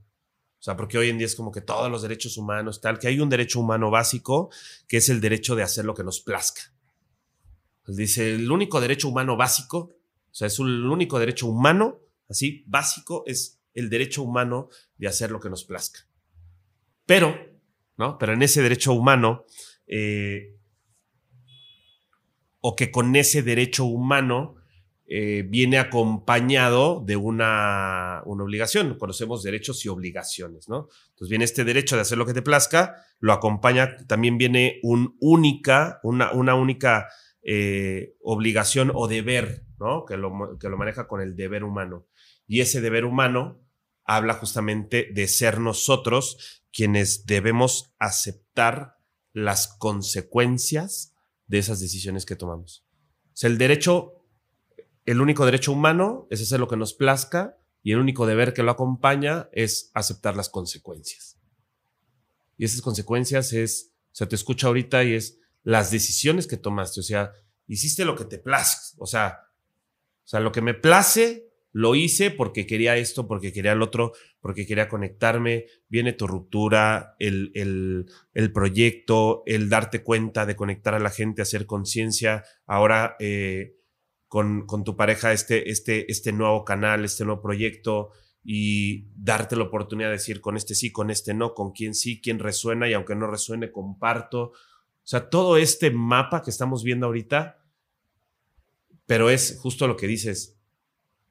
O 0.60 0.64
sea, 0.64 0.78
porque 0.78 1.00
hoy 1.00 1.10
en 1.10 1.18
día 1.18 1.26
es 1.26 1.36
como 1.36 1.52
que 1.52 1.62
todos 1.62 1.90
los 1.90 2.04
derechos 2.04 2.38
humanos, 2.38 2.82
tal, 2.82 3.00
que 3.00 3.08
hay 3.08 3.20
un 3.20 3.30
derecho 3.30 3.60
humano 3.60 3.90
básico 3.90 4.52
que 4.88 4.98
es 4.98 5.10
el 5.10 5.22
derecho 5.22 5.56
de 5.56 5.64
hacer 5.64 5.84
lo 5.84 5.96
que 5.96 6.04
nos 6.04 6.22
plazca. 6.22 6.62
Pues 7.84 7.98
dice, 7.98 8.36
el 8.36 8.52
único 8.52 8.80
derecho 8.80 9.08
humano 9.08 9.38
básico, 9.38 9.78
o 9.80 10.34
sea, 10.34 10.46
es 10.46 10.60
el 10.60 10.86
único 10.86 11.18
derecho 11.18 11.48
humano, 11.48 12.02
así, 12.30 12.64
básico, 12.68 13.24
es 13.26 13.60
el 13.74 13.90
derecho 13.90 14.22
humano 14.22 14.70
de 15.00 15.08
hacer 15.08 15.32
lo 15.32 15.40
que 15.40 15.50
nos 15.50 15.64
plazca. 15.64 16.02
Pero, 17.08 17.36
¿no? 17.98 18.20
Pero 18.20 18.34
en 18.34 18.44
ese 18.44 18.62
derecho 18.62 18.94
humano, 18.94 19.46
eh, 19.88 20.60
o 22.60 22.76
que 22.76 22.92
con 22.92 23.16
ese 23.16 23.42
derecho 23.42 23.86
humano 23.86 24.61
eh, 25.14 25.44
viene 25.46 25.78
acompañado 25.78 27.04
de 27.06 27.18
una, 27.18 28.22
una, 28.26 28.44
obligación. 28.46 28.98
Conocemos 28.98 29.44
derechos 29.44 29.84
y 29.84 29.90
obligaciones, 29.90 30.70
¿no? 30.70 30.88
Entonces 31.10 31.28
viene 31.28 31.44
este 31.44 31.66
derecho 31.66 31.98
de 31.98 32.04
hacer 32.04 32.18
lo 32.18 32.26
que 32.26 32.34
te 32.34 32.42
plazca, 32.42 32.96
lo 33.20 33.34
acompaña, 33.34 33.98
también 34.08 34.38
viene 34.38 34.80
un 34.84 35.18
única, 35.20 36.00
una, 36.04 36.32
una 36.32 36.56
única 36.56 37.10
eh, 37.42 38.16
obligación 38.22 38.90
o 38.96 39.10
deber, 39.10 39.66
¿no? 39.82 40.06
Que 40.06 40.16
lo, 40.16 40.58
que 40.58 40.70
lo 40.70 40.78
maneja 40.78 41.10
con 41.10 41.20
el 41.20 41.36
deber 41.36 41.66
humano. 41.66 42.08
Y 42.48 42.62
ese 42.62 42.80
deber 42.80 43.04
humano 43.04 43.62
habla 44.06 44.36
justamente 44.36 45.10
de 45.12 45.28
ser 45.28 45.60
nosotros 45.60 46.64
quienes 46.72 47.26
debemos 47.26 47.94
aceptar 48.00 48.96
las 49.34 49.68
consecuencias 49.78 51.14
de 51.48 51.58
esas 51.58 51.82
decisiones 51.82 52.26
que 52.26 52.38
tomamos. 52.38 52.86
O 53.26 53.32
sea, 53.34 53.50
el 53.50 53.58
derecho, 53.58 54.21
el 55.12 55.22
único 55.22 55.46
derecho 55.46 55.72
humano 55.72 56.28
es 56.30 56.42
hacer 56.42 56.60
lo 56.60 56.68
que 56.68 56.78
nos 56.78 56.94
plazca 56.94 57.58
y 57.84 57.92
el 57.92 58.00
único 58.00 58.26
deber 58.26 58.54
que 58.54 58.64
lo 58.64 58.72
acompaña 58.72 59.50
es 59.52 59.92
aceptar 59.94 60.36
las 60.36 60.50
consecuencias. 60.50 61.40
Y 62.58 62.66
esas 62.66 62.82
consecuencias 62.82 63.54
es, 63.54 63.94
o 64.12 64.16
sea, 64.16 64.28
te 64.28 64.36
escucho 64.36 64.68
ahorita 64.68 65.04
y 65.04 65.14
es 65.14 65.40
las 65.64 65.92
decisiones 65.92 66.48
que 66.48 66.58
tomaste, 66.58 67.00
o 67.00 67.04
sea, 67.04 67.32
hiciste 67.68 68.06
lo 68.06 68.16
que 68.16 68.26
te 68.26 68.38
plazca, 68.38 68.96
o 69.00 69.06
sea, 69.06 69.40
o 70.24 70.28
sea, 70.28 70.40
lo 70.40 70.52
que 70.52 70.62
me 70.62 70.74
place 70.74 71.52
lo 71.74 71.96
hice 71.96 72.32
porque 72.32 72.66
quería 72.66 72.98
esto, 72.98 73.28
porque 73.28 73.52
quería 73.52 73.72
el 73.72 73.82
otro, 73.82 74.14
porque 74.40 74.66
quería 74.66 74.90
conectarme. 74.90 75.66
Viene 75.88 76.14
tu 76.14 76.28
ruptura, 76.28 77.16
el, 77.20 77.52
el, 77.56 78.06
el 78.34 78.52
proyecto, 78.52 79.44
el 79.46 79.70
darte 79.70 80.04
cuenta 80.04 80.46
de 80.46 80.56
conectar 80.56 80.94
a 80.94 81.00
la 81.00 81.10
gente, 81.10 81.42
hacer 81.42 81.66
conciencia. 81.66 82.44
Ahora 82.66 83.16
eh, 83.20 83.76
con, 84.32 84.66
con, 84.66 84.86
tu 84.86 84.96
pareja 84.96 85.34
este, 85.34 85.72
este, 85.72 86.10
este 86.10 86.32
nuevo 86.32 86.64
canal, 86.64 87.04
este 87.04 87.26
nuevo 87.26 87.42
proyecto 87.42 88.12
y 88.46 89.10
darte 89.14 89.58
la 89.58 89.66
oportunidad 89.66 90.08
de 90.08 90.14
decir 90.14 90.40
con 90.40 90.56
este 90.56 90.74
sí, 90.74 90.90
con 90.90 91.12
este 91.12 91.34
no, 91.34 91.54
con 91.54 91.74
quién 91.74 91.94
sí, 91.94 92.22
quién 92.22 92.40
resuena 92.40 92.88
y 92.88 92.94
aunque 92.94 93.14
no 93.14 93.28
resuene, 93.28 93.74
comparto. 93.74 94.44
O 94.44 94.54
sea, 95.04 95.30
todo 95.30 95.58
este 95.58 95.92
mapa 95.92 96.44
que 96.44 96.50
estamos 96.50 96.82
viendo 96.82 97.08
ahorita, 97.08 97.62
pero 99.06 99.30
es 99.30 99.58
justo 99.60 99.86
lo 99.86 99.98
que 99.98 100.08
dices, 100.08 100.58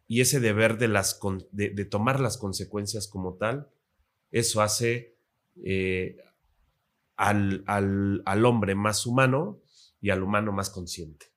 y 0.06 0.20
ese 0.20 0.38
deber 0.38 0.76
de, 0.76 0.88
las, 0.88 1.18
de, 1.52 1.84
tomar 1.86 2.20
las 2.20 2.36
consecuencias 2.36 3.08
como 3.08 3.36
tal, 3.38 3.70
eso 4.30 4.60
hace 4.60 5.16
eh, 5.64 6.18
al, 7.16 7.64
al, 7.66 8.44
hombre 8.44 8.74
más 8.74 9.06
humano 9.06 9.62
y 10.02 10.10
al 10.10 10.22
humano 10.22 10.52
más 10.52 10.68
consciente. 10.68 11.29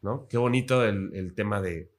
¿No? 0.00 0.26
Qué 0.28 0.36
bonito 0.36 0.84
el, 0.84 1.34
tema 1.34 1.60
de, 1.60 1.90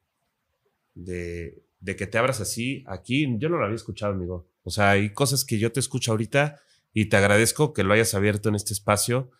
de, 0.95 1.64
que 1.97 2.08
te 2.08 2.18
abras 2.18 2.39
así. 2.39 2.84
Aquí 2.88 3.28
yo 3.39 3.50
no 3.50 3.58
lo 3.58 3.66
había 3.66 3.76
escuchado, 3.76 4.14
amigo. 4.14 4.47
O 4.64 4.72
sea, 4.72 4.91
hay 4.91 5.14
cosas 5.14 5.43
que 5.43 5.60
yo 5.60 5.72
te 5.72 5.80
escucho 5.80 6.12
ahorita 6.12 6.62
y 6.93 7.06
te 7.06 7.18
agradezco 7.18 7.74
que 7.74 7.84
lo 7.84 7.93
hayas 7.93 8.14
abierto 8.14 8.50
en 8.50 8.56
este 8.56 8.74
espacio 8.74 9.32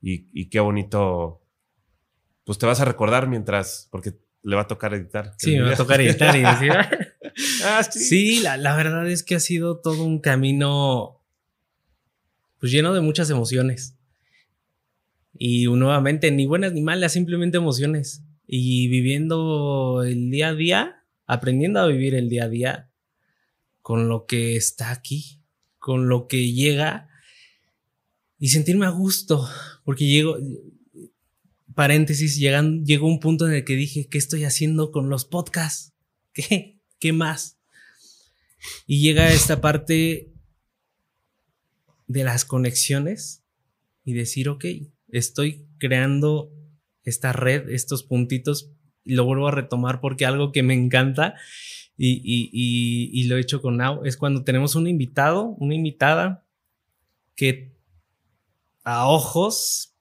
y, 0.00 0.28
y 0.32 0.48
qué 0.48 0.60
bonito. 0.60 1.42
Pues 2.44 2.58
te 2.58 2.66
vas 2.66 2.80
a 2.80 2.84
recordar 2.84 3.28
mientras, 3.28 3.88
porque 3.90 4.14
le 4.42 4.56
va 4.56 4.62
a 4.62 4.68
tocar 4.68 4.94
editar. 4.94 5.34
Sí, 5.38 5.56
me 5.56 5.62
va 5.62 5.72
a 5.72 5.76
tocar 5.76 6.00
editar 6.00 6.36
y 6.36 6.42
decir. 6.42 6.72
ah, 7.64 7.82
sí, 7.82 8.40
la, 8.40 8.56
la, 8.56 8.76
verdad 8.76 9.08
es 9.10 9.22
que 9.24 9.34
ha 9.34 9.40
sido 9.40 9.80
todo 9.80 10.04
un 10.04 10.20
camino 10.20 11.20
pues 12.58 12.72
lleno 12.72 12.94
de 12.94 13.00
muchas 13.00 13.28
emociones. 13.30 13.95
Y 15.38 15.66
nuevamente, 15.66 16.30
ni 16.30 16.46
buenas 16.46 16.72
ni 16.72 16.82
malas, 16.82 17.12
simplemente 17.12 17.58
emociones. 17.58 18.22
Y 18.46 18.88
viviendo 18.88 20.02
el 20.04 20.30
día 20.30 20.48
a 20.48 20.54
día, 20.54 21.04
aprendiendo 21.26 21.80
a 21.80 21.86
vivir 21.86 22.14
el 22.14 22.28
día 22.28 22.44
a 22.44 22.48
día 22.48 22.90
con 23.82 24.08
lo 24.08 24.26
que 24.26 24.56
está 24.56 24.90
aquí, 24.90 25.40
con 25.78 26.08
lo 26.08 26.26
que 26.26 26.52
llega 26.52 27.08
y 28.38 28.48
sentirme 28.48 28.86
a 28.86 28.90
gusto, 28.90 29.48
porque 29.84 30.06
llego, 30.06 30.36
paréntesis, 31.74 32.36
llegan, 32.36 32.84
llegó 32.84 33.06
un 33.06 33.20
punto 33.20 33.46
en 33.46 33.54
el 33.54 33.64
que 33.64 33.76
dije, 33.76 34.08
¿qué 34.08 34.18
estoy 34.18 34.44
haciendo 34.44 34.90
con 34.90 35.08
los 35.08 35.24
podcasts? 35.24 35.92
¿Qué? 36.32 36.80
¿Qué 36.98 37.12
más? 37.12 37.58
Y 38.86 39.00
llega 39.00 39.32
esta 39.32 39.60
parte 39.60 40.32
de 42.06 42.24
las 42.24 42.44
conexiones 42.44 43.42
y 44.04 44.14
decir, 44.14 44.48
ok, 44.48 44.64
estoy 45.08 45.66
creando 45.78 46.52
esta 47.04 47.32
red, 47.32 47.68
estos 47.70 48.02
puntitos, 48.02 48.72
y 49.04 49.14
lo 49.14 49.24
vuelvo 49.24 49.48
a 49.48 49.52
retomar 49.52 50.00
porque 50.00 50.26
algo 50.26 50.50
que 50.50 50.62
me 50.62 50.74
encanta 50.74 51.34
y, 51.96 52.20
y, 52.24 53.10
y 53.12 53.24
lo 53.24 53.36
he 53.36 53.40
hecho 53.40 53.62
con 53.62 53.76
Now 53.76 54.04
es 54.04 54.16
cuando 54.16 54.42
tenemos 54.42 54.74
un 54.74 54.88
invitado, 54.88 55.54
una 55.58 55.74
invitada 55.74 56.44
que 57.36 57.72
a 58.82 59.08
ojos 59.08 59.94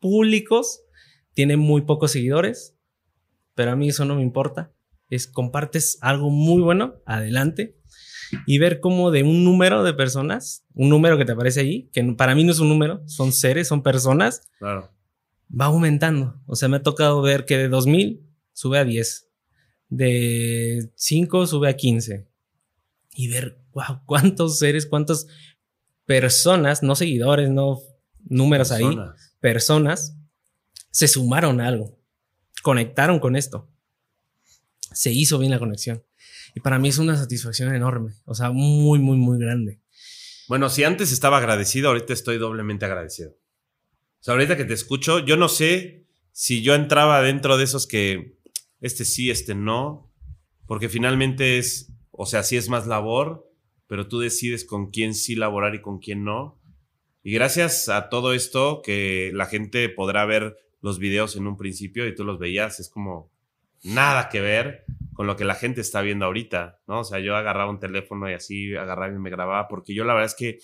públicos, 0.00 0.82
tiene 1.34 1.56
muy 1.56 1.82
pocos 1.82 2.12
seguidores, 2.12 2.76
pero 3.54 3.70
a 3.70 3.76
mí 3.76 3.88
eso 3.88 4.04
no 4.04 4.16
me 4.16 4.22
importa. 4.22 4.72
Es 5.08 5.26
compartes 5.26 5.98
algo 6.00 6.30
muy 6.30 6.62
bueno, 6.62 6.94
adelante. 7.06 7.76
Y 8.46 8.58
ver 8.58 8.80
cómo 8.80 9.10
de 9.10 9.22
un 9.22 9.44
número 9.44 9.82
de 9.82 9.92
personas, 9.92 10.64
un 10.74 10.88
número 10.88 11.18
que 11.18 11.24
te 11.24 11.32
aparece 11.32 11.60
ahí, 11.60 11.90
que 11.92 12.02
para 12.14 12.34
mí 12.34 12.44
no 12.44 12.52
es 12.52 12.60
un 12.60 12.68
número, 12.68 13.02
son 13.06 13.32
seres, 13.32 13.68
son 13.68 13.82
personas, 13.82 14.42
va 14.62 15.66
aumentando. 15.66 16.40
O 16.46 16.56
sea, 16.56 16.68
me 16.68 16.78
ha 16.78 16.82
tocado 16.82 17.20
ver 17.22 17.44
que 17.44 17.58
de 17.58 17.68
2000 17.68 18.26
sube 18.52 18.78
a 18.78 18.84
10. 18.84 19.28
De 19.88 20.90
5 20.94 21.46
sube 21.46 21.68
a 21.68 21.76
15. 21.76 22.26
Y 23.14 23.28
ver, 23.28 23.58
wow, 23.72 24.00
cuántos 24.06 24.58
seres, 24.58 24.86
cuántas 24.86 25.26
personas, 26.06 26.82
no 26.82 26.94
seguidores, 26.94 27.50
no 27.50 27.80
números 28.24 28.72
ahí, 28.72 28.96
personas, 29.40 30.16
se 30.90 31.08
sumaron 31.08 31.60
a 31.60 31.68
algo, 31.68 31.98
conectaron 32.62 33.18
con 33.18 33.36
esto. 33.36 33.68
Se 34.92 35.10
hizo 35.10 35.38
bien 35.38 35.50
la 35.50 35.58
conexión. 35.58 36.02
Y 36.54 36.60
para 36.60 36.78
mí 36.78 36.88
es 36.88 36.98
una 36.98 37.16
satisfacción 37.16 37.74
enorme, 37.74 38.12
o 38.24 38.34
sea, 38.34 38.50
muy, 38.50 38.98
muy, 38.98 39.16
muy 39.16 39.38
grande. 39.38 39.80
Bueno, 40.48 40.68
si 40.68 40.84
antes 40.84 41.12
estaba 41.12 41.38
agradecido, 41.38 41.88
ahorita 41.88 42.12
estoy 42.12 42.38
doblemente 42.38 42.84
agradecido. 42.84 43.30
O 43.30 44.24
sea, 44.24 44.34
ahorita 44.34 44.56
que 44.56 44.64
te 44.64 44.74
escucho, 44.74 45.18
yo 45.18 45.36
no 45.36 45.48
sé 45.48 46.06
si 46.32 46.62
yo 46.62 46.74
entraba 46.74 47.22
dentro 47.22 47.56
de 47.56 47.64
esos 47.64 47.86
que 47.86 48.38
este 48.80 49.04
sí, 49.04 49.30
este 49.30 49.54
no, 49.54 50.10
porque 50.66 50.88
finalmente 50.88 51.58
es, 51.58 51.92
o 52.10 52.26
sea, 52.26 52.42
sí 52.42 52.56
es 52.56 52.68
más 52.68 52.86
labor, 52.86 53.50
pero 53.86 54.08
tú 54.08 54.20
decides 54.20 54.64
con 54.64 54.90
quién 54.90 55.14
sí 55.14 55.34
laborar 55.34 55.74
y 55.74 55.80
con 55.80 55.98
quién 55.98 56.24
no. 56.24 56.60
Y 57.22 57.32
gracias 57.32 57.88
a 57.88 58.08
todo 58.08 58.32
esto 58.32 58.82
que 58.82 59.30
la 59.34 59.46
gente 59.46 59.88
podrá 59.88 60.24
ver 60.24 60.56
los 60.80 60.98
videos 60.98 61.36
en 61.36 61.46
un 61.46 61.56
principio 61.56 62.06
y 62.06 62.14
tú 62.14 62.24
los 62.24 62.38
veías, 62.38 62.80
es 62.80 62.88
como 62.88 63.30
nada 63.82 64.28
que 64.28 64.40
ver 64.40 64.84
con 65.22 65.28
lo 65.28 65.36
que 65.36 65.44
la 65.44 65.54
gente 65.54 65.80
está 65.80 66.02
viendo 66.02 66.24
ahorita, 66.24 66.80
¿no? 66.88 66.98
O 66.98 67.04
sea, 67.04 67.20
yo 67.20 67.36
agarraba 67.36 67.70
un 67.70 67.78
teléfono 67.78 68.28
y 68.28 68.34
así 68.34 68.74
agarraba 68.74 69.14
y 69.14 69.18
me 69.20 69.30
grababa, 69.30 69.68
porque 69.68 69.94
yo 69.94 70.02
la 70.02 70.14
verdad 70.14 70.26
es 70.26 70.34
que 70.34 70.58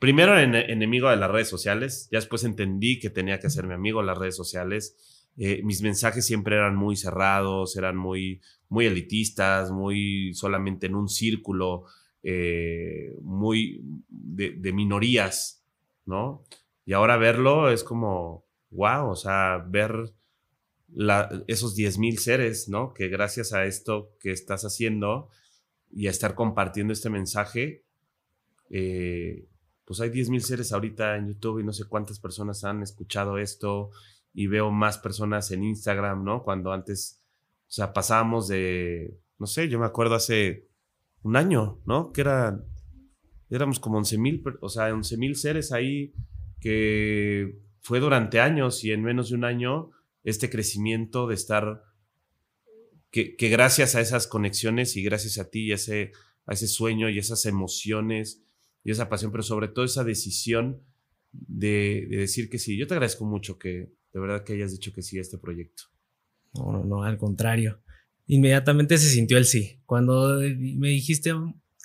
primero 0.00 0.36
era 0.36 0.60
enemigo 0.60 1.08
de 1.08 1.14
las 1.14 1.30
redes 1.30 1.50
sociales, 1.50 2.08
ya 2.10 2.18
después 2.18 2.42
entendí 2.42 2.98
que 2.98 3.10
tenía 3.10 3.38
que 3.38 3.46
mi 3.62 3.74
amigo 3.74 4.00
de 4.00 4.06
las 4.06 4.18
redes 4.18 4.34
sociales. 4.34 5.30
Eh, 5.36 5.62
mis 5.62 5.82
mensajes 5.82 6.26
siempre 6.26 6.56
eran 6.56 6.74
muy 6.74 6.96
cerrados, 6.96 7.76
eran 7.76 7.96
muy, 7.96 8.40
muy 8.68 8.86
elitistas, 8.86 9.70
muy 9.70 10.34
solamente 10.34 10.86
en 10.86 10.96
un 10.96 11.08
círculo, 11.08 11.84
eh, 12.24 13.16
muy 13.22 13.84
de, 14.08 14.72
minorías, 14.72 15.64
¿no? 16.06 16.42
Y 16.84 16.92
ahora 16.92 17.18
verlo 17.18 17.70
es 17.70 17.84
como, 17.84 18.46
wow, 18.70 19.10
o 19.10 19.14
sea, 19.14 19.64
ver 19.64 20.12
esos 21.46 21.76
10.000 21.76 22.16
seres, 22.18 22.68
¿no? 22.68 22.94
Que 22.94 23.08
gracias 23.08 23.52
a 23.52 23.64
esto 23.64 24.12
que 24.20 24.30
estás 24.30 24.64
haciendo 24.64 25.28
y 25.90 26.06
a 26.06 26.10
estar 26.10 26.34
compartiendo 26.34 26.92
este 26.92 27.10
mensaje, 27.10 27.84
eh, 28.70 29.48
pues 29.84 30.00
hay 30.00 30.10
10.000 30.10 30.40
seres 30.40 30.72
ahorita 30.72 31.16
en 31.16 31.28
YouTube 31.28 31.60
y 31.60 31.64
no 31.64 31.72
sé 31.72 31.84
cuántas 31.84 32.20
personas 32.20 32.64
han 32.64 32.82
escuchado 32.82 33.38
esto 33.38 33.90
y 34.32 34.46
veo 34.46 34.70
más 34.70 34.98
personas 34.98 35.50
en 35.50 35.64
Instagram, 35.64 36.24
¿no? 36.24 36.42
Cuando 36.42 36.72
antes, 36.72 37.22
o 37.68 37.72
sea, 37.72 37.92
pasábamos 37.92 38.48
de, 38.48 39.18
no 39.38 39.46
sé, 39.46 39.68
yo 39.68 39.78
me 39.78 39.86
acuerdo 39.86 40.14
hace 40.14 40.68
un 41.22 41.36
año, 41.36 41.80
¿no? 41.86 42.12
Que 42.12 42.22
era, 42.22 42.60
éramos 43.50 43.78
como 43.78 43.98
11.000, 44.00 44.58
o 44.60 44.68
sea, 44.68 44.90
11.000 44.90 45.34
seres 45.34 45.72
ahí 45.72 46.12
que 46.60 47.58
fue 47.80 48.00
durante 48.00 48.40
años 48.40 48.82
y 48.84 48.92
en 48.92 49.02
menos 49.02 49.28
de 49.28 49.36
un 49.36 49.44
año 49.44 49.90
este 50.24 50.50
crecimiento 50.50 51.26
de 51.28 51.34
estar, 51.34 51.84
que, 53.10 53.36
gracias 53.38 53.94
a 53.94 54.00
esas 54.00 54.26
conexiones 54.26 54.96
y 54.96 55.02
gracias 55.02 55.38
a 55.38 55.50
ti 55.50 55.66
y 55.66 55.72
a 55.72 55.74
ese, 55.76 56.12
sueño 56.66 57.08
y 57.10 57.18
esas 57.18 57.46
emociones 57.46 58.42
y 58.82 58.90
esa 58.90 59.08
pasión, 59.08 59.30
pero 59.30 59.42
sobre 59.42 59.68
todo 59.68 59.84
esa 59.84 60.02
decisión 60.02 60.82
de, 61.30 62.06
decir 62.10 62.48
que 62.48 62.58
sí. 62.58 62.76
Yo 62.76 62.86
te 62.86 62.94
agradezco 62.94 63.24
mucho 63.24 63.58
que 63.58 63.92
de 64.12 64.20
verdad 64.20 64.44
que 64.44 64.54
hayas 64.54 64.72
dicho 64.72 64.92
que 64.92 65.02
sí 65.02 65.18
a 65.18 65.20
este 65.20 65.38
proyecto. 65.38 65.84
No, 66.54 66.84
no, 66.84 67.02
al 67.02 67.18
contrario. 67.18 67.82
Inmediatamente 68.26 68.96
se 68.96 69.10
sintió 69.10 69.36
el 69.36 69.44
sí. 69.44 69.80
Cuando 69.86 70.38
me 70.38 70.88
dijiste 70.88 71.32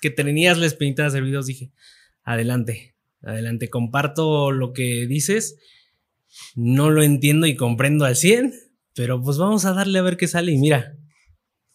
que 0.00 0.10
tenías 0.10 0.56
la 0.58 0.66
espinita 0.66 1.02
de 1.02 1.08
hacer 1.08 1.44
dije, 1.44 1.72
adelante, 2.22 2.96
adelante, 3.22 3.68
comparto 3.68 4.50
lo 4.50 4.72
que 4.72 5.06
dices 5.06 5.58
no 6.54 6.90
lo 6.90 7.02
entiendo 7.02 7.46
y 7.46 7.56
comprendo 7.56 8.04
al 8.04 8.16
100, 8.16 8.54
pero 8.94 9.20
pues 9.22 9.38
vamos 9.38 9.64
a 9.64 9.72
darle 9.72 9.98
a 9.98 10.02
ver 10.02 10.16
qué 10.16 10.28
sale 10.28 10.52
y 10.52 10.58
mira. 10.58 10.96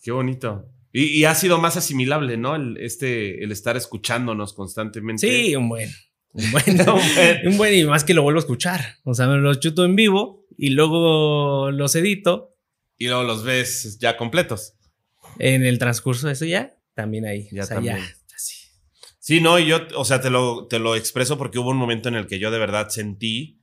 Qué 0.01 0.11
bonito. 0.11 0.71
Y, 0.97 1.25
ha 1.25 1.35
sido 1.35 1.57
más 1.57 1.75
asimilable, 1.75 2.37
¿no? 2.37 2.55
El, 2.55 2.77
este, 2.77 3.43
el 3.43 3.51
estar 3.51 3.75
escuchándonos 3.75 4.53
constantemente. 4.53 5.27
Sí, 5.27 5.53
un 5.55 5.67
buen. 5.67 5.89
Un 6.31 6.51
buen, 6.51 6.63
un 7.47 7.57
buen. 7.57 7.73
y 7.73 7.83
más 7.83 8.05
que 8.05 8.13
lo 8.13 8.23
vuelvo 8.23 8.39
a 8.39 8.43
escuchar. 8.43 8.95
O 9.03 9.13
sea, 9.13 9.27
me 9.27 9.37
los 9.37 9.59
chuto 9.59 9.83
en 9.83 9.97
vivo 9.97 10.45
y 10.57 10.69
luego 10.69 11.69
los 11.71 11.95
edito. 11.95 12.55
Y 12.97 13.07
luego 13.07 13.23
los 13.23 13.43
ves 13.43 13.97
ya 13.99 14.15
completos. 14.15 14.75
En 15.37 15.65
el 15.65 15.79
transcurso 15.79 16.27
de 16.27 16.33
eso 16.33 16.45
ya, 16.45 16.77
también 16.93 17.25
ahí. 17.25 17.49
Ya 17.51 17.67
también. 17.67 17.97
Sí, 19.25 19.41
no, 19.41 19.57
y 19.57 19.65
yo, 19.65 19.79
o 19.95 20.05
sea, 20.05 20.21
te 20.21 20.29
lo, 20.29 20.67
te 20.67 20.77
lo 20.77 20.95
expreso 20.95 21.35
porque 21.35 21.57
hubo 21.57 21.71
un 21.71 21.77
momento 21.77 22.09
en 22.09 22.15
el 22.15 22.27
que 22.27 22.37
yo 22.37 22.51
de 22.51 22.59
verdad 22.59 22.89
sentí 22.89 23.54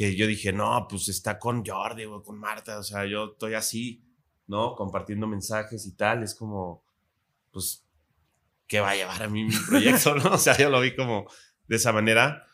que 0.00 0.16
yo 0.16 0.26
dije, 0.26 0.50
no, 0.50 0.86
pues 0.88 1.10
está 1.10 1.38
con 1.38 1.62
Jordi 1.62 2.06
o 2.06 2.22
con 2.22 2.38
Marta, 2.38 2.78
o 2.78 2.82
sea, 2.82 3.04
yo 3.04 3.32
estoy 3.32 3.52
así, 3.52 4.02
¿no? 4.46 4.74
Compartiendo 4.74 5.26
mensajes 5.26 5.84
y 5.84 5.94
tal, 5.94 6.22
es 6.22 6.34
como, 6.34 6.82
pues, 7.50 7.84
¿qué 8.66 8.80
va 8.80 8.92
a 8.92 8.96
llevar 8.96 9.22
a 9.22 9.28
mí 9.28 9.44
mi 9.44 9.54
proyecto, 9.68 10.14
no? 10.16 10.32
O 10.32 10.38
sea, 10.38 10.56
yo 10.56 10.70
lo 10.70 10.80
vi 10.80 10.96
como 10.96 11.26
de 11.68 11.76
esa 11.76 11.92
manera, 11.92 12.46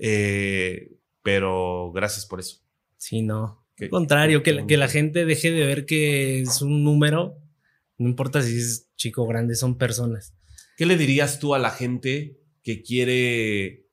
eh, 0.00 0.96
pero 1.22 1.92
gracias 1.92 2.26
por 2.26 2.40
eso. 2.40 2.60
Sí, 2.96 3.22
no. 3.22 3.64
Al 3.78 3.88
contrario, 3.88 4.42
que, 4.42 4.66
que 4.66 4.76
la 4.76 4.88
gente 4.88 5.24
deje 5.24 5.52
de 5.52 5.64
ver 5.64 5.86
que 5.86 6.40
es 6.40 6.60
un 6.60 6.82
número, 6.82 7.38
no 7.98 8.08
importa 8.08 8.42
si 8.42 8.58
es 8.58 8.88
chico 8.96 9.22
o 9.22 9.26
grande, 9.28 9.54
son 9.54 9.78
personas. 9.78 10.34
¿Qué 10.76 10.86
le 10.86 10.96
dirías 10.96 11.38
tú 11.38 11.54
a 11.54 11.60
la 11.60 11.70
gente 11.70 12.40
que 12.64 12.82
quiere 12.82 13.86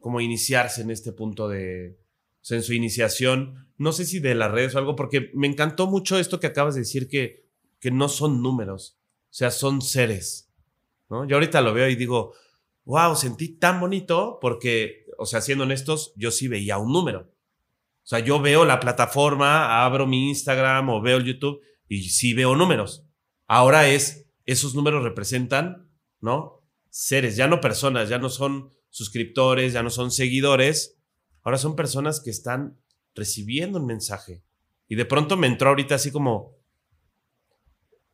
como 0.00 0.20
iniciarse 0.20 0.82
en 0.82 0.90
este 0.90 1.12
punto 1.12 1.48
de, 1.48 1.97
en 2.50 2.62
su 2.62 2.72
iniciación, 2.74 3.68
no 3.76 3.92
sé 3.92 4.04
si 4.04 4.20
de 4.20 4.34
las 4.34 4.50
redes 4.50 4.74
o 4.74 4.78
algo, 4.78 4.96
porque 4.96 5.30
me 5.34 5.46
encantó 5.46 5.86
mucho 5.86 6.18
esto 6.18 6.40
que 6.40 6.46
acabas 6.46 6.74
de 6.74 6.80
decir, 6.80 7.08
que, 7.08 7.46
que 7.80 7.90
no 7.90 8.08
son 8.08 8.42
números, 8.42 8.98
o 9.24 9.34
sea, 9.34 9.50
son 9.50 9.82
seres, 9.82 10.52
¿no? 11.08 11.26
Yo 11.26 11.36
ahorita 11.36 11.60
lo 11.60 11.74
veo 11.74 11.88
y 11.88 11.96
digo, 11.96 12.34
wow, 12.84 13.14
sentí 13.14 13.58
tan 13.58 13.80
bonito 13.80 14.38
porque, 14.40 15.06
o 15.18 15.26
sea, 15.26 15.40
siendo 15.40 15.64
honestos, 15.64 16.12
yo 16.16 16.30
sí 16.30 16.48
veía 16.48 16.78
un 16.78 16.92
número. 16.92 17.20
O 17.20 18.06
sea, 18.08 18.20
yo 18.20 18.40
veo 18.40 18.64
la 18.64 18.80
plataforma, 18.80 19.84
abro 19.84 20.06
mi 20.06 20.30
Instagram 20.30 20.88
o 20.88 21.02
veo 21.02 21.18
el 21.18 21.24
YouTube 21.24 21.60
y 21.88 22.08
sí 22.08 22.32
veo 22.32 22.56
números. 22.56 23.04
Ahora 23.46 23.88
es, 23.88 24.30
esos 24.46 24.74
números 24.74 25.02
representan, 25.02 25.90
¿no? 26.20 26.66
Seres, 26.88 27.36
ya 27.36 27.46
no 27.46 27.60
personas, 27.60 28.08
ya 28.08 28.18
no 28.18 28.30
son 28.30 28.70
suscriptores, 28.88 29.74
ya 29.74 29.82
no 29.82 29.90
son 29.90 30.10
seguidores, 30.10 30.97
Ahora 31.48 31.56
son 31.56 31.76
personas 31.76 32.20
que 32.20 32.28
están 32.28 32.76
recibiendo 33.14 33.78
un 33.78 33.86
mensaje. 33.86 34.42
Y 34.86 34.96
de 34.96 35.06
pronto 35.06 35.38
me 35.38 35.46
entró 35.46 35.70
ahorita 35.70 35.94
así 35.94 36.10
como, 36.10 36.58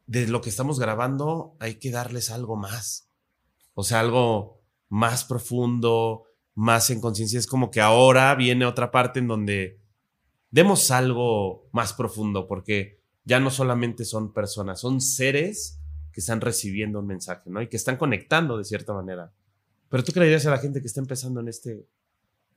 de 0.06 0.28
lo 0.28 0.40
que 0.40 0.50
estamos 0.50 0.78
grabando 0.78 1.56
hay 1.58 1.80
que 1.80 1.90
darles 1.90 2.30
algo 2.30 2.54
más. 2.54 3.10
O 3.74 3.82
sea, 3.82 3.98
algo 3.98 4.62
más 4.88 5.24
profundo, 5.24 6.26
más 6.54 6.90
en 6.90 7.00
conciencia. 7.00 7.40
Es 7.40 7.48
como 7.48 7.72
que 7.72 7.80
ahora 7.80 8.32
viene 8.36 8.66
otra 8.66 8.92
parte 8.92 9.18
en 9.18 9.26
donde 9.26 9.80
demos 10.52 10.92
algo 10.92 11.68
más 11.72 11.92
profundo, 11.92 12.46
porque 12.46 13.00
ya 13.24 13.40
no 13.40 13.50
solamente 13.50 14.04
son 14.04 14.32
personas, 14.32 14.78
son 14.78 15.00
seres 15.00 15.80
que 16.12 16.20
están 16.20 16.40
recibiendo 16.40 17.00
un 17.00 17.08
mensaje, 17.08 17.50
¿no? 17.50 17.60
Y 17.60 17.66
que 17.66 17.78
están 17.78 17.96
conectando 17.96 18.58
de 18.58 18.64
cierta 18.64 18.92
manera. 18.92 19.32
Pero 19.88 20.04
tú 20.04 20.12
creerías 20.12 20.46
a 20.46 20.50
la 20.50 20.58
gente 20.58 20.80
que 20.80 20.86
está 20.86 21.00
empezando 21.00 21.40
en 21.40 21.48
este, 21.48 21.88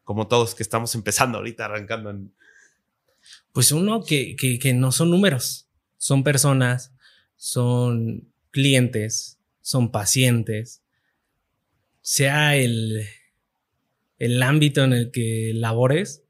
como 0.08 0.30
todos 0.30 0.55
que 0.55 0.64
estamos 0.64 0.95
empezando 0.95 1.38
ahorita, 1.38 1.66
arrancando 1.66 2.10
en... 2.12 2.34
Pues 3.51 3.74
uno 3.74 4.05
que, 4.05 4.38
que, 4.38 4.74
no 4.74 4.93
son 4.93 5.12
números, 5.12 5.68
son 5.97 6.24
personas, 6.24 6.93
son 7.36 8.32
clientes, 8.51 9.38
son 9.60 9.91
pacientes, 9.91 10.82
sea 11.99 12.55
el, 12.55 13.05
el 14.18 14.41
ámbito 14.43 14.86
en 14.86 14.93
el 14.93 15.12
que 15.12 15.51
labores, 15.53 16.24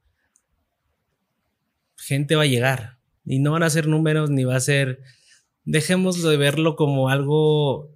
gente 1.98 2.36
va 2.36 2.44
a 2.44 2.48
llegar 2.48 2.98
y 3.26 3.38
no 3.38 3.52
van 3.52 3.62
a 3.62 3.70
ser 3.70 3.88
números 3.88 4.32
ni 4.32 4.44
va 4.44 4.56
a 4.56 4.60
ser, 4.60 5.04
dejemos 5.66 6.24
de 6.24 6.36
verlo 6.36 6.76
como 6.76 7.10
algo 7.10 7.96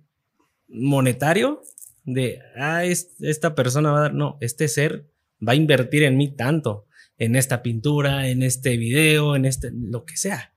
monetario, 0.67 1.63
de, 2.03 2.39
ah, 2.55 2.83
esta 2.85 3.55
persona 3.55 3.91
va 3.91 3.97
a 3.97 4.01
dar, 4.01 4.13
no, 4.13 4.37
este 4.41 4.67
ser 4.67 5.10
va 5.45 5.53
a 5.53 5.55
invertir 5.55 6.03
en 6.03 6.17
mí 6.17 6.35
tanto, 6.35 6.87
en 7.17 7.35
esta 7.35 7.61
pintura, 7.61 8.29
en 8.29 8.43
este 8.43 8.77
video, 8.77 9.35
en 9.35 9.45
este, 9.45 9.71
lo 9.73 10.05
que 10.05 10.17
sea. 10.17 10.53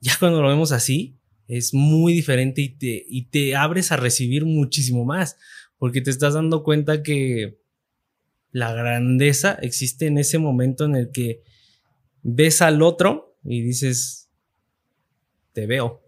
Ya 0.00 0.16
cuando 0.18 0.42
lo 0.42 0.48
vemos 0.48 0.72
así, 0.72 1.18
es 1.48 1.74
muy 1.74 2.12
diferente 2.12 2.60
y 2.60 2.68
te, 2.68 3.04
y 3.08 3.26
te 3.26 3.56
abres 3.56 3.90
a 3.90 3.96
recibir 3.96 4.44
muchísimo 4.44 5.04
más, 5.04 5.36
porque 5.78 6.00
te 6.00 6.10
estás 6.10 6.34
dando 6.34 6.62
cuenta 6.62 7.02
que 7.02 7.58
la 8.52 8.72
grandeza 8.72 9.58
existe 9.60 10.06
en 10.06 10.18
ese 10.18 10.38
momento 10.38 10.84
en 10.84 10.96
el 10.96 11.10
que 11.10 11.42
ves 12.22 12.62
al 12.62 12.82
otro 12.82 13.36
y 13.44 13.62
dices, 13.62 14.30
te 15.52 15.66
veo. 15.66 16.02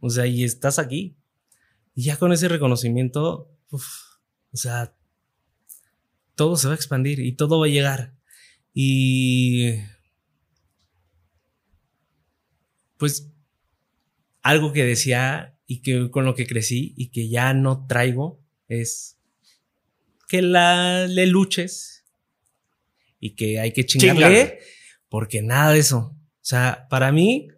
O 0.00 0.10
sea, 0.10 0.26
y 0.26 0.44
estás 0.44 0.78
aquí. 0.78 1.16
Y 1.94 2.04
ya 2.04 2.16
con 2.16 2.32
ese 2.32 2.48
reconocimiento, 2.48 3.50
o 3.70 4.56
sea, 4.56 4.94
todo 6.40 6.56
se 6.56 6.68
va 6.68 6.72
a 6.72 6.76
expandir 6.76 7.20
y 7.20 7.32
todo 7.32 7.60
va 7.60 7.66
a 7.66 7.68
llegar. 7.68 8.14
Y 8.72 9.74
pues 12.96 13.30
algo 14.40 14.72
que 14.72 14.82
decía 14.82 15.58
y 15.66 15.82
que 15.82 16.10
con 16.10 16.24
lo 16.24 16.34
que 16.34 16.46
crecí 16.46 16.94
y 16.96 17.10
que 17.10 17.28
ya 17.28 17.52
no 17.52 17.86
traigo 17.86 18.42
es 18.68 19.18
que 20.28 20.40
la, 20.40 21.06
le 21.08 21.26
luches 21.26 22.06
y 23.18 23.34
que 23.34 23.60
hay 23.60 23.74
que 23.74 23.84
chingarle 23.84 24.60
porque 25.10 25.42
nada 25.42 25.72
de 25.72 25.80
eso. 25.80 26.16
O 26.16 26.40
sea, 26.40 26.86
para 26.88 27.12
mí 27.12 27.48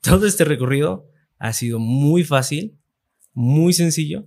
todo 0.00 0.26
este 0.26 0.44
recorrido 0.44 1.08
ha 1.38 1.52
sido 1.52 1.78
muy 1.78 2.24
fácil, 2.24 2.76
muy 3.34 3.72
sencillo 3.72 4.26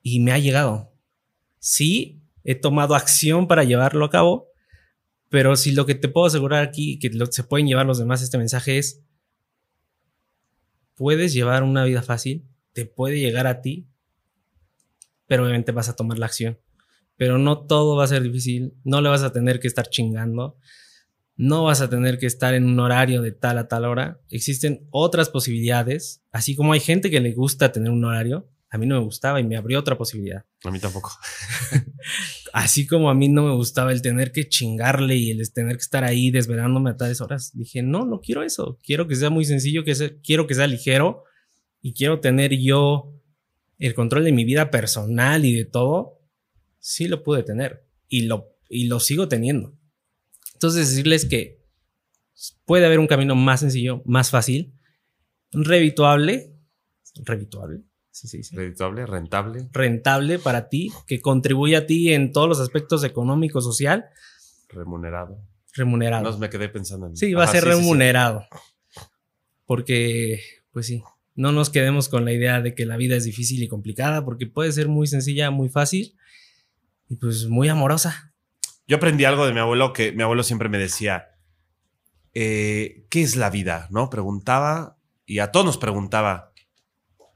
y 0.00 0.20
me 0.20 0.30
ha 0.30 0.38
llegado. 0.38 0.96
Sí, 1.58 2.17
he 2.50 2.54
tomado 2.54 2.94
acción 2.94 3.46
para 3.46 3.62
llevarlo 3.62 4.06
a 4.06 4.10
cabo, 4.10 4.48
pero 5.28 5.54
si 5.54 5.72
lo 5.72 5.84
que 5.84 5.94
te 5.94 6.08
puedo 6.08 6.26
asegurar 6.26 6.66
aquí, 6.66 6.98
que 6.98 7.10
se 7.30 7.44
pueden 7.44 7.66
llevar 7.66 7.84
los 7.84 7.98
demás 7.98 8.22
este 8.22 8.38
mensaje 8.38 8.78
es, 8.78 9.04
puedes 10.94 11.34
llevar 11.34 11.62
una 11.62 11.84
vida 11.84 12.00
fácil, 12.00 12.48
te 12.72 12.86
puede 12.86 13.20
llegar 13.20 13.46
a 13.46 13.60
ti, 13.60 13.86
pero 15.26 15.42
obviamente 15.42 15.72
vas 15.72 15.90
a 15.90 15.94
tomar 15.94 16.18
la 16.18 16.24
acción. 16.24 16.58
Pero 17.16 17.36
no 17.36 17.66
todo 17.66 17.96
va 17.96 18.04
a 18.04 18.08
ser 18.08 18.22
difícil, 18.22 18.72
no 18.82 19.02
le 19.02 19.10
vas 19.10 19.24
a 19.24 19.32
tener 19.34 19.60
que 19.60 19.68
estar 19.68 19.90
chingando, 19.90 20.56
no 21.36 21.64
vas 21.64 21.82
a 21.82 21.90
tener 21.90 22.16
que 22.16 22.24
estar 22.24 22.54
en 22.54 22.64
un 22.64 22.80
horario 22.80 23.20
de 23.20 23.32
tal 23.32 23.58
a 23.58 23.68
tal 23.68 23.84
hora. 23.84 24.22
Existen 24.30 24.88
otras 24.90 25.28
posibilidades, 25.28 26.24
así 26.32 26.56
como 26.56 26.72
hay 26.72 26.80
gente 26.80 27.10
que 27.10 27.20
le 27.20 27.34
gusta 27.34 27.72
tener 27.72 27.90
un 27.90 28.06
horario, 28.06 28.48
a 28.70 28.76
mí 28.76 28.86
no 28.86 28.98
me 28.98 29.04
gustaba 29.04 29.40
y 29.40 29.44
me 29.44 29.56
abrió 29.56 29.78
otra 29.78 29.96
posibilidad. 29.96 30.44
A 30.64 30.70
mí 30.70 30.78
tampoco. 30.78 31.10
Así 32.52 32.86
como 32.86 33.08
a 33.08 33.14
mí 33.14 33.28
no 33.28 33.44
me 33.44 33.54
gustaba 33.54 33.92
el 33.92 34.02
tener 34.02 34.30
que 34.30 34.48
chingarle 34.48 35.16
y 35.16 35.30
el 35.30 35.52
tener 35.52 35.76
que 35.76 35.82
estar 35.82 36.04
ahí 36.04 36.30
desvelándome 36.30 36.90
a 36.90 36.96
tales 36.96 37.20
horas, 37.20 37.52
dije, 37.54 37.82
no, 37.82 38.04
no 38.04 38.20
quiero 38.20 38.42
eso. 38.42 38.78
Quiero 38.82 39.08
que 39.08 39.16
sea 39.16 39.30
muy 39.30 39.46
sencillo, 39.46 39.84
que 39.84 40.18
quiero 40.22 40.46
que 40.46 40.54
sea 40.54 40.66
ligero 40.66 41.24
y 41.80 41.94
quiero 41.94 42.20
tener 42.20 42.52
yo 42.58 43.14
el 43.78 43.94
control 43.94 44.24
de 44.24 44.32
mi 44.32 44.44
vida 44.44 44.70
personal 44.70 45.44
y 45.46 45.54
de 45.54 45.64
todo. 45.64 46.20
Sí 46.78 47.08
lo 47.08 47.22
pude 47.22 47.42
tener 47.42 47.86
y 48.06 48.22
lo, 48.22 48.54
y 48.68 48.86
lo 48.86 49.00
sigo 49.00 49.28
teniendo. 49.28 49.74
Entonces 50.54 50.90
decirles 50.90 51.24
que 51.24 51.62
puede 52.66 52.84
haber 52.84 52.98
un 52.98 53.06
camino 53.06 53.34
más 53.34 53.60
sencillo, 53.60 54.02
más 54.04 54.30
fácil, 54.30 54.74
revituable, 55.52 56.52
revituable, 57.24 57.82
Sí, 58.26 58.42
rentable. 59.06 59.68
Rentable 59.72 60.38
para 60.38 60.68
ti, 60.68 60.90
que 61.06 61.20
contribuye 61.20 61.76
a 61.76 61.86
ti 61.86 62.12
en 62.12 62.32
todos 62.32 62.48
los 62.48 62.60
aspectos 62.60 63.04
económico, 63.04 63.60
social. 63.60 64.06
Remunerado. 64.68 65.38
Remunerado. 65.74 66.30
No 66.30 66.38
me 66.38 66.50
quedé 66.50 66.68
pensando 66.68 67.06
en 67.06 67.16
Sí, 67.16 67.34
va 67.34 67.44
a 67.44 67.46
ser 67.46 67.64
remunerado. 67.64 68.44
Porque, 69.66 70.40
pues 70.72 70.86
sí, 70.86 71.02
no 71.34 71.52
nos 71.52 71.70
quedemos 71.70 72.08
con 72.08 72.24
la 72.24 72.32
idea 72.32 72.60
de 72.60 72.74
que 72.74 72.84
la 72.84 72.96
vida 72.96 73.14
es 73.14 73.24
difícil 73.24 73.62
y 73.62 73.68
complicada, 73.68 74.24
porque 74.24 74.46
puede 74.46 74.72
ser 74.72 74.88
muy 74.88 75.06
sencilla, 75.06 75.50
muy 75.50 75.68
fácil 75.68 76.16
y 77.08 77.16
pues 77.16 77.46
muy 77.46 77.68
amorosa. 77.68 78.32
Yo 78.88 78.96
aprendí 78.96 79.24
algo 79.24 79.46
de 79.46 79.52
mi 79.52 79.60
abuelo 79.60 79.92
que 79.92 80.12
mi 80.12 80.22
abuelo 80.22 80.42
siempre 80.42 80.68
me 80.68 80.78
decía, 80.78 81.28
eh, 82.34 83.06
¿qué 83.10 83.22
es 83.22 83.36
la 83.36 83.50
vida? 83.50 83.86
¿No? 83.90 84.10
Preguntaba 84.10 84.98
y 85.26 85.40
a 85.40 85.52
todos 85.52 85.66
nos 85.66 85.78
preguntaba, 85.78 86.52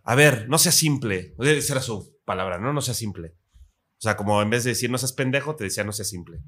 a 0.04 0.14
ver, 0.14 0.48
no 0.48 0.58
sea 0.58 0.72
simple. 0.72 1.34
Esa 1.38 1.74
era 1.74 1.82
su 1.82 2.18
palabra, 2.24 2.58
¿no? 2.58 2.72
No 2.72 2.80
sea 2.80 2.94
simple. 2.94 3.34
O 3.98 4.02
sea, 4.02 4.16
como 4.16 4.42
en 4.42 4.50
vez 4.50 4.64
de 4.64 4.70
decir 4.70 4.90
no 4.90 4.98
seas 4.98 5.12
pendejo, 5.12 5.54
te 5.54 5.64
decía 5.64 5.84
no 5.84 5.92
sea 5.92 6.04
simple. 6.04 6.40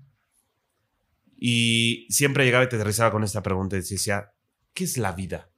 Y 1.36 2.06
siempre 2.10 2.44
llegaba 2.44 2.64
y 2.64 2.68
te 2.68 2.76
aterrizaba 2.76 3.12
con 3.12 3.22
esta 3.22 3.42
pregunta 3.42 3.76
y 3.76 3.80
decía, 3.80 4.32
¿qué 4.72 4.84
es 4.84 4.98
la 4.98 5.12
vida? 5.12 5.50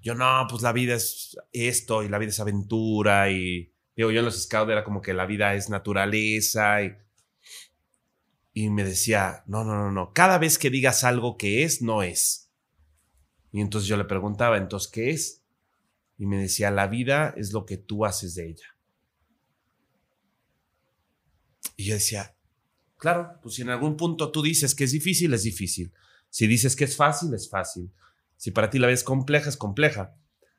Yo, 0.00 0.14
no, 0.14 0.46
pues 0.48 0.62
la 0.62 0.72
vida 0.72 0.94
es 0.94 1.36
esto 1.52 2.02
y 2.02 2.08
la 2.08 2.18
vida 2.18 2.30
es 2.30 2.40
aventura 2.40 3.30
y 3.30 3.72
digo, 3.96 4.10
yo 4.10 4.20
en 4.20 4.24
los 4.24 4.42
scouts 4.42 4.70
era 4.70 4.84
como 4.84 5.00
que 5.00 5.12
la 5.12 5.26
vida 5.26 5.54
es 5.54 5.70
naturaleza 5.70 6.82
y, 6.82 6.96
y 8.52 8.70
me 8.70 8.84
decía, 8.84 9.42
no, 9.46 9.64
no, 9.64 9.74
no, 9.74 9.90
no, 9.90 10.12
cada 10.12 10.38
vez 10.38 10.58
que 10.58 10.70
digas 10.70 11.04
algo 11.04 11.36
que 11.36 11.64
es, 11.64 11.82
no 11.82 12.02
es. 12.02 12.50
Y 13.52 13.60
entonces 13.60 13.88
yo 13.88 13.96
le 13.96 14.04
preguntaba, 14.04 14.56
entonces, 14.56 14.90
¿qué 14.90 15.10
es? 15.10 15.37
Y 16.18 16.26
me 16.26 16.36
decía, 16.36 16.72
la 16.72 16.88
vida 16.88 17.32
es 17.36 17.52
lo 17.52 17.64
que 17.64 17.76
tú 17.76 18.04
haces 18.04 18.34
de 18.34 18.48
ella. 18.50 18.76
Y 21.76 21.84
yo 21.84 21.94
decía, 21.94 22.34
claro, 22.96 23.38
pues 23.40 23.54
si 23.54 23.62
en 23.62 23.70
algún 23.70 23.96
punto 23.96 24.32
tú 24.32 24.42
dices 24.42 24.74
que 24.74 24.82
es 24.82 24.90
difícil, 24.90 25.32
es 25.32 25.44
difícil. 25.44 25.92
Si 26.28 26.48
dices 26.48 26.74
que 26.74 26.84
es 26.84 26.96
fácil, 26.96 27.32
es 27.34 27.48
fácil. 27.48 27.92
Si 28.36 28.50
para 28.50 28.68
ti 28.68 28.80
la 28.80 28.88
ves 28.88 29.04
compleja, 29.04 29.48
es 29.48 29.56
compleja. 29.56 30.16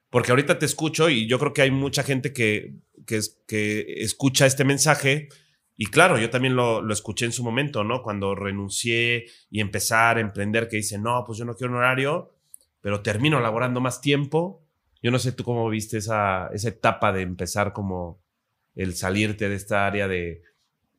Porque 0.09 0.31
ahorita 0.31 0.57
te 0.57 0.65
escucho 0.65 1.09
y 1.09 1.27
yo 1.27 1.37
creo 1.39 1.53
que 1.53 1.61
hay 1.61 1.71
mucha 1.71 2.03
gente 2.03 2.31
que, 2.31 2.75
que, 3.05 3.19
que 3.45 3.85
escucha 3.97 4.45
este 4.45 4.63
mensaje. 4.63 5.27
Y 5.75 5.87
claro, 5.87 6.17
yo 6.17 6.29
también 6.29 6.55
lo, 6.55 6.81
lo, 6.81 6.93
escuché 6.93 7.25
en 7.25 7.33
su 7.33 7.43
momento, 7.43 7.83
¿no? 7.83 8.01
Cuando 8.01 8.33
renuncié 8.33 9.25
y 9.49 9.59
empezar 9.59 10.17
a 10.17 10.21
emprender, 10.21 10.69
que 10.69 10.77
dice, 10.77 10.97
no, 10.97 11.25
pues 11.27 11.37
yo 11.37 11.43
no 11.43 11.53
quiero 11.53 11.73
un 11.73 11.79
horario, 11.79 12.33
pero 12.79 13.01
termino 13.01 13.41
laborando 13.41 13.81
más 13.81 13.99
tiempo 13.99 14.65
yo 15.01 15.11
no 15.11 15.19
sé 15.19 15.31
tú 15.31 15.43
cómo 15.43 15.69
viste 15.69 15.97
esa, 15.97 16.49
esa 16.53 16.69
etapa 16.69 17.11
de 17.11 17.21
empezar 17.21 17.73
como 17.73 18.21
el 18.75 18.95
salirte 18.95 19.49
de 19.49 19.55
esta 19.55 19.87
área 19.87 20.07
de, 20.07 20.41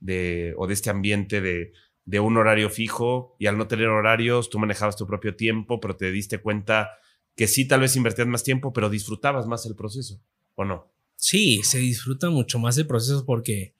de 0.01 0.55
o 0.57 0.67
de 0.67 0.75
este 0.75 0.91
ambiente 0.91 1.41
de, 1.41 1.73
de 2.05 2.21
un 2.21 2.37
horario 2.37 2.71
fijo 2.71 3.37
y 3.39 3.47
al 3.47 3.59
no 3.59 3.69
tener 3.69 3.89
horarios 3.89 4.51
tú 4.51 4.59
manejabas 4.59 4.97
tu 4.97 5.07
propio 5.07 5.37
tiempo, 5.37 5.81
pero 5.81 5.97
te 5.97 6.11
diste 6.11 6.39
cuenta 6.39 6.91
que 7.37 7.47
sí, 7.47 7.67
tal 7.67 7.81
vez 7.81 7.97
invertías 7.97 8.29
más 8.29 8.43
tiempo, 8.43 8.73
pero 8.73 8.91
disfrutabas 8.91 9.47
más 9.47 9.65
el 9.67 9.75
proceso, 9.75 10.21
¿o 10.57 10.65
no? 10.65 10.93
Sí, 11.17 11.63
se 11.63 11.79
disfruta 11.79 12.31
mucho 12.31 12.59
más 12.59 12.77
el 12.79 12.87
proceso 12.87 13.25
porque, 13.25 13.75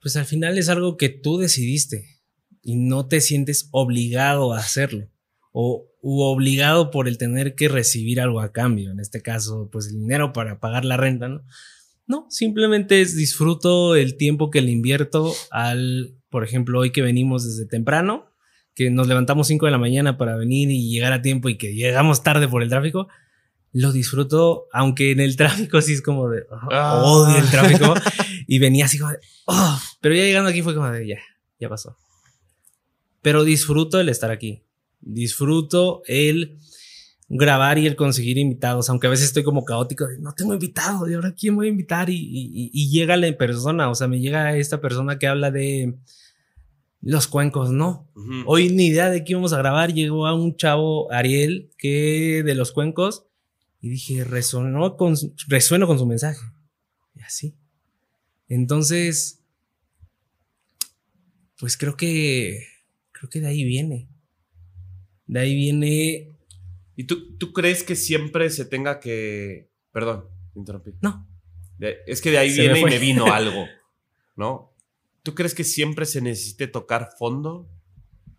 pues 0.00 0.16
al 0.16 0.24
final 0.24 0.58
es 0.58 0.68
algo 0.68 0.96
que 0.96 1.08
tú 1.08 1.38
decidiste 1.38 2.20
y 2.62 2.76
no 2.76 3.06
te 3.06 3.20
sientes 3.20 3.68
obligado 3.70 4.52
a 4.52 4.58
hacerlo 4.58 5.08
o 5.58 5.88
obligado 6.02 6.90
por 6.90 7.08
el 7.08 7.18
tener 7.18 7.54
que 7.54 7.68
recibir 7.68 8.20
algo 8.20 8.40
a 8.40 8.52
cambio, 8.52 8.90
en 8.90 9.00
este 9.00 9.22
caso, 9.22 9.68
pues 9.72 9.86
el 9.88 9.98
dinero 9.98 10.32
para 10.32 10.60
pagar 10.60 10.84
la 10.84 10.96
renta, 10.96 11.28
¿no? 11.28 11.44
No, 12.06 12.26
simplemente 12.30 13.00
es 13.00 13.16
disfruto 13.16 13.96
el 13.96 14.16
tiempo 14.16 14.50
que 14.50 14.60
le 14.60 14.70
invierto 14.70 15.32
al, 15.50 16.14
por 16.30 16.44
ejemplo, 16.44 16.78
hoy 16.78 16.92
que 16.92 17.02
venimos 17.02 17.44
desde 17.44 17.66
temprano, 17.66 18.30
que 18.74 18.90
nos 18.90 19.08
levantamos 19.08 19.48
5 19.48 19.66
de 19.66 19.72
la 19.72 19.78
mañana 19.78 20.16
para 20.16 20.36
venir 20.36 20.70
y 20.70 20.90
llegar 20.90 21.12
a 21.12 21.22
tiempo 21.22 21.48
y 21.48 21.56
que 21.56 21.74
llegamos 21.74 22.22
tarde 22.22 22.46
por 22.46 22.62
el 22.62 22.68
tráfico, 22.68 23.08
lo 23.72 23.92
disfruto, 23.92 24.66
aunque 24.72 25.10
en 25.10 25.20
el 25.20 25.36
tráfico 25.36 25.80
sí 25.80 25.94
es 25.94 26.02
como 26.02 26.28
de, 26.28 26.42
oh, 26.50 26.68
ah. 26.70 27.02
odio 27.02 27.38
el 27.38 27.50
tráfico, 27.50 27.94
y 28.46 28.58
venía 28.58 28.84
así 28.84 28.98
como 28.98 29.10
de, 29.10 29.18
oh, 29.46 29.80
pero 30.00 30.14
ya 30.14 30.22
llegando 30.22 30.50
aquí 30.50 30.62
fue 30.62 30.74
como 30.74 30.90
de, 30.90 31.08
ya, 31.08 31.18
ya 31.58 31.68
pasó. 31.68 31.96
Pero 33.22 33.42
disfruto 33.42 33.98
el 33.98 34.08
estar 34.08 34.30
aquí, 34.30 34.62
Disfruto 35.00 36.02
el 36.06 36.58
grabar 37.28 37.78
y 37.78 37.86
el 37.86 37.96
conseguir 37.96 38.38
invitados, 38.38 38.88
aunque 38.88 39.08
a 39.08 39.10
veces 39.10 39.26
estoy 39.26 39.42
como 39.42 39.64
caótico, 39.64 40.06
no 40.20 40.32
tengo 40.32 40.54
invitado, 40.54 41.08
¿y 41.08 41.14
ahora 41.14 41.34
quién 41.34 41.56
voy 41.56 41.66
a 41.66 41.70
invitar? 41.70 42.08
Y, 42.08 42.70
y, 42.72 42.90
llega 42.90 43.16
la 43.16 43.36
persona, 43.36 43.90
o 43.90 43.94
sea, 43.94 44.06
me 44.06 44.20
llega 44.20 44.56
esta 44.56 44.80
persona 44.80 45.18
que 45.18 45.26
habla 45.26 45.50
de 45.50 45.96
los 47.02 47.26
cuencos, 47.26 47.70
¿no? 47.70 48.08
Hoy 48.46 48.70
ni 48.70 48.86
idea 48.86 49.10
de 49.10 49.24
qué 49.24 49.32
íbamos 49.32 49.52
a 49.52 49.58
grabar, 49.58 49.92
llegó 49.92 50.26
a 50.26 50.34
un 50.34 50.56
chavo, 50.56 51.12
Ariel, 51.12 51.70
que 51.78 52.42
de 52.44 52.54
los 52.54 52.72
cuencos, 52.72 53.26
y 53.80 53.88
dije, 53.88 54.24
resonó 54.24 54.96
con, 54.96 55.14
resueno 55.48 55.86
con 55.86 55.98
su 55.98 56.06
mensaje. 56.06 56.40
Y 57.14 57.22
así. 57.22 57.54
Entonces, 58.48 59.40
pues 61.58 61.76
creo 61.76 61.96
que, 61.96 62.66
creo 63.12 63.30
que 63.30 63.40
de 63.40 63.48
ahí 63.48 63.64
viene. 63.64 64.08
De 65.26 65.40
ahí 65.40 65.54
viene. 65.54 66.32
¿Y 66.94 67.04
tú, 67.04 67.36
tú 67.36 67.52
crees 67.52 67.82
que 67.82 67.96
siempre 67.96 68.50
se 68.50 68.64
tenga 68.64 69.00
que. 69.00 69.68
Perdón, 69.92 70.28
interrumpí. 70.54 70.94
No. 71.00 71.26
es 71.78 72.20
que 72.20 72.30
de 72.30 72.38
ahí 72.38 72.52
viene 72.52 72.80
y 72.80 72.84
me 72.84 72.98
vino 72.98 73.26
algo, 73.32 73.66
¿no? 74.36 74.72
¿Tú 75.22 75.34
crees 75.34 75.54
que 75.54 75.64
siempre 75.64 76.06
se 76.06 76.20
necesite 76.20 76.68
tocar 76.68 77.10
fondo? 77.18 77.68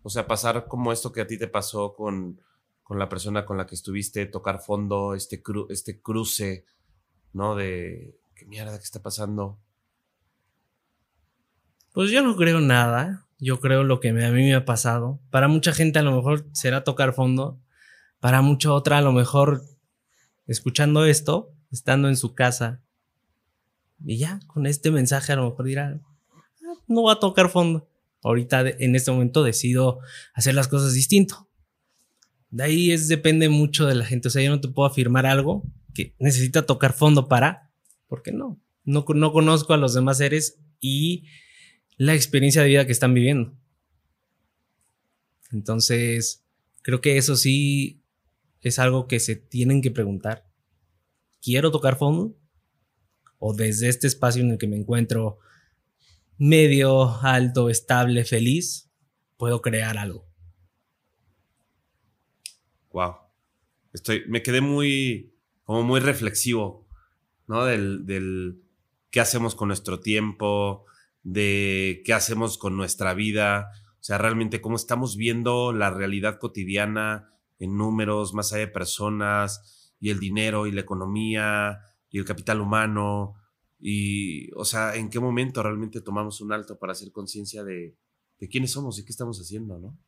O 0.02 0.10
sea, 0.10 0.26
pasar 0.26 0.68
como 0.68 0.92
esto 0.92 1.12
que 1.12 1.20
a 1.20 1.26
ti 1.26 1.36
te 1.36 1.48
pasó 1.48 1.94
con, 1.94 2.40
con 2.82 2.98
la 2.98 3.10
persona 3.10 3.44
con 3.44 3.58
la 3.58 3.66
que 3.66 3.74
estuviste, 3.74 4.24
tocar 4.24 4.60
fondo, 4.60 5.14
este, 5.14 5.42
este 5.68 6.00
cruce, 6.00 6.64
¿no? 7.34 7.54
De 7.54 8.18
qué 8.34 8.46
mierda 8.46 8.78
que 8.78 8.84
está 8.84 9.02
pasando. 9.02 9.58
Pues 11.92 12.10
yo 12.10 12.22
no 12.22 12.36
creo 12.36 12.60
nada. 12.60 13.27
Yo 13.38 13.60
creo 13.60 13.84
lo 13.84 14.00
que 14.00 14.08
a 14.08 14.12
mí 14.12 14.42
me 14.42 14.54
ha 14.54 14.64
pasado. 14.64 15.20
Para 15.30 15.48
mucha 15.48 15.72
gente 15.72 15.98
a 15.98 16.02
lo 16.02 16.14
mejor 16.14 16.46
será 16.52 16.84
tocar 16.84 17.12
fondo. 17.14 17.60
Para 18.20 18.42
mucha 18.42 18.72
otra 18.72 18.98
a 18.98 19.02
lo 19.02 19.12
mejor 19.12 19.62
escuchando 20.46 21.04
esto, 21.04 21.54
estando 21.70 22.08
en 22.08 22.16
su 22.16 22.34
casa, 22.34 22.82
y 24.04 24.18
ya, 24.18 24.40
con 24.46 24.66
este 24.66 24.90
mensaje 24.90 25.32
a 25.32 25.36
lo 25.36 25.50
mejor 25.50 25.66
dirá, 25.66 26.00
ah, 26.32 26.74
no 26.86 27.04
va 27.04 27.14
a 27.14 27.20
tocar 27.20 27.48
fondo. 27.48 27.88
Ahorita 28.22 28.68
en 28.68 28.96
este 28.96 29.10
momento 29.10 29.42
decido 29.42 30.00
hacer 30.34 30.54
las 30.54 30.68
cosas 30.68 30.92
distinto. 30.92 31.48
De 32.50 32.64
ahí 32.64 32.92
es 32.92 33.08
depende 33.08 33.48
mucho 33.48 33.86
de 33.86 33.94
la 33.94 34.04
gente. 34.04 34.28
O 34.28 34.30
sea, 34.30 34.42
yo 34.42 34.50
no 34.50 34.60
te 34.60 34.68
puedo 34.68 34.88
afirmar 34.88 35.26
algo 35.26 35.64
que 35.94 36.14
necesita 36.18 36.66
tocar 36.66 36.92
fondo 36.92 37.28
para, 37.28 37.70
porque 38.06 38.32
no. 38.32 38.60
No, 38.84 39.04
no 39.14 39.32
conozco 39.32 39.74
a 39.74 39.76
los 39.76 39.94
demás 39.94 40.18
seres 40.18 40.58
y 40.80 41.24
la 41.98 42.14
experiencia 42.14 42.62
de 42.62 42.68
vida 42.68 42.86
que 42.86 42.92
están 42.92 43.12
viviendo. 43.12 43.58
Entonces, 45.50 46.46
creo 46.82 47.00
que 47.00 47.18
eso 47.18 47.36
sí 47.36 48.02
es 48.60 48.78
algo 48.78 49.08
que 49.08 49.20
se 49.20 49.36
tienen 49.36 49.82
que 49.82 49.90
preguntar. 49.90 50.48
¿Quiero 51.42 51.70
tocar 51.70 51.98
fondo? 51.98 52.36
¿O 53.38 53.52
desde 53.52 53.88
este 53.88 54.06
espacio 54.06 54.42
en 54.42 54.52
el 54.52 54.58
que 54.58 54.68
me 54.68 54.76
encuentro 54.76 55.38
medio, 56.38 57.10
alto, 57.22 57.68
estable, 57.68 58.24
feliz, 58.24 58.90
puedo 59.36 59.60
crear 59.60 59.98
algo? 59.98 60.28
Wow. 62.92 63.16
Estoy, 63.92 64.22
me 64.28 64.42
quedé 64.42 64.60
muy, 64.60 65.34
como 65.64 65.82
muy 65.82 65.98
reflexivo, 65.98 66.86
¿no? 67.48 67.64
Del, 67.64 68.06
del 68.06 68.62
qué 69.10 69.20
hacemos 69.20 69.56
con 69.56 69.68
nuestro 69.68 69.98
tiempo, 69.98 70.84
de 71.32 72.02
qué 72.04 72.14
hacemos 72.14 72.56
con 72.56 72.76
nuestra 72.76 73.12
vida, 73.12 73.70
o 73.92 74.02
sea, 74.02 74.16
realmente 74.16 74.62
cómo 74.62 74.76
estamos 74.76 75.16
viendo 75.16 75.72
la 75.72 75.90
realidad 75.90 76.38
cotidiana 76.38 77.34
en 77.58 77.76
números, 77.76 78.32
más 78.32 78.52
allá 78.52 78.66
de 78.66 78.72
personas, 78.72 79.92
y 80.00 80.10
el 80.10 80.20
dinero, 80.20 80.66
y 80.66 80.72
la 80.72 80.80
economía, 80.80 81.80
y 82.08 82.18
el 82.18 82.24
capital 82.24 82.60
humano, 82.60 83.34
y, 83.78 84.50
o 84.54 84.64
sea, 84.64 84.96
en 84.96 85.10
qué 85.10 85.20
momento 85.20 85.62
realmente 85.62 86.00
tomamos 86.00 86.40
un 86.40 86.52
alto 86.52 86.78
para 86.78 86.92
hacer 86.92 87.12
conciencia 87.12 87.62
de, 87.62 87.94
de 88.40 88.48
quiénes 88.48 88.72
somos 88.72 88.98
y 88.98 89.04
qué 89.04 89.12
estamos 89.12 89.38
haciendo, 89.38 89.78
¿no? 89.78 89.98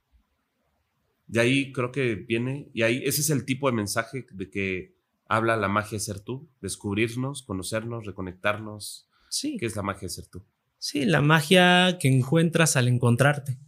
De 1.27 1.41
ahí 1.41 1.71
creo 1.73 1.93
que 1.93 2.15
viene, 2.15 2.71
y 2.73 2.83
ahí 2.83 3.03
ese 3.05 3.21
es 3.21 3.31
el 3.31 3.45
tipo 3.45 3.69
de 3.69 3.77
mensaje 3.77 4.27
de 4.33 4.51
que 4.51 4.97
habla 5.29 5.57
la 5.57 5.69
magia 5.69 5.97
de 5.97 6.01
ser 6.01 6.21
tú, 6.21 6.49
descubrirnos, 6.61 7.43
conocernos, 7.43 8.07
reconectarnos. 8.07 9.09
Sí. 9.29 9.57
¿Qué 9.61 9.67
es 9.67 9.77
la 9.77 9.83
magia 9.83 10.03
de 10.03 10.09
ser 10.09 10.27
tú? 10.27 10.45
Sí, 10.81 11.05
la 11.05 11.21
magia 11.21 11.99
que 12.01 12.09
encuentras 12.09 12.75
al 12.75 12.89
encontrarte. 12.89 13.59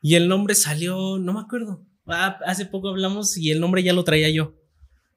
Y 0.00 0.14
el 0.14 0.28
nombre 0.28 0.54
salió, 0.54 1.18
no 1.18 1.34
me 1.34 1.40
acuerdo. 1.40 1.86
Ah, 2.06 2.38
hace 2.46 2.64
poco 2.64 2.88
hablamos 2.88 3.36
y 3.36 3.50
el 3.50 3.60
nombre 3.60 3.82
ya 3.82 3.92
lo 3.92 4.02
traía 4.02 4.30
yo. 4.30 4.56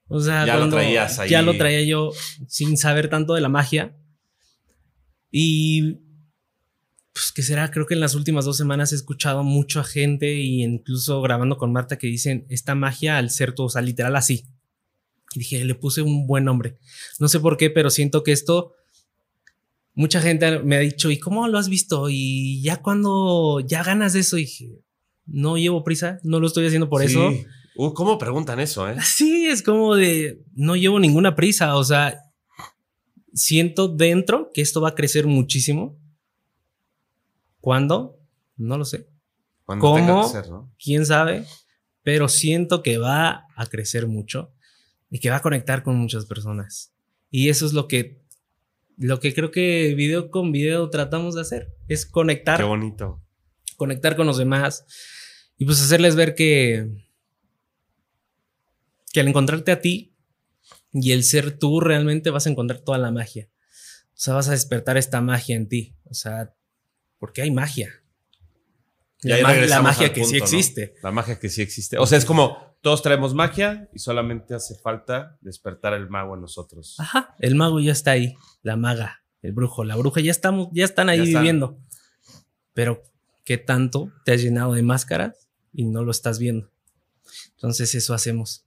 O 0.08 0.20
sea, 0.20 0.46
ya 0.46 0.56
lo 0.58 0.68
traías 0.68 1.20
Ya 1.28 1.42
lo 1.42 1.56
traía 1.56 1.82
yo 1.82 2.12
sin 2.46 2.76
saber 2.76 3.08
tanto 3.08 3.32
de 3.32 3.40
la 3.40 3.48
magia. 3.48 3.96
Y 5.30 6.00
pues 7.14 7.32
que 7.32 7.42
será, 7.42 7.70
creo 7.70 7.86
que 7.86 7.94
en 7.94 8.00
las 8.00 8.14
últimas 8.14 8.44
dos 8.44 8.58
semanas 8.58 8.92
he 8.92 8.96
escuchado 8.96 9.42
mucha 9.42 9.84
gente 9.84 10.34
y 10.34 10.62
incluso 10.62 11.22
grabando 11.22 11.56
con 11.56 11.72
Marta 11.72 11.96
que 11.96 12.08
dicen 12.08 12.46
esta 12.50 12.74
magia 12.74 13.16
al 13.16 13.30
ser 13.30 13.54
todo, 13.54 13.68
o 13.68 13.70
sea, 13.70 13.80
literal 13.80 14.16
así. 14.16 14.46
Y 15.34 15.38
dije, 15.40 15.64
le 15.64 15.74
puse 15.74 16.02
un 16.02 16.26
buen 16.26 16.44
nombre. 16.44 16.76
No 17.18 17.28
sé 17.28 17.40
por 17.40 17.56
qué, 17.56 17.70
pero 17.70 17.88
siento 17.88 18.22
que 18.22 18.32
esto 18.32 18.74
mucha 19.98 20.20
gente 20.20 20.60
me 20.60 20.76
ha 20.76 20.78
dicho, 20.78 21.10
¿y 21.10 21.18
cómo 21.18 21.48
lo 21.48 21.58
has 21.58 21.68
visto? 21.68 22.08
Y 22.08 22.62
ya 22.62 22.76
cuando 22.76 23.58
ya 23.58 23.82
ganas 23.82 24.12
de 24.12 24.20
eso, 24.20 24.36
dije, 24.36 24.70
no 25.26 25.58
llevo 25.58 25.82
prisa, 25.82 26.20
no 26.22 26.38
lo 26.38 26.46
estoy 26.46 26.66
haciendo 26.66 26.88
por 26.88 27.02
eso. 27.02 27.32
Uh, 27.76 27.92
¿Cómo 27.94 28.16
preguntan 28.16 28.60
eso? 28.60 28.88
Eh? 28.88 28.94
Sí, 29.02 29.48
es 29.48 29.60
como 29.60 29.96
de, 29.96 30.40
no 30.54 30.76
llevo 30.76 31.00
ninguna 31.00 31.34
prisa, 31.34 31.76
o 31.76 31.82
sea, 31.82 32.16
siento 33.34 33.88
dentro 33.88 34.52
que 34.54 34.60
esto 34.60 34.80
va 34.80 34.90
a 34.90 34.94
crecer 34.94 35.26
muchísimo. 35.26 35.98
¿Cuándo? 37.60 38.20
No 38.56 38.78
lo 38.78 38.84
sé. 38.84 39.08
¿Cómo? 39.64 40.32
¿Quién 40.78 41.06
sabe? 41.06 41.44
Pero 42.04 42.28
siento 42.28 42.84
que 42.84 42.98
va 42.98 43.46
a 43.56 43.66
crecer 43.66 44.06
mucho 44.06 44.52
y 45.10 45.18
que 45.18 45.30
va 45.30 45.36
a 45.36 45.42
conectar 45.42 45.82
con 45.82 45.96
muchas 45.96 46.24
personas. 46.24 46.94
Y 47.32 47.48
eso 47.48 47.66
es 47.66 47.72
lo 47.72 47.88
que 47.88 48.22
lo 48.98 49.20
que 49.20 49.32
creo 49.32 49.50
que 49.50 49.94
video 49.94 50.30
con 50.30 50.52
video 50.52 50.90
tratamos 50.90 51.34
de 51.34 51.42
hacer 51.42 51.74
es 51.86 52.04
conectar. 52.04 52.58
Qué 52.58 52.64
bonito. 52.64 53.22
Conectar 53.76 54.16
con 54.16 54.26
los 54.26 54.38
demás 54.38 54.84
y 55.56 55.64
pues 55.64 55.80
hacerles 55.80 56.16
ver 56.16 56.34
que, 56.34 56.88
que 59.12 59.20
al 59.20 59.28
encontrarte 59.28 59.72
a 59.72 59.80
ti 59.80 60.16
y 60.92 61.12
el 61.12 61.22
ser 61.22 61.58
tú 61.58 61.80
realmente 61.80 62.30
vas 62.30 62.46
a 62.46 62.50
encontrar 62.50 62.80
toda 62.80 62.98
la 62.98 63.10
magia. 63.12 63.48
O 64.08 64.20
sea, 64.20 64.34
vas 64.34 64.48
a 64.48 64.52
despertar 64.52 64.96
esta 64.96 65.20
magia 65.20 65.54
en 65.54 65.68
ti. 65.68 65.94
O 66.04 66.14
sea, 66.14 66.52
porque 67.18 67.42
hay 67.42 67.52
magia. 67.52 68.02
La, 69.22 69.82
magia 69.82 70.12
que 70.12 70.24
sí 70.24 70.36
existe. 70.36 70.94
La 71.02 71.12
magia 71.12 71.38
que 71.38 71.48
sí 71.48 71.62
existe. 71.62 71.98
O 71.98 72.06
sea, 72.06 72.18
es 72.18 72.24
como 72.24 72.67
todos 72.80 73.02
traemos 73.02 73.34
magia 73.34 73.88
y 73.92 73.98
solamente 73.98 74.54
hace 74.54 74.76
falta 74.76 75.36
despertar 75.40 75.94
el 75.94 76.08
mago 76.08 76.34
en 76.34 76.42
nosotros. 76.42 76.96
Ajá, 76.98 77.34
el 77.40 77.54
mago 77.54 77.80
ya 77.80 77.92
está 77.92 78.12
ahí, 78.12 78.34
la 78.62 78.76
maga, 78.76 79.22
el 79.42 79.52
brujo, 79.52 79.84
la 79.84 79.96
bruja, 79.96 80.20
ya 80.20 80.30
estamos, 80.30 80.68
ya 80.72 80.84
están 80.84 81.08
ahí 81.08 81.20
viviendo. 81.20 81.78
Pero, 82.74 83.02
¿qué 83.44 83.58
tanto 83.58 84.12
te 84.24 84.32
has 84.32 84.42
llenado 84.42 84.74
de 84.74 84.82
máscaras 84.82 85.48
y 85.72 85.84
no 85.84 86.04
lo 86.04 86.12
estás 86.12 86.38
viendo? 86.38 86.70
Entonces, 87.56 87.94
eso 87.94 88.14
hacemos. 88.14 88.64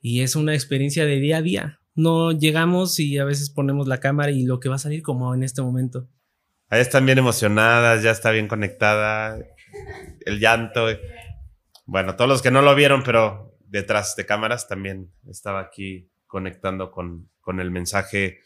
Y 0.00 0.22
es 0.22 0.36
una 0.36 0.54
experiencia 0.54 1.04
de 1.04 1.16
día 1.16 1.38
a 1.38 1.42
día. 1.42 1.80
No 1.94 2.32
llegamos 2.32 2.98
y 3.00 3.18
a 3.18 3.24
veces 3.24 3.50
ponemos 3.50 3.88
la 3.88 4.00
cámara 4.00 4.30
y 4.30 4.44
lo 4.44 4.60
que 4.60 4.68
va 4.68 4.76
a 4.76 4.78
salir 4.78 5.02
como 5.02 5.34
en 5.34 5.42
este 5.42 5.60
momento. 5.60 6.08
Ahí 6.70 6.80
están 6.80 7.04
bien 7.04 7.18
emocionadas, 7.18 8.02
ya 8.02 8.10
está 8.10 8.30
bien 8.30 8.48
conectada. 8.48 9.38
El 10.24 10.38
llanto. 10.38 10.86
Bueno, 11.88 12.16
todos 12.16 12.28
los 12.28 12.42
que 12.42 12.50
no 12.50 12.60
lo 12.60 12.74
vieron, 12.74 13.02
pero 13.02 13.56
detrás 13.60 14.14
de 14.14 14.26
cámaras 14.26 14.68
también 14.68 15.10
estaba 15.26 15.60
aquí 15.60 16.10
conectando 16.26 16.90
con, 16.90 17.30
con 17.40 17.60
el 17.60 17.70
mensaje 17.70 18.40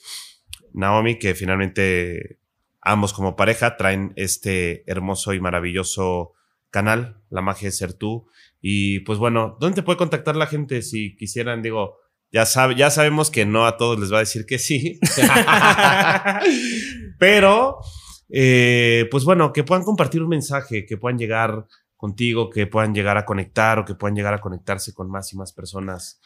Naomi, 0.72 1.18
que 1.18 1.34
finalmente 1.34 2.38
ambos 2.80 3.12
como 3.12 3.34
pareja 3.34 3.76
traen 3.76 4.12
este 4.14 4.88
hermoso 4.88 5.34
y 5.34 5.40
maravilloso 5.40 6.34
canal, 6.70 7.20
La 7.30 7.42
Magia 7.42 7.66
de 7.66 7.72
Ser 7.72 7.94
Tú. 7.94 8.28
Y 8.60 9.00
pues 9.00 9.18
bueno, 9.18 9.56
¿dónde 9.58 9.74
te 9.74 9.82
puede 9.82 9.98
contactar 9.98 10.36
la 10.36 10.46
gente 10.46 10.80
si 10.80 11.16
quisieran? 11.16 11.62
Digo, 11.62 11.96
ya, 12.30 12.46
sabe, 12.46 12.76
ya 12.76 12.90
sabemos 12.90 13.32
que 13.32 13.44
no 13.44 13.66
a 13.66 13.76
todos 13.76 13.98
les 13.98 14.12
va 14.12 14.18
a 14.18 14.20
decir 14.20 14.46
que 14.46 14.60
sí. 14.60 15.00
Pero, 17.18 17.80
eh, 18.28 19.08
pues 19.10 19.24
bueno, 19.24 19.52
que 19.52 19.64
puedan 19.64 19.82
compartir 19.82 20.22
un 20.22 20.28
mensaje, 20.28 20.86
que 20.86 20.96
puedan 20.96 21.18
llegar 21.18 21.66
contigo, 22.02 22.50
que 22.50 22.66
puedan 22.66 22.96
llegar 22.96 23.16
a 23.16 23.24
conectar 23.24 23.78
o 23.78 23.84
que 23.84 23.94
puedan 23.94 24.16
llegar 24.16 24.34
a 24.34 24.40
conectarse 24.40 24.92
con 24.92 25.08
más 25.08 25.32
y 25.32 25.36
más 25.36 25.52
personas? 25.52 26.20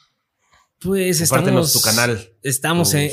Pues 0.80 1.20
estamos. 1.20 1.70
tu 1.70 1.82
canal. 1.82 2.18
Estamos 2.42 2.94
en, 2.94 3.10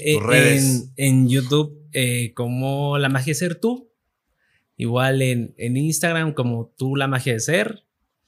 en, 0.96 1.28
YouTube 1.28 1.78
eh, 1.92 2.32
como 2.34 2.98
La 3.00 3.10
Magia 3.10 3.32
de 3.32 3.36
Ser 3.36 3.56
Tú. 3.56 3.92
Igual 4.78 5.22
en, 5.22 5.54
en, 5.58 5.76
Instagram 5.76 6.32
como 6.32 6.74
Tú 6.78 6.96
La 6.96 7.10
Magia 7.10 7.34
de 7.34 7.42
Ser. 7.42 7.84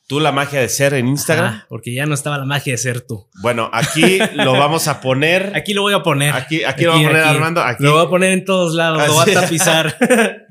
Tú 0.08 0.20
la 0.20 0.32
magia 0.32 0.60
de 0.60 0.70
ser 0.70 0.94
en 0.94 1.08
Instagram. 1.08 1.64
porque 1.68 1.92
ya 1.92 2.06
no 2.06 2.14
estaba 2.14 2.38
la 2.38 2.46
magia 2.46 2.74
de 2.74 2.78
ser 2.78 3.02
tú. 3.02 3.28
Bueno, 3.42 3.72
aquí 3.74 4.20
lo 4.36 4.52
vamos 4.52 4.88
a 4.88 5.02
poner. 5.02 5.54
Aquí 5.56 5.74
lo 5.74 5.82
voy 5.82 5.96
a 5.96 6.04
poner. 6.04 6.32
Aquí, 6.36 6.64
aquí, 6.64 6.84
lo 6.84 6.92
voy 6.92 7.06
a 7.06 7.08
poner, 7.08 7.24
Armando. 7.24 7.62
Aquí. 7.62 7.84
Lo 7.84 7.94
voy 7.94 8.06
a 8.06 8.10
poner 8.10 8.32
en 8.34 8.46
todos 8.46 8.76
lados, 8.76 9.08
lo 9.08 9.14
voy 9.14 9.32
a 9.32 9.42
tapizar. 9.42 9.98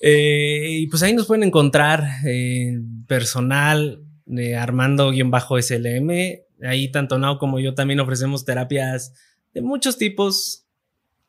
Eh, 0.00 0.66
y 0.80 0.86
pues 0.88 1.00
ahí 1.04 1.12
nos 1.12 1.26
pueden 1.26 1.44
encontrar 1.44 2.04
personal 3.08 4.04
de 4.26 4.56
Armando-SLM. 4.56 6.10
Ahí 6.62 6.92
tanto 6.92 7.18
Nao 7.18 7.38
como 7.38 7.58
yo 7.58 7.74
también 7.74 7.98
ofrecemos 7.98 8.44
terapias 8.44 9.14
de 9.52 9.62
muchos 9.62 9.98
tipos 9.98 10.66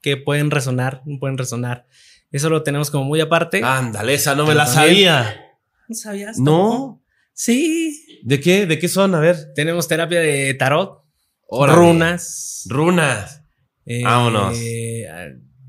que 0.01 0.17
pueden 0.17 0.51
resonar, 0.51 1.01
pueden 1.19 1.39
resonar. 1.39 1.87
Eso 2.31 2.49
lo 2.51 2.61
tenemos 2.61 2.91
como 2.91 3.05
muy 3.05 3.21
aparte. 3.21 3.61
Ándale, 3.63 4.13
esa 4.13 4.35
no 4.35 4.45
me 4.45 4.53
la 4.53 4.67
sabía. 4.67 5.57
¿No 5.87 5.95
sabías? 5.95 6.37
No. 6.37 7.01
Sí. 7.33 8.21
¿De 8.23 8.39
qué? 8.39 8.67
¿De 8.67 8.77
qué 8.77 8.87
son? 8.87 9.15
A 9.15 9.19
ver. 9.19 9.53
Tenemos 9.55 9.87
terapia 9.87 10.19
de 10.19 10.53
tarot, 10.53 11.03
runas. 11.49 12.65
Runas. 12.69 13.41
Eh, 13.85 14.03
Vámonos. 14.03 14.59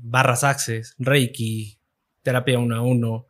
Barras 0.03 0.43
Access, 0.43 0.95
Reiki, 0.99 1.79
terapia 2.21 2.59
uno 2.59 2.75
a 2.75 2.81
uno. 2.81 3.27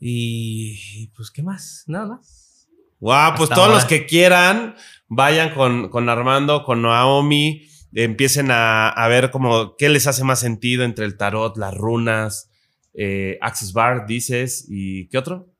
Y, 0.00 1.08
pues, 1.16 1.30
¿qué 1.30 1.42
más? 1.42 1.84
Nada 1.86 2.06
más. 2.06 2.68
Wow, 3.00 3.34
pues 3.36 3.50
todos 3.50 3.68
los 3.68 3.84
que 3.84 4.06
quieran, 4.06 4.74
vayan 5.08 5.52
con, 5.54 5.90
con 5.90 6.08
Armando, 6.08 6.64
con 6.64 6.82
Naomi, 6.82 7.68
empiecen 7.92 8.50
a, 8.50 8.88
a, 8.88 9.08
ver 9.08 9.30
como 9.30 9.76
qué 9.76 9.88
les 9.90 10.06
hace 10.06 10.24
más 10.24 10.40
sentido 10.40 10.82
entre 10.82 11.04
el 11.04 11.16
tarot, 11.16 11.56
las 11.58 11.74
runas, 11.74 12.50
eh, 12.94 13.38
Access 13.42 13.74
Bar, 13.74 14.06
dices, 14.06 14.66
y 14.68 15.08
¿qué 15.08 15.18
otro? 15.18 15.52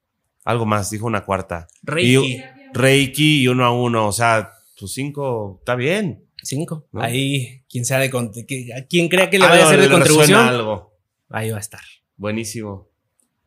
Algo 0.45 0.65
más, 0.65 0.91
dijo 0.91 1.07
una 1.07 1.25
cuarta. 1.25 1.69
Reiki. 1.83 2.17
Y, 2.17 2.43
Reiki 2.73 3.43
y 3.43 3.49
uno 3.49 3.65
a 3.65 3.73
uno. 3.73 4.07
O 4.09 4.13
sea, 4.13 4.53
tus 4.75 4.95
cinco, 4.95 5.57
está 5.59 5.75
bien. 5.75 6.25
Cinco. 6.43 6.87
Ahí, 6.95 7.65
quien 7.69 7.85
sea 7.85 7.99
de 7.99 8.11
quien 8.89 9.09
crea 9.09 9.29
que 9.29 9.39
le 9.39 9.47
vaya 9.47 9.65
a 9.65 9.67
hacer 9.67 9.81
de 9.81 9.91
contribución. 9.91 10.41
Algo. 10.41 10.95
Ahí 11.29 11.51
va 11.51 11.57
a 11.57 11.61
estar. 11.61 11.81
Buenísimo. 12.17 12.89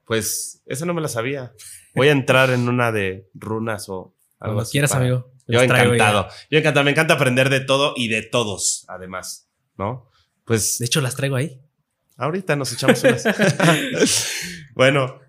Pues 0.09 0.63
esa 0.65 0.87
no 0.87 0.95
me 0.95 1.01
la 1.01 1.07
sabía. 1.07 1.53
Voy 1.93 2.07
a 2.07 2.11
entrar 2.11 2.49
en 2.49 2.67
una 2.67 2.91
de 2.91 3.29
runas 3.35 3.89
o 3.89 4.15
algo 4.39 4.55
Cuando 4.55 4.71
quieras, 4.71 4.95
amigo. 4.95 5.31
Yo 5.47 5.61
encantado. 5.61 6.27
Yo 6.49 6.57
encantado. 6.57 6.83
Me 6.83 6.89
encanta 6.89 7.13
aprender 7.13 7.51
de 7.51 7.59
todo 7.59 7.93
y 7.95 8.07
de 8.07 8.23
todos, 8.23 8.85
además, 8.87 9.51
¿no? 9.77 10.09
Pues. 10.45 10.79
De 10.79 10.87
hecho, 10.87 10.99
las 11.01 11.15
traigo 11.15 11.35
ahí. 11.35 11.61
Ahorita 12.17 12.55
nos 12.55 12.73
echamos 12.73 13.03
unas. 13.03 13.23
bueno. 14.73 15.19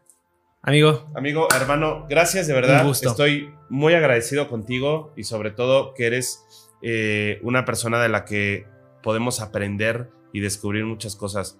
Amigo. 0.62 1.12
Amigo, 1.14 1.46
hermano, 1.54 2.06
gracias 2.08 2.46
de 2.46 2.54
verdad. 2.54 2.90
Estoy 2.90 3.52
muy 3.68 3.92
agradecido 3.92 4.48
contigo 4.48 5.12
y 5.14 5.24
sobre 5.24 5.50
todo 5.50 5.92
que 5.92 6.06
eres 6.06 6.42
eh, 6.80 7.38
una 7.42 7.66
persona 7.66 8.02
de 8.02 8.08
la 8.08 8.24
que 8.24 8.66
podemos 9.02 9.42
aprender 9.42 10.08
y 10.32 10.40
descubrir 10.40 10.86
muchas 10.86 11.16
cosas. 11.16 11.58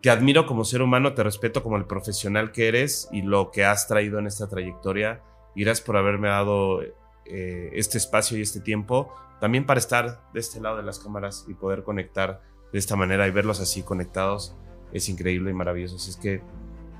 Te 0.00 0.10
admiro 0.10 0.46
como 0.46 0.64
ser 0.64 0.80
humano, 0.82 1.14
te 1.14 1.24
respeto 1.24 1.62
como 1.62 1.76
el 1.76 1.86
profesional 1.86 2.52
que 2.52 2.68
eres 2.68 3.08
y 3.10 3.22
lo 3.22 3.50
que 3.50 3.64
has 3.64 3.88
traído 3.88 4.18
en 4.20 4.26
esta 4.28 4.48
trayectoria. 4.48 5.22
Y 5.56 5.64
por 5.84 5.96
haberme 5.96 6.28
dado 6.28 6.82
eh, 6.82 7.70
este 7.72 7.98
espacio 7.98 8.38
y 8.38 8.42
este 8.42 8.60
tiempo, 8.60 9.12
también 9.40 9.66
para 9.66 9.80
estar 9.80 10.22
de 10.32 10.38
este 10.38 10.60
lado 10.60 10.76
de 10.76 10.84
las 10.84 11.00
cámaras 11.00 11.46
y 11.48 11.54
poder 11.54 11.82
conectar 11.82 12.42
de 12.72 12.78
esta 12.78 12.94
manera 12.94 13.26
y 13.26 13.32
verlos 13.32 13.60
así 13.60 13.82
conectados 13.82 14.54
es 14.92 15.08
increíble 15.08 15.50
y 15.50 15.54
maravilloso. 15.54 15.96
Así 15.96 16.10
es 16.10 16.16
que 16.16 16.42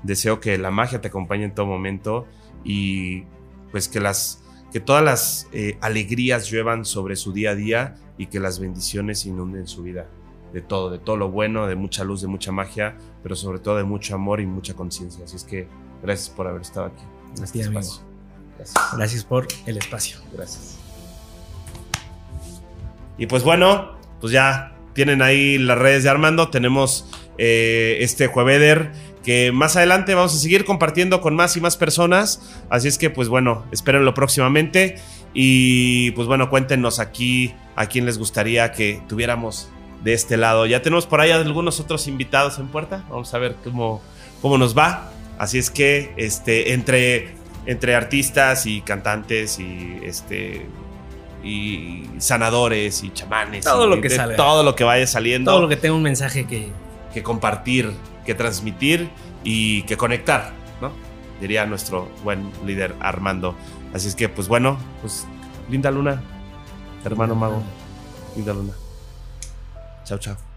deseo 0.03 0.41
que 0.41 0.57
la 0.57 0.71
magia 0.71 0.99
te 0.99 1.07
acompañe 1.07 1.45
en 1.45 1.55
todo 1.55 1.67
momento 1.67 2.27
y 2.65 3.23
pues 3.71 3.87
que 3.87 4.01
las 4.01 4.43
que 4.73 4.79
todas 4.79 5.03
las 5.03 5.47
eh, 5.51 5.77
alegrías 5.81 6.47
lluevan 6.47 6.85
sobre 6.85 7.15
su 7.15 7.33
día 7.33 7.51
a 7.51 7.55
día 7.55 7.95
y 8.17 8.27
que 8.27 8.39
las 8.39 8.59
bendiciones 8.59 9.25
inunden 9.25 9.67
su 9.67 9.81
vida 9.81 10.07
de 10.53 10.61
todo, 10.61 10.89
de 10.89 10.99
todo 10.99 11.17
lo 11.17 11.29
bueno, 11.29 11.67
de 11.67 11.75
mucha 11.75 12.03
luz, 12.03 12.21
de 12.21 12.27
mucha 12.27 12.51
magia, 12.51 12.95
pero 13.23 13.35
sobre 13.35 13.59
todo 13.59 13.77
de 13.77 13.83
mucho 13.83 14.15
amor 14.15 14.39
y 14.41 14.45
mucha 14.45 14.73
conciencia. 14.73 15.25
Así 15.25 15.35
es 15.35 15.43
que 15.43 15.67
gracias 16.01 16.29
por 16.29 16.47
haber 16.47 16.61
estado 16.61 16.87
aquí. 16.87 17.03
Este 17.41 17.63
gracias, 17.63 18.03
Gracias 18.95 19.23
por 19.23 19.47
el 19.65 19.77
espacio. 19.77 20.17
Gracias. 20.33 20.77
Y 23.17 23.27
pues 23.27 23.43
bueno, 23.43 23.97
pues 24.21 24.31
ya 24.33 24.75
tienen 24.93 25.21
ahí 25.21 25.57
las 25.57 25.77
redes 25.77 26.03
de 26.03 26.09
Armando. 26.09 26.49
Tenemos 26.49 27.05
eh, 27.37 27.97
este 28.01 28.27
Jueveder 28.27 28.91
que 29.23 29.51
más 29.51 29.75
adelante 29.75 30.15
vamos 30.15 30.33
a 30.33 30.39
seguir 30.39 30.65
compartiendo 30.65 31.21
con 31.21 31.35
más 31.35 31.55
y 31.57 31.61
más 31.61 31.77
personas. 31.77 32.41
Así 32.69 32.87
es 32.87 32.97
que, 32.97 33.09
pues 33.09 33.27
bueno, 33.27 33.65
espérenlo 33.71 34.13
próximamente. 34.13 34.95
Y 35.33 36.11
pues 36.11 36.27
bueno, 36.27 36.49
cuéntenos 36.49 36.99
aquí 36.99 37.53
a 37.75 37.85
quién 37.85 38.05
les 38.05 38.17
gustaría 38.17 38.71
que 38.71 39.01
tuviéramos 39.07 39.69
de 40.03 40.13
este 40.13 40.37
lado. 40.37 40.65
Ya 40.65 40.81
tenemos 40.81 41.05
por 41.05 41.21
ahí 41.21 41.31
algunos 41.31 41.79
otros 41.79 42.07
invitados 42.07 42.59
en 42.59 42.67
puerta. 42.67 43.03
Vamos 43.09 43.33
a 43.33 43.37
ver 43.37 43.55
cómo, 43.63 44.01
cómo 44.41 44.57
nos 44.57 44.77
va. 44.77 45.11
Así 45.37 45.57
es 45.57 45.69
que 45.69 46.13
este, 46.17 46.73
entre, 46.73 47.35
entre 47.65 47.95
artistas 47.95 48.65
y 48.65 48.81
cantantes 48.81 49.59
y 49.59 49.99
este 50.03 50.65
y 51.43 52.05
sanadores 52.17 53.03
y 53.03 53.11
chamanes. 53.11 53.63
Todo 53.63 53.87
lo 53.87 54.01
que 54.01 54.09
sale. 54.09 54.35
Todo 54.35 54.63
lo 54.63 54.75
que 54.75 54.83
vaya 54.83 55.07
saliendo. 55.07 55.51
Todo 55.51 55.61
lo 55.61 55.69
que 55.69 55.77
tenga 55.77 55.95
un 55.95 56.03
mensaje 56.03 56.45
que... 56.45 56.69
Que 57.13 57.23
compartir, 57.23 57.91
que 58.25 58.35
transmitir 58.35 59.09
y 59.43 59.81
que 59.83 59.97
conectar, 59.97 60.51
¿no? 60.79 60.91
Diría 61.41 61.65
nuestro 61.65 62.07
buen 62.23 62.51
líder 62.65 62.93
Armando. 62.99 63.55
Así 63.93 64.07
es 64.07 64.15
que, 64.15 64.29
pues 64.29 64.47
bueno, 64.47 64.77
pues 65.01 65.25
linda 65.69 65.89
luna, 65.89 66.21
hermano 67.03 67.33
mago. 67.33 67.63
Linda 68.35 68.53
luna. 68.53 68.73
Chao, 70.09 70.17
chao. 70.17 70.48